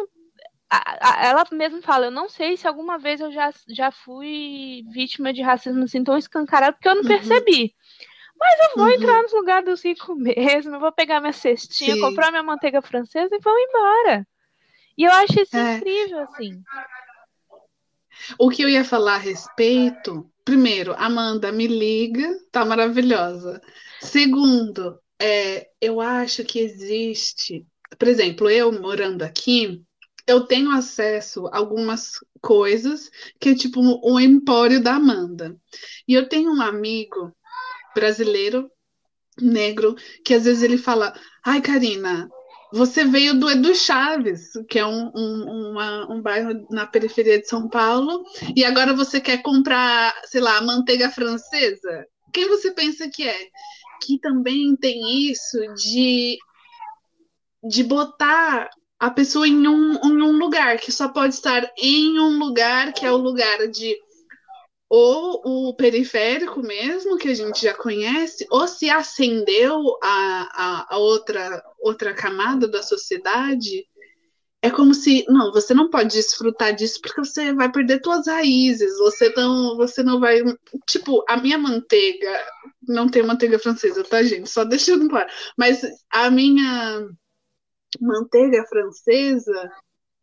a- 0.70 0.98
a- 1.22 1.26
Ela 1.26 1.44
mesma 1.52 1.82
fala, 1.82 2.06
eu 2.06 2.10
não 2.10 2.28
sei 2.28 2.56
se 2.56 2.66
alguma 2.68 2.98
vez 2.98 3.20
eu 3.20 3.30
já, 3.32 3.52
já 3.68 3.90
fui 3.92 4.84
vítima 4.92 5.32
de 5.32 5.42
racismo 5.42 5.84
assim 5.84 6.04
tão 6.04 6.16
escancarado, 6.18 6.74
porque 6.76 6.88
eu 6.88 6.94
não 6.96 7.02
Uhum. 7.02 7.08
percebi. 7.08 7.74
Mas 8.38 8.54
eu 8.72 8.78
vou 8.78 8.86
Uhum. 8.86 8.92
entrar 8.92 9.22
nos 9.22 9.32
lugares 9.34 9.66
dos 9.66 9.84
ricos 9.84 10.16
mesmo, 10.18 10.76
eu 10.76 10.80
vou 10.80 10.92
pegar 10.92 11.20
minha 11.20 11.32
cestinha, 11.32 11.96
Sim. 11.96 12.00
comprar 12.00 12.30
minha 12.30 12.42
manteiga 12.42 12.82
francesa 12.82 13.34
e 13.34 13.40
vamos 13.40 13.62
embora. 13.62 14.26
E 14.98 15.04
eu 15.04 15.12
acho 15.12 15.40
isso 15.40 15.58
É. 15.58 15.60
incrível, 15.60 16.20
assim. 16.20 16.62
O 18.38 18.50
que 18.50 18.62
eu 18.62 18.68
ia 18.68 18.84
falar 18.84 19.14
a 19.16 19.18
respeito, 19.18 20.30
primeiro, 20.44 20.94
Amanda, 20.98 21.50
me 21.52 21.66
liga, 21.66 22.28
tá 22.50 22.64
maravilhosa. 22.64 23.60
Segundo, 24.00 24.98
é, 25.23 25.68
eu 25.81 26.01
acho 26.01 26.45
que 26.45 26.59
existe, 26.61 27.66
por 27.99 28.09
exemplo, 28.09 28.51
eu 28.51 28.73
morando 28.73 29.23
aqui, 29.23 29.83
eu 30.27 30.47
tenho 30.47 30.70
acesso 30.70 31.47
a 31.49 31.59
algumas 31.59 32.12
coisas 32.41 33.11
que 33.41 33.51
é 33.51 33.55
tipo 33.55 33.81
o 33.81 34.20
empório 34.20 34.83
da 34.83 34.95
Amanda. 34.95 35.57
E 36.07 36.14
eu 36.14 36.29
tenho 36.29 36.53
um 36.53 36.62
amigo 36.62 37.33
brasileiro, 37.95 38.70
negro, 39.41 39.97
que 40.25 40.35
às 40.35 40.45
vezes 40.45 40.62
ele 40.62 40.79
fala: 40.79 41.14
Ai, 41.45 41.61
Karina, 41.61 42.29
você 42.73 43.05
veio 43.05 43.39
do 43.39 43.51
Edu 43.51 43.75
Chaves, 43.75 44.51
que 44.68 44.79
é 44.79 44.87
um, 44.87 45.11
um, 45.14 45.70
uma- 45.73 46.12
um 46.12 46.23
bairro 46.23 46.66
na 46.70 46.87
periferia 46.87 47.41
de 47.41 47.47
São 47.49 47.68
Paulo, 47.68 48.25
e 48.57 48.64
agora 48.64 48.95
você 48.95 49.20
quer 49.20 49.43
comprar, 49.43 50.14
sei 50.27 50.41
lá, 50.41 50.61
manteiga 50.62 51.11
francesa? 51.11 52.07
Quem 52.33 52.49
você 52.49 52.70
pensa 52.73 53.09
que 53.11 53.29
é? 53.29 53.37
Que 54.03 54.18
também 54.18 54.74
tem 54.74 55.30
isso 55.30 55.59
de, 55.74 56.36
de 57.62 57.84
botar 57.84 58.68
a 58.98 59.11
pessoa 59.11 59.46
em 59.46 59.66
um, 59.68 59.94
em 59.94 60.22
um 60.22 60.38
lugar, 60.38 60.78
que 60.78 60.90
só 60.90 61.09
pode 61.09 61.34
estar 61.34 61.70
em 61.78 62.18
um 62.18 62.38
lugar, 62.38 62.92
que 62.92 63.07
é 63.07 63.12
o 63.12 63.16
lugar 63.16 63.68
de 63.68 63.96
ou 64.88 65.40
o 65.70 65.74
periférico 65.74 66.61
mesmo, 66.61 67.16
que 67.16 67.28
a 67.28 67.34
gente 67.34 67.62
já 67.62 67.72
conhece, 67.72 68.46
ou 68.50 68.68
se 68.68 68.90
ascendeu 68.90 69.98
a, 70.03 70.48
a, 70.53 70.94
a 70.94 70.98
outra, 70.98 71.64
outra 71.80 72.12
camada 72.12 72.68
da 72.68 72.82
sociedade, 72.82 73.86
é 74.61 74.70
como 74.70 74.94
se, 74.94 75.24
não, 75.28 75.50
você 75.50 75.72
não 75.74 75.90
pode 75.90 76.14
desfrutar 76.14 76.74
disso 76.74 77.00
porque 77.03 77.24
você 77.24 77.53
vai 77.53 77.72
perder 77.72 78.00
suas 78.05 78.26
raízes, 78.26 78.96
você 78.98 79.32
não, 79.34 79.76
você 79.76 80.03
não 80.03 80.20
vai, 80.20 80.40
tipo, 80.86 81.24
a 81.28 81.36
minha 81.38 81.57
manteiga, 81.57 82.30
não 82.89 83.09
tem 83.09 83.22
manteiga 83.22 83.59
francesa, 83.59 84.05
tá, 84.05 84.22
gente? 84.22 84.49
Só 84.49 84.64
deixando 84.64 85.09
claro, 85.09 85.28
mas 85.57 85.83
a 86.11 86.30
minha 86.30 87.09
manteiga 88.01 88.64
francesa 88.66 89.70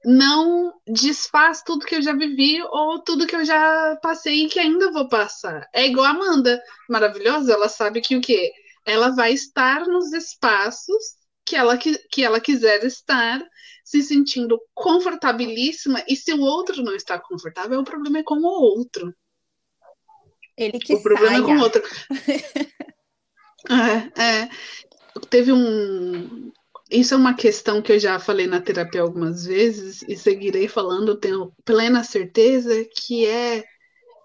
não 0.06 0.74
desfaz 0.88 1.62
tudo 1.62 1.86
que 1.86 1.96
eu 1.96 2.02
já 2.02 2.14
vivi 2.14 2.62
ou 2.64 3.00
tudo 3.00 3.28
que 3.28 3.36
eu 3.36 3.44
já 3.44 3.98
passei 4.02 4.46
e 4.46 4.50
que 4.50 4.60
ainda 4.60 4.92
vou 4.92 5.10
passar. 5.10 5.68
É 5.74 5.86
igual 5.86 6.06
a 6.08 6.12
Amanda, 6.12 6.62
maravilhosa, 6.90 7.54
ela 7.54 7.68
sabe 7.68 8.02
que 8.02 8.16
o 8.16 8.22
quê? 8.22 8.52
Ela 8.86 9.10
vai 9.10 9.34
estar 9.34 9.86
nos 9.86 10.14
espaços 10.14 11.20
que 11.46 11.56
ela, 11.56 11.78
que, 11.78 11.98
que 12.10 12.24
ela 12.24 12.40
quiser 12.40 12.84
estar, 12.86 13.44
se 13.84 14.02
sentindo 14.04 14.60
confortabilíssima, 14.74 16.04
e 16.08 16.16
se 16.16 16.32
o 16.32 16.42
outro 16.42 16.84
não 16.84 16.96
está 16.96 17.20
confortável, 17.20 17.80
o 17.80 17.84
problema 17.84 18.20
é 18.20 18.24
com 18.24 18.36
o 18.36 18.46
outro. 18.46 19.14
Ele 20.60 20.80
que 20.80 20.94
o 20.94 21.02
problema 21.02 21.38
é 21.38 21.42
com 21.42 21.46
o 21.46 21.48
saia. 21.48 21.64
outro. 21.64 21.82
É, 23.70 24.22
é. 24.22 24.50
Teve 25.30 25.52
um. 25.52 26.52
Isso 26.92 27.14
é 27.14 27.18
uma 27.18 27.36
questão 27.36 27.82
que 27.82 27.92
eu 27.92 28.00
já 28.00 28.20
falei 28.20 28.48
na 28.48 28.62
terapia 28.62 29.02
algumas 29.02 29.46
vezes 29.46 30.04
e 30.08 30.16
seguirei 30.16 30.68
falando, 30.68 31.20
tenho 31.20 31.54
plena 31.64 32.04
certeza 32.04 32.86
que 32.86 33.26
é 33.28 33.64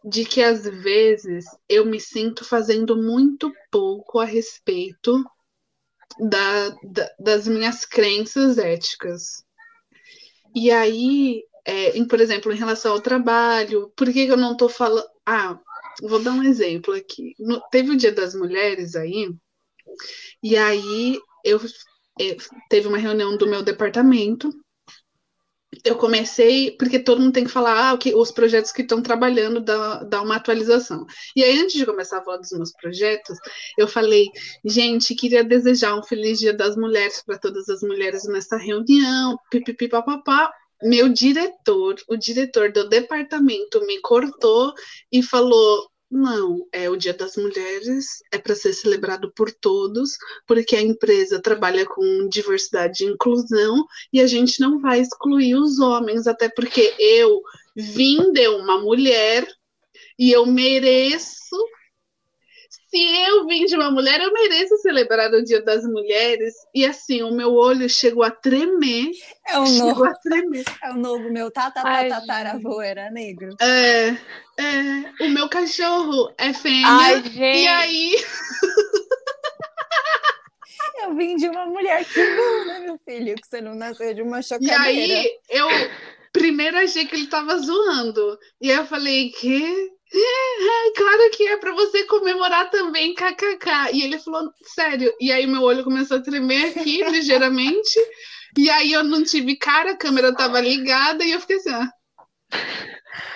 de 0.04 0.24
que 0.24 0.42
às 0.42 0.64
vezes 0.64 1.44
eu 1.68 1.84
me 1.86 2.00
sinto 2.00 2.44
fazendo 2.44 2.96
muito 2.96 3.52
pouco 3.70 4.20
a 4.20 4.24
respeito 4.24 5.24
da, 6.18 6.70
da- 6.82 7.10
das 7.18 7.46
minhas 7.48 7.84
crenças 7.84 8.58
éticas. 8.58 9.44
E 10.54 10.70
aí, 10.70 11.42
é, 11.64 11.96
em, 11.96 12.06
por 12.06 12.20
exemplo, 12.20 12.52
em 12.52 12.56
relação 12.56 12.92
ao 12.92 13.00
trabalho, 13.00 13.92
por 13.96 14.06
que 14.12 14.26
que 14.26 14.32
eu 14.32 14.36
não 14.36 14.52
estou 14.52 14.68
falando. 14.68 15.06
Ah, 15.26 15.58
vou 16.02 16.22
dar 16.22 16.32
um 16.32 16.42
exemplo 16.42 16.94
aqui. 16.94 17.34
No- 17.38 17.60
teve 17.70 17.90
o 17.92 17.96
Dia 17.96 18.12
das 18.12 18.34
Mulheres 18.34 18.94
aí, 18.96 19.28
e 20.42 20.56
aí 20.56 21.18
eu, 21.44 21.60
é, 22.20 22.36
teve 22.68 22.88
uma 22.88 22.98
reunião 22.98 23.36
do 23.36 23.46
meu 23.46 23.62
departamento. 23.62 24.50
Eu 25.84 25.96
comecei, 25.96 26.76
porque 26.78 26.98
todo 27.00 27.20
mundo 27.20 27.32
tem 27.32 27.44
que 27.44 27.50
falar 27.50 27.90
ah, 27.90 27.98
que, 27.98 28.14
os 28.14 28.30
projetos 28.30 28.70
que 28.70 28.82
estão 28.82 29.02
trabalhando, 29.02 29.60
dar 29.60 30.22
uma 30.22 30.36
atualização. 30.36 31.04
E 31.34 31.42
aí, 31.42 31.58
antes 31.58 31.74
de 31.74 31.84
começar 31.84 32.18
a 32.18 32.22
falar 32.24 32.36
dos 32.38 32.52
meus 32.52 32.72
projetos, 32.72 33.36
eu 33.76 33.88
falei, 33.88 34.26
gente, 34.64 35.14
queria 35.16 35.42
desejar 35.42 35.96
um 35.96 36.02
feliz 36.02 36.38
Dia 36.38 36.52
das 36.54 36.76
Mulheres 36.76 37.22
para 37.26 37.38
todas 37.38 37.68
as 37.68 37.82
mulheres 37.82 38.24
nessa 38.28 38.56
reunião, 38.56 39.36
pipipi, 39.50 39.88
papapá. 39.88 40.50
Meu 40.84 41.08
diretor, 41.08 41.96
o 42.08 42.16
diretor 42.16 42.70
do 42.70 42.88
departamento, 42.88 43.80
me 43.86 44.00
cortou 44.02 44.72
e 45.10 45.22
falou: 45.22 45.90
não, 46.10 46.64
é 46.70 46.88
o 46.88 46.96
Dia 46.96 47.12
das 47.14 47.36
Mulheres, 47.36 48.22
é 48.30 48.38
para 48.38 48.54
ser 48.54 48.72
celebrado 48.72 49.32
por 49.34 49.50
todos, 49.50 50.10
porque 50.46 50.76
a 50.76 50.82
empresa 50.82 51.40
trabalha 51.40 51.86
com 51.86 52.28
diversidade 52.28 53.02
e 53.02 53.08
inclusão 53.08 53.84
e 54.12 54.20
a 54.20 54.26
gente 54.26 54.60
não 54.60 54.78
vai 54.78 55.00
excluir 55.00 55.56
os 55.56 55.80
homens, 55.80 56.26
até 56.26 56.48
porque 56.48 56.94
eu 56.98 57.40
vim 57.74 58.30
de 58.32 58.46
uma 58.48 58.78
mulher 58.78 59.44
e 60.18 60.30
eu 60.30 60.46
mereço. 60.46 61.56
Se 62.94 63.24
eu 63.28 63.44
vim 63.48 63.64
de 63.66 63.74
uma 63.74 63.90
mulher, 63.90 64.20
eu 64.20 64.32
mereço 64.32 64.76
celebrar 64.76 65.28
o 65.32 65.42
Dia 65.42 65.60
das 65.60 65.82
Mulheres. 65.84 66.54
E 66.72 66.86
assim, 66.86 67.24
o 67.24 67.32
meu 67.34 67.52
olho 67.52 67.90
chegou 67.90 68.22
a 68.22 68.30
tremer. 68.30 69.10
É 69.48 69.58
o 69.58 69.66
Chegou 69.66 69.88
novo, 69.88 70.04
a 70.04 70.14
tremer. 70.14 70.64
é 70.80 70.90
o 70.92 70.94
novo 70.94 71.28
meu 71.28 71.50
Ai, 71.82 72.08
tataravô 72.08 72.80
era 72.80 73.10
negro. 73.10 73.56
É, 73.60 74.10
é, 74.10 75.24
o 75.24 75.28
meu 75.28 75.48
cachorro 75.48 76.32
é 76.38 76.52
fêmea. 76.52 76.86
Ai, 76.86 77.18
e 77.18 77.30
gente. 77.30 77.66
aí, 77.66 78.14
Eu 81.02 81.16
vim 81.16 81.34
de 81.36 81.48
uma 81.48 81.66
mulher 81.66 82.04
que 82.04 82.36
bom, 82.36 82.64
né, 82.66 82.78
meu 82.78 82.98
filho? 83.04 83.34
Que 83.34 83.46
você 83.48 83.60
não 83.60 83.74
nasceu 83.74 84.14
de 84.14 84.22
uma 84.22 84.38
E 84.38 84.42
chocadeira. 84.44 84.82
aí, 84.84 85.38
eu 85.50 85.66
primeiro 86.32 86.76
achei 86.78 87.06
que 87.06 87.16
ele 87.16 87.26
tava 87.26 87.58
zoando. 87.58 88.38
E 88.60 88.70
aí 88.70 88.78
eu 88.78 88.86
falei, 88.86 89.30
que? 89.30 89.90
É, 90.14 90.90
claro 90.96 91.30
que 91.32 91.46
é 91.48 91.56
pra 91.56 91.72
você 91.72 92.04
comemorar 92.04 92.70
também, 92.70 93.14
kkk. 93.14 93.92
E 93.92 94.02
ele 94.02 94.18
falou, 94.18 94.50
sério. 94.62 95.12
E 95.20 95.32
aí 95.32 95.46
meu 95.46 95.62
olho 95.62 95.84
começou 95.84 96.18
a 96.18 96.22
tremer 96.22 96.66
aqui, 96.70 97.02
ligeiramente. 97.10 97.98
E 98.56 98.70
aí 98.70 98.92
eu 98.92 99.02
não 99.02 99.24
tive 99.24 99.56
cara, 99.56 99.92
a 99.92 99.96
câmera 99.96 100.34
tava 100.34 100.60
ligada 100.60 101.24
e 101.24 101.32
eu 101.32 101.40
fiquei 101.40 101.56
assim, 101.56 101.70
ó. 101.72 101.86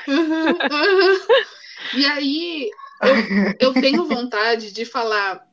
Uhum, 0.07 0.47
uhum. 0.71 1.19
E 1.95 2.07
aí 2.07 2.71
eu, 3.59 3.73
eu 3.73 3.75
tenho 3.75 4.05
vontade 4.05 4.73
de 4.73 4.85
falar. 4.85 5.48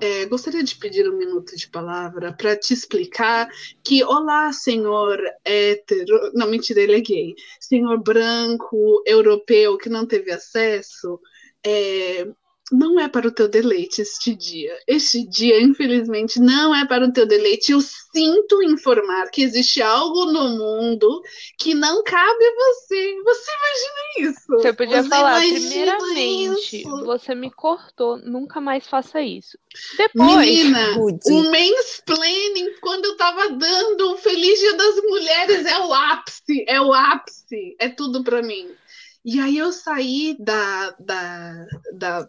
É, 0.00 0.26
gostaria 0.26 0.62
de 0.62 0.76
pedir 0.76 1.08
um 1.08 1.16
minuto 1.16 1.56
de 1.56 1.68
palavra 1.68 2.32
para 2.32 2.56
te 2.56 2.72
explicar 2.72 3.48
que, 3.82 4.04
olá, 4.04 4.52
senhor 4.52 5.20
hétero, 5.44 6.32
não, 6.34 6.48
mentira, 6.48 6.80
ele 6.80 6.96
é 6.96 7.00
gay, 7.00 7.34
senhor 7.60 7.98
branco, 8.02 9.02
europeu, 9.04 9.76
que 9.76 9.88
não 9.88 10.06
teve 10.06 10.30
acesso, 10.30 11.20
é, 11.64 12.26
não 12.70 13.00
é 13.00 13.08
para 13.08 13.26
o 13.28 13.30
teu 13.30 13.48
deleite 13.48 14.02
este 14.02 14.34
dia. 14.34 14.76
Este 14.86 15.26
dia, 15.26 15.60
infelizmente, 15.60 16.38
não 16.38 16.74
é 16.74 16.86
para 16.86 17.04
o 17.06 17.12
teu 17.12 17.26
deleite. 17.26 17.72
Eu 17.72 17.80
sinto 17.80 18.62
informar 18.62 19.30
que 19.30 19.42
existe 19.42 19.80
algo 19.80 20.26
no 20.26 20.50
mundo 20.50 21.22
que 21.58 21.74
não 21.74 22.02
cabe 22.04 22.44
a 22.44 22.54
você. 22.56 23.16
Você 23.24 23.50
imagina 23.50 24.30
isso? 24.30 24.46
Você 24.48 24.72
podia 24.72 25.02
Você 25.02 25.08
falar, 25.08 25.40
primeiramente, 25.40 26.80
isso? 26.82 27.04
você 27.04 27.34
me 27.34 27.50
cortou, 27.50 28.18
nunca 28.18 28.60
mais 28.60 28.86
faça 28.86 29.20
isso. 29.20 29.58
Depois, 29.96 30.46
Menina, 30.46 30.92
Rude. 30.94 31.20
o 31.30 31.50
mansplaining, 31.50 32.74
quando 32.80 33.06
eu 33.06 33.16
tava 33.16 33.50
dando 33.50 34.12
o 34.12 34.18
Feliz 34.18 34.58
Dia 34.58 34.74
das 34.74 34.96
Mulheres, 34.96 35.66
é 35.66 35.78
o 35.78 35.94
ápice, 35.94 36.64
é 36.66 36.80
o 36.80 36.92
ápice, 36.92 37.76
é 37.78 37.88
tudo 37.88 38.22
pra 38.22 38.42
mim. 38.42 38.68
E 39.24 39.40
aí 39.40 39.58
eu 39.58 39.72
saí 39.72 40.36
da, 40.38 40.90
da, 40.98 41.66
da, 41.92 42.28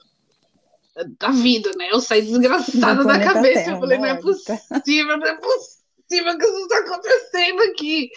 da 1.17 1.29
vida, 1.31 1.71
né? 1.77 1.89
Eu 1.91 1.99
saí 2.01 2.21
desgraçada 2.21 3.03
da 3.05 3.13
cabeça. 3.33 3.53
Terra, 3.63 3.71
eu 3.75 3.79
falei, 3.79 3.97
não 3.97 4.05
é 4.05 4.13
possível, 4.21 5.17
não 5.17 5.27
é 5.27 5.35
possível 5.37 6.37
que 6.37 6.45
isso 6.45 6.67
tá 6.67 6.77
acontecendo 6.79 7.61
aqui. 7.63 8.09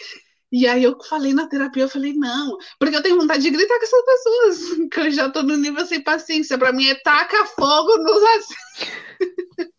E 0.51 0.67
aí 0.67 0.83
eu 0.83 0.95
falei 1.03 1.33
na 1.33 1.47
terapia, 1.47 1.83
eu 1.83 1.89
falei, 1.89 2.13
não, 2.13 2.57
porque 2.79 2.95
eu 2.95 3.01
tenho 3.01 3.17
vontade 3.19 3.41
de 3.41 3.49
gritar 3.49 3.77
com 3.79 3.83
essas 3.85 4.05
pessoas, 4.05 4.57
que 4.91 4.99
eu 4.99 5.11
já 5.11 5.29
tô 5.29 5.41
no 5.43 5.57
nível 5.57 5.85
sem 5.85 6.01
paciência. 6.03 6.57
Pra 6.57 6.71
mim 6.71 6.87
é 6.87 6.95
taca 6.95 7.45
fogo 7.47 7.97
nos. 7.97 8.21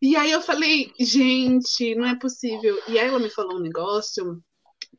E 0.00 0.16
aí 0.16 0.32
eu 0.32 0.40
falei, 0.40 0.90
gente, 0.98 1.94
não 1.94 2.06
é 2.06 2.16
possível. 2.18 2.76
E 2.88 2.98
aí 2.98 3.06
ela 3.06 3.20
me 3.20 3.30
falou 3.30 3.56
um 3.56 3.60
negócio 3.62 4.42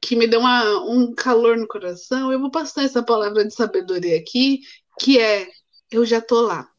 que 0.01 0.15
me 0.15 0.27
deu 0.27 0.39
uma- 0.39 0.79
um 0.89 1.13
calor 1.13 1.57
no 1.57 1.67
coração. 1.67 2.31
Eu 2.31 2.39
vou 2.39 2.49
passar 2.49 2.83
essa 2.83 3.03
palavra 3.03 3.45
de 3.45 3.53
sabedoria 3.53 4.17
aqui, 4.17 4.59
que 4.99 5.19
é, 5.19 5.49
eu 5.95 6.05
já 6.05 6.19
tô 6.19 6.41
lá. 6.41 6.69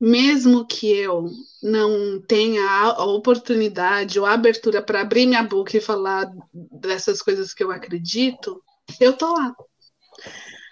Mesmo 0.00 0.66
que 0.66 0.90
eu 0.90 1.28
não 1.62 2.20
tenha 2.22 2.66
a, 2.66 3.04
oportunidade 3.04 4.18
ou 4.18 4.24
a 4.24 4.32
abertura 4.32 4.82
para 4.82 5.02
abrir 5.02 5.26
minha 5.26 5.42
boca 5.42 5.76
e 5.76 5.80
falar 5.80 6.30
dessas 6.52 7.20
coisas 7.20 7.52
que 7.52 7.62
eu 7.62 7.70
acredito, 7.70 8.62
eu 8.98 9.12
tô 9.12 9.34
lá. 9.34 9.54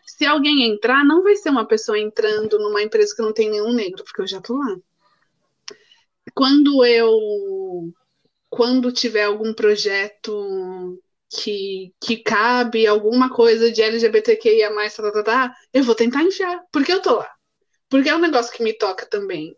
Se 0.06 0.24
alguém 0.24 0.62
entrar, 0.62 1.04
não 1.04 1.22
vai 1.22 1.36
ser 1.36 1.50
uma 1.50 1.66
pessoa 1.66 1.98
entrando 1.98 2.58
numa 2.58 2.82
empresa 2.82 3.14
que 3.14 3.22
não 3.22 3.32
tem 3.32 3.50
nenhum 3.50 3.72
negro, 3.72 4.02
porque 4.02 4.22
eu 4.22 4.26
já 4.26 4.40
tô 4.40 4.56
lá. 4.56 4.76
Quando 6.34 6.84
eu 6.84 7.92
quando 8.50 8.90
tiver 8.90 9.24
algum 9.24 9.52
projeto 9.52 10.98
que, 11.30 11.92
que 12.00 12.16
cabe 12.18 12.86
alguma 12.86 13.30
coisa 13.30 13.70
de 13.70 13.82
LGBTQIA+, 13.82 14.70
tá, 14.70 15.02
tá, 15.02 15.12
tá, 15.12 15.22
tá, 15.22 15.54
eu 15.72 15.84
vou 15.84 15.94
tentar 15.94 16.22
enfiar, 16.22 16.60
porque 16.72 16.92
eu 16.92 17.02
tô 17.02 17.16
lá. 17.16 17.30
Porque 17.88 18.08
é 18.08 18.16
um 18.16 18.20
negócio 18.20 18.52
que 18.52 18.62
me 18.62 18.72
toca 18.72 19.06
também. 19.06 19.56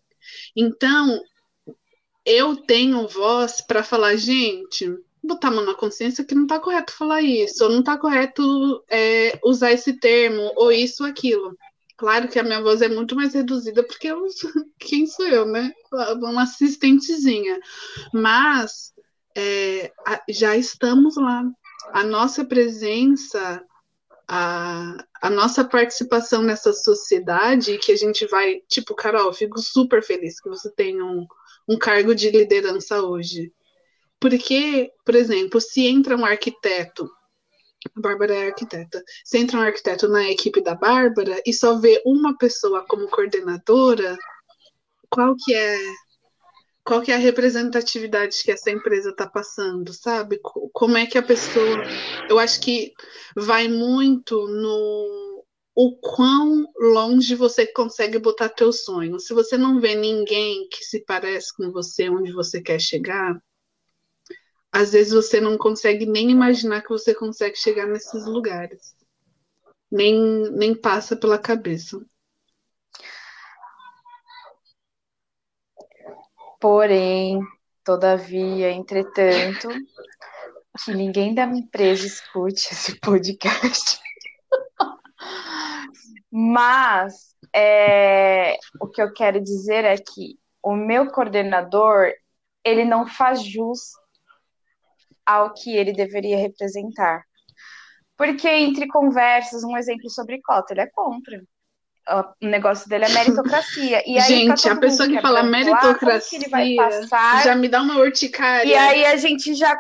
Então, 0.57 1.21
eu 2.25 2.57
tenho 2.57 3.09
voz 3.09 3.61
para 3.61 3.83
falar, 3.83 4.17
gente, 4.17 4.89
botar 5.23 5.49
a 5.49 5.51
mão 5.51 5.65
na 5.65 5.75
consciência 5.75 6.25
que 6.25 6.35
não 6.35 6.47
tá 6.47 6.59
correto 6.59 6.93
falar 6.93 7.23
isso, 7.23 7.65
ou 7.65 7.71
não 7.71 7.83
tá 7.83 7.99
correto 7.99 8.85
é, 8.89 9.39
usar 9.45 9.73
esse 9.73 9.99
termo, 9.99 10.53
ou 10.57 10.73
isso, 10.73 11.05
aquilo. 11.05 11.57
Claro 11.97 12.29
que 12.29 12.39
a 12.39 12.43
minha 12.43 12.63
voz 12.63 12.81
é 12.81 12.89
muito 12.89 13.15
mais 13.15 13.35
reduzida, 13.35 13.83
porque 13.85 14.09
eu, 14.09 14.25
quem 14.79 15.07
sou 15.07 15.27
eu, 15.27 15.45
né? 15.47 15.71
Uma 16.23 16.45
assistentezinha. 16.45 17.61
Mas 18.13 18.93
é, 19.37 19.93
já 20.29 20.57
estamos 20.57 21.17
lá. 21.17 21.45
A 21.93 22.05
nossa 22.05 22.45
presença, 22.45 23.65
a, 24.29 24.97
a 25.23 25.31
nossa 25.31 25.65
participação 25.65 26.43
nessa 26.43 26.73
sociedade, 26.73 27.79
que 27.79 27.93
a 27.93 27.97
gente 27.97 28.27
vai, 28.27 28.61
tipo, 28.69 28.95
Carol, 28.95 29.33
fico 29.33 29.59
super 29.59 30.03
feliz 30.03 30.41
que 30.41 30.49
você 30.49 30.71
tenha 30.71 31.05
um, 31.05 31.27
um 31.69 31.79
cargo 31.79 32.15
de 32.15 32.31
liderança 32.31 33.03
hoje. 33.03 33.53
Porque, 34.21 34.93
por 35.05 35.15
exemplo, 35.15 35.61
se 35.61 35.87
entra 35.87 36.17
um 36.17 36.25
arquiteto, 36.25 37.11
a 37.97 38.01
Bárbara 38.01 38.35
é 38.35 38.47
arquiteta, 38.49 39.03
se 39.25 39.39
entra 39.39 39.59
um 39.59 39.63
arquiteto 39.63 40.07
na 40.07 40.31
equipe 40.31 40.63
da 40.63 40.75
Bárbara 40.75 41.43
e 41.47 41.53
só 41.53 41.79
vê 41.79 42.03
uma 42.05 42.37
pessoa 42.37 42.85
como 42.87 43.09
coordenadora, 43.09 44.19
qual 45.09 45.35
que 45.35 45.55
é 45.55 45.79
qual 46.85 47.03
que 47.03 47.13
é 47.13 47.15
a 47.15 47.19
representatividade 47.19 48.43
que 48.43 48.51
essa 48.51 48.71
empresa 48.71 49.11
está 49.11 49.27
passando, 49.29 49.93
sabe? 49.93 50.39
Co- 50.41 50.71
Como 50.73 50.97
é 50.97 51.07
que 51.07 51.19
a 51.19 51.23
pessoa. 51.23 51.83
Eu 52.29 52.39
acho 52.39 52.61
que 52.61 52.93
vai 53.37 53.69
muito 53.69 54.47
no 54.49 55.45
o 55.75 55.97
quão 55.99 56.67
longe 56.79 57.35
você 57.35 57.67
consegue 57.67 58.19
botar 58.19 58.49
teu 58.49 58.73
sonho. 58.73 59.19
Se 59.21 59.33
você 59.33 59.57
não 59.57 59.81
vê 59.81 59.95
ninguém 59.95 60.69
que 60.69 60.85
se 60.85 61.05
parece 61.05 61.55
com 61.57 61.71
você 61.71 62.11
onde 62.11 62.33
você 62.33 62.61
quer 62.61 62.81
chegar, 62.81 63.41
às 64.73 64.93
vezes 64.93 65.13
você 65.13 65.41
não 65.41 65.57
consegue 65.57 66.07
nem 66.07 66.31
imaginar 66.31 66.83
que 66.83 66.89
você 66.89 67.15
consegue 67.15 67.57
chegar 67.57 67.87
nesses 67.87 68.27
lugares. 68.27 68.95
Nem, 69.91 70.51
nem 70.53 70.75
passa 70.75 71.17
pela 71.17 71.39
cabeça. 71.39 72.01
Porém, 76.61 77.41
todavia, 77.83 78.71
entretanto, 78.71 79.69
que 80.85 80.93
ninguém 80.93 81.35
da 81.35 81.47
minha 81.47 81.63
empresa 81.63 82.07
escute 82.07 82.69
esse 82.73 83.01
podcast. 83.01 83.99
Mas 86.31 87.35
é, 87.55 88.57
o 88.81 88.87
que 88.87 89.03
eu 89.03 89.13
quero 89.13 89.41
dizer 89.41 89.85
é 89.85 89.97
que 89.97 90.39
o 90.63 90.77
meu 90.77 91.11
coordenador 91.11 92.13
ele 92.63 92.85
não 92.85 93.07
faz 93.07 93.43
jus 93.43 93.81
ao 95.25 95.55
que 95.55 95.75
ele 95.75 95.93
deveria 95.93 96.37
representar. 96.37 97.25
Porque 98.17 98.49
entre 98.49 98.87
conversas, 98.87 99.65
um 99.65 99.77
exemplo 99.77 100.11
sobre 100.11 100.41
cota, 100.43 100.75
ele 100.75 100.83
é 100.83 100.91
contra. 100.91 101.43
O 102.09 102.47
negócio 102.47 102.89
dele 102.89 103.05
é 103.05 103.09
meritocracia. 103.11 104.03
E 104.07 104.19
aí, 104.19 104.23
Gente, 104.23 104.69
a 104.69 104.77
pessoa 104.77 105.09
que 105.09 105.21
fala 105.21 105.43
que 105.43 105.49
meritocracia 105.49 106.41
já 107.45 107.55
me 107.55 107.69
dá 107.69 107.83
uma 107.83 107.99
urticária. 107.99 108.69
e 108.69 108.75
aí 108.75 109.05
a 109.05 109.17
gente 109.17 109.55
já. 109.55 109.79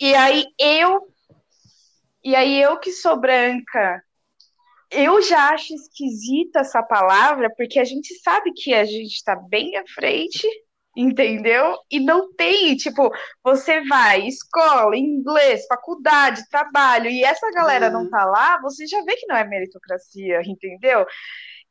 E 0.00 0.14
aí 0.14 0.44
eu. 0.58 1.08
E 2.22 2.34
aí 2.34 2.60
eu 2.60 2.78
que 2.78 2.90
sou 2.90 3.18
branca, 3.20 4.02
eu 4.90 5.20
já 5.20 5.50
acho 5.50 5.74
esquisita 5.74 6.60
essa 6.60 6.82
palavra, 6.82 7.50
porque 7.56 7.78
a 7.78 7.84
gente 7.84 8.14
sabe 8.20 8.52
que 8.52 8.72
a 8.72 8.84
gente 8.84 9.14
está 9.14 9.36
bem 9.36 9.76
à 9.76 9.84
frente, 9.86 10.46
entendeu? 10.96 11.76
E 11.90 12.00
não 12.00 12.32
tem, 12.34 12.76
tipo, 12.76 13.10
você 13.42 13.80
vai, 13.86 14.26
escola, 14.26 14.96
inglês, 14.96 15.66
faculdade, 15.66 16.48
trabalho, 16.48 17.08
e 17.10 17.24
essa 17.24 17.50
galera 17.50 17.90
não 17.90 18.08
tá 18.08 18.24
lá, 18.24 18.60
você 18.60 18.86
já 18.86 19.02
vê 19.02 19.16
que 19.16 19.26
não 19.26 19.36
é 19.36 19.44
meritocracia, 19.44 20.40
entendeu? 20.44 21.06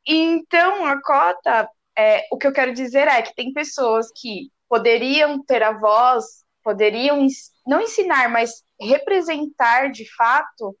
Então, 0.06 0.84
a 0.84 1.00
cota, 1.02 1.68
é, 1.96 2.26
o 2.30 2.38
que 2.38 2.46
eu 2.46 2.52
quero 2.52 2.72
dizer 2.74 3.08
é 3.08 3.22
que 3.22 3.34
tem 3.34 3.52
pessoas 3.52 4.08
que 4.14 4.50
poderiam 4.68 5.42
ter 5.44 5.62
a 5.62 5.72
voz, 5.72 6.44
poderiam 6.62 7.26
não 7.66 7.80
ensinar, 7.80 8.28
mas 8.30 8.62
representar 8.80 9.90
de 9.90 10.04
fato, 10.16 10.76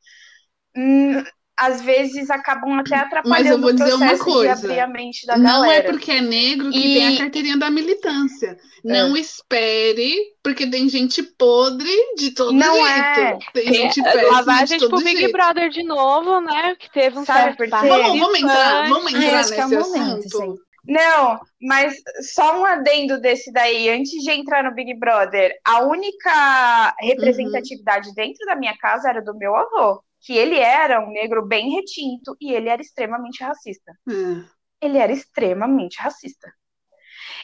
hum, 0.76 1.22
às 1.56 1.80
vezes 1.82 2.30
acabam 2.30 2.78
até 2.80 2.96
atrapalhando 2.96 3.48
eu 3.48 3.60
vou 3.60 3.70
o 3.70 3.72
dizer 3.72 3.94
uma 3.94 4.06
processo 4.08 4.24
de 4.24 4.32
coisa. 4.32 4.52
abrir 4.52 4.80
a 4.80 4.86
mente 4.88 5.26
da 5.26 5.36
Não 5.38 5.64
é 5.64 5.68
galera. 5.68 5.90
porque 5.92 6.10
é 6.10 6.20
negro 6.20 6.70
que 6.70 6.78
E- 6.78 6.94
tem 6.94 7.14
a 7.14 7.18
carteirinha 7.18 7.56
da 7.56 7.70
militância. 7.70 8.56
Não 8.84 9.16
espere, 9.16 10.14
porque 10.42 10.66
tem 10.66 10.88
gente 10.88 11.22
podre 11.22 11.88
de 12.16 12.32
todo 12.32 12.52
Não 12.52 12.74
jeito. 12.74 12.88
é. 12.88 13.38
Tem 13.54 13.64
Tem 13.64 13.74
gente 13.74 14.02
péssima 14.02 14.32
lavagem 14.32 14.78
de 14.78 14.88
todo 14.88 14.98
tipo 14.98 15.08
Big 15.08 15.20
jeito. 15.20 15.32
Brother 15.32 15.70
de 15.70 15.82
novo, 15.84 16.40
né? 16.40 16.74
Que 16.78 16.90
teve 16.92 17.18
um 17.18 17.24
Sabe 17.24 17.56
certo? 17.56 17.70
Vamos, 17.88 18.18
vamos 18.20 18.38
entrar, 18.38 18.88
vamos 18.88 19.14
Ai, 19.14 19.24
entrar 19.24 19.44
que 19.46 19.54
é 19.54 19.66
nesse 19.66 19.90
momento, 19.90 20.26
assunto. 20.26 20.46
gente. 20.46 20.60
Não, 20.86 21.40
mas 21.62 21.94
só 22.34 22.60
um 22.60 22.64
adendo 22.66 23.18
desse 23.18 23.50
daí, 23.50 23.88
antes 23.88 24.22
de 24.22 24.30
entrar 24.30 24.62
no 24.62 24.74
Big 24.74 24.92
Brother, 24.98 25.54
a 25.64 25.80
única 25.82 26.94
representatividade 27.00 28.12
dentro 28.14 28.44
da 28.44 28.54
minha 28.54 28.76
casa 28.76 29.08
era 29.08 29.22
do 29.22 29.34
meu 29.34 29.56
avô, 29.56 30.02
que 30.24 30.32
ele 30.36 30.58
era 30.58 31.00
um 31.00 31.12
negro 31.12 31.46
bem 31.46 31.70
retinto 31.74 32.34
e 32.40 32.52
ele 32.52 32.68
era 32.68 32.80
extremamente 32.80 33.44
racista. 33.44 33.92
É. 34.08 34.86
Ele 34.86 34.98
era 34.98 35.12
extremamente 35.12 36.00
racista. 36.00 36.50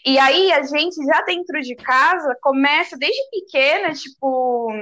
E 0.05 0.19
aí 0.19 0.51
a 0.51 0.63
gente 0.63 0.97
já 1.05 1.23
dentro 1.23 1.61
de 1.61 1.77
casa 1.77 2.35
começa 2.41 2.97
desde 2.97 3.21
pequena, 3.31 3.93
tipo, 3.93 4.73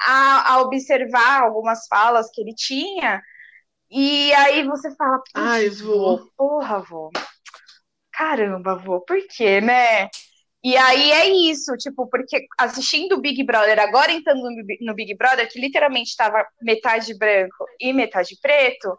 a, 0.00 0.54
a 0.54 0.60
observar 0.62 1.42
algumas 1.42 1.86
falas 1.86 2.30
que 2.32 2.40
ele 2.40 2.54
tinha. 2.54 3.22
E 3.90 4.32
aí 4.34 4.66
você 4.66 4.94
fala, 4.96 5.18
"Putz, 5.18 5.32
Ai, 5.34 5.68
vô. 5.68 6.30
Porra, 6.36 6.80
vô. 6.80 7.10
Caramba, 8.10 8.76
vô, 8.76 9.00
por 9.00 9.18
quê, 9.28 9.60
né? 9.60 10.08
E 10.64 10.78
aí 10.78 11.12
é 11.12 11.28
isso, 11.28 11.76
tipo, 11.76 12.08
porque 12.08 12.46
assistindo 12.58 13.16
o 13.16 13.20
Big 13.20 13.44
Brother, 13.44 13.78
agora 13.78 14.10
entrando 14.10 14.48
no 14.80 14.94
Big 14.94 15.14
Brother, 15.14 15.46
que 15.46 15.60
literalmente 15.60 16.08
estava 16.08 16.42
metade 16.62 17.12
branco 17.18 17.66
e 17.78 17.92
metade 17.92 18.38
preto, 18.40 18.96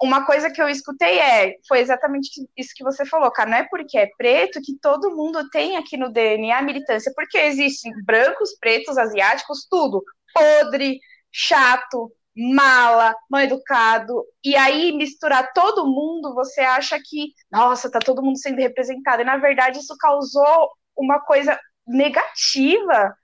uma 0.00 0.24
coisa 0.24 0.50
que 0.52 0.62
eu 0.62 0.68
escutei 0.68 1.18
é, 1.18 1.56
foi 1.66 1.80
exatamente 1.80 2.30
isso 2.56 2.72
que 2.76 2.84
você 2.84 3.04
falou, 3.04 3.28
cara, 3.32 3.50
não 3.50 3.56
é 3.58 3.66
porque 3.68 3.98
é 3.98 4.08
preto 4.16 4.60
que 4.62 4.78
todo 4.80 5.14
mundo 5.14 5.50
tem 5.50 5.76
aqui 5.76 5.96
no 5.96 6.12
DNA 6.12 6.62
militância, 6.62 7.12
porque 7.14 7.38
existem 7.38 7.92
brancos, 8.04 8.56
pretos, 8.60 8.96
asiáticos, 8.96 9.66
tudo, 9.68 10.04
podre, 10.32 11.00
chato, 11.32 12.12
mala, 12.36 13.16
mal 13.28 13.40
educado, 13.42 14.24
e 14.44 14.54
aí 14.56 14.92
misturar 14.92 15.52
todo 15.52 15.86
mundo, 15.86 16.34
você 16.34 16.60
acha 16.60 16.98
que, 17.04 17.34
nossa, 17.50 17.90
tá 17.90 17.98
todo 17.98 18.22
mundo 18.22 18.38
sendo 18.38 18.58
representado, 18.60 19.22
e 19.22 19.24
na 19.24 19.36
verdade 19.38 19.80
isso 19.80 19.96
causou 19.98 20.70
uma 21.00 21.20
coisa 21.20 21.58
negativa 21.86 23.14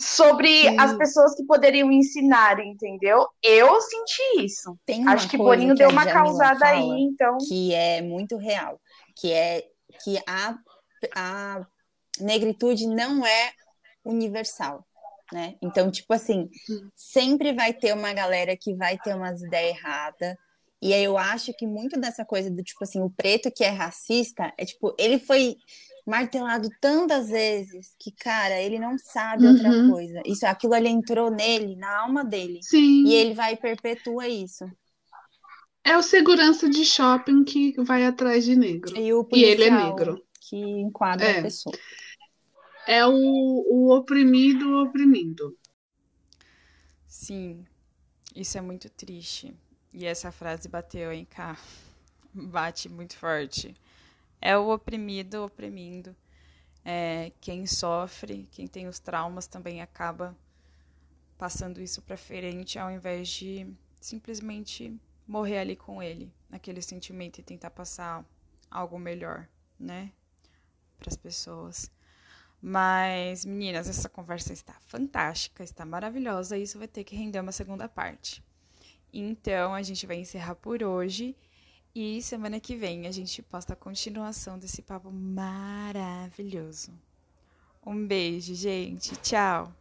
sobre 0.00 0.62
Sim. 0.62 0.78
as 0.78 0.96
pessoas 0.96 1.34
que 1.34 1.44
poderiam 1.44 1.90
ensinar, 1.90 2.60
entendeu? 2.60 3.26
Eu 3.42 3.80
senti 3.80 4.44
isso. 4.44 4.78
Acho 5.08 5.28
que 5.28 5.36
Boninho 5.36 5.74
que 5.74 5.80
deu 5.80 5.90
uma 5.90 6.06
causada 6.06 6.66
aí, 6.66 6.88
então. 6.88 7.36
Que 7.48 7.74
é 7.74 8.00
muito 8.00 8.36
real. 8.36 8.80
Que 9.16 9.32
é 9.32 9.64
que 10.04 10.16
a, 10.26 10.56
a 11.16 11.66
negritude 12.20 12.86
não 12.86 13.26
é 13.26 13.52
universal. 14.04 14.86
Né? 15.32 15.56
Então, 15.60 15.90
tipo 15.90 16.14
assim, 16.14 16.48
sempre 16.94 17.52
vai 17.52 17.72
ter 17.72 17.92
uma 17.92 18.12
galera 18.12 18.56
que 18.56 18.74
vai 18.74 18.96
ter 18.98 19.14
umas 19.14 19.42
ideias 19.42 19.76
erradas. 19.76 20.36
E 20.80 20.94
aí 20.94 21.02
eu 21.02 21.18
acho 21.18 21.52
que 21.54 21.66
muito 21.66 22.00
dessa 22.00 22.24
coisa 22.24 22.50
do 22.50 22.62
tipo 22.62 22.84
assim, 22.84 23.02
o 23.02 23.10
preto 23.10 23.50
que 23.50 23.64
é 23.64 23.68
racista, 23.68 24.52
é 24.56 24.64
tipo, 24.64 24.94
ele 24.96 25.18
foi 25.18 25.56
martelado 26.08 26.68
tantas 26.80 27.28
vezes 27.28 27.94
que, 27.98 28.10
cara, 28.10 28.60
ele 28.60 28.78
não 28.78 28.96
sabe 28.98 29.44
uhum. 29.44 29.52
outra 29.52 29.90
coisa. 29.90 30.22
Isso, 30.24 30.46
aquilo 30.46 30.74
ali 30.74 30.88
entrou 30.88 31.30
nele, 31.30 31.76
na 31.76 32.00
alma 32.00 32.24
dele. 32.24 32.60
Sim. 32.62 33.04
E 33.06 33.14
ele 33.14 33.34
vai 33.34 33.52
e 33.52 33.56
perpetua 33.56 34.26
isso. 34.26 34.64
É 35.84 35.96
o 35.96 36.02
segurança 36.02 36.68
de 36.68 36.84
shopping 36.84 37.44
que 37.44 37.74
vai 37.82 38.04
atrás 38.04 38.44
de 38.44 38.56
negro. 38.56 38.96
E, 38.96 39.12
o 39.12 39.26
e 39.32 39.44
ele 39.44 39.64
é 39.64 39.70
negro. 39.70 40.22
Que 40.40 40.56
enquadra 40.56 41.26
é. 41.26 41.38
a 41.38 41.42
pessoa. 41.42 41.76
É 42.86 43.06
o, 43.06 43.12
o 43.12 43.94
oprimido 43.94 44.82
oprimindo. 44.82 45.56
Sim, 47.06 47.64
isso 48.34 48.56
é 48.56 48.60
muito 48.62 48.88
triste. 48.88 49.54
E 49.92 50.06
essa 50.06 50.32
frase 50.32 50.68
bateu 50.68 51.12
em 51.12 51.24
cá. 51.24 51.56
Bate 52.32 52.88
muito 52.88 53.16
forte 53.16 53.74
é 54.40 54.56
o 54.56 54.70
oprimido 54.70 55.44
oprimindo. 55.44 56.14
É, 56.84 57.32
quem 57.40 57.66
sofre, 57.66 58.48
quem 58.50 58.66
tem 58.66 58.86
os 58.86 58.98
traumas 58.98 59.46
também 59.46 59.82
acaba 59.82 60.36
passando 61.36 61.80
isso 61.80 62.00
para 62.02 62.16
frente 62.16 62.78
ao 62.78 62.90
invés 62.90 63.28
de 63.28 63.66
simplesmente 64.00 64.98
morrer 65.26 65.58
ali 65.58 65.76
com 65.76 66.02
ele, 66.02 66.32
naquele 66.48 66.80
sentimento 66.80 67.38
e 67.38 67.42
tentar 67.42 67.70
passar 67.70 68.24
algo 68.70 68.98
melhor, 68.98 69.46
né, 69.78 70.12
para 70.98 71.10
as 71.10 71.16
pessoas. 71.16 71.90
Mas, 72.60 73.44
meninas, 73.44 73.88
essa 73.88 74.08
conversa 74.08 74.52
está 74.52 74.74
fantástica, 74.80 75.62
está 75.62 75.84
maravilhosa, 75.84 76.56
e 76.56 76.62
isso 76.62 76.78
vai 76.78 76.88
ter 76.88 77.04
que 77.04 77.14
render 77.14 77.40
uma 77.40 77.52
segunda 77.52 77.88
parte. 77.88 78.42
Então, 79.12 79.74
a 79.74 79.82
gente 79.82 80.06
vai 80.06 80.16
encerrar 80.16 80.56
por 80.56 80.82
hoje 80.82 81.36
e 81.94 82.22
semana 82.22 82.60
que 82.60 82.76
vem 82.76 83.06
a 83.06 83.10
gente 83.10 83.42
posta 83.42 83.72
a 83.72 83.76
continuação 83.76 84.58
desse 84.58 84.82
papo 84.82 85.10
maravilhoso. 85.10 86.92
Um 87.84 88.06
beijo, 88.06 88.54
gente. 88.54 89.16
Tchau. 89.16 89.72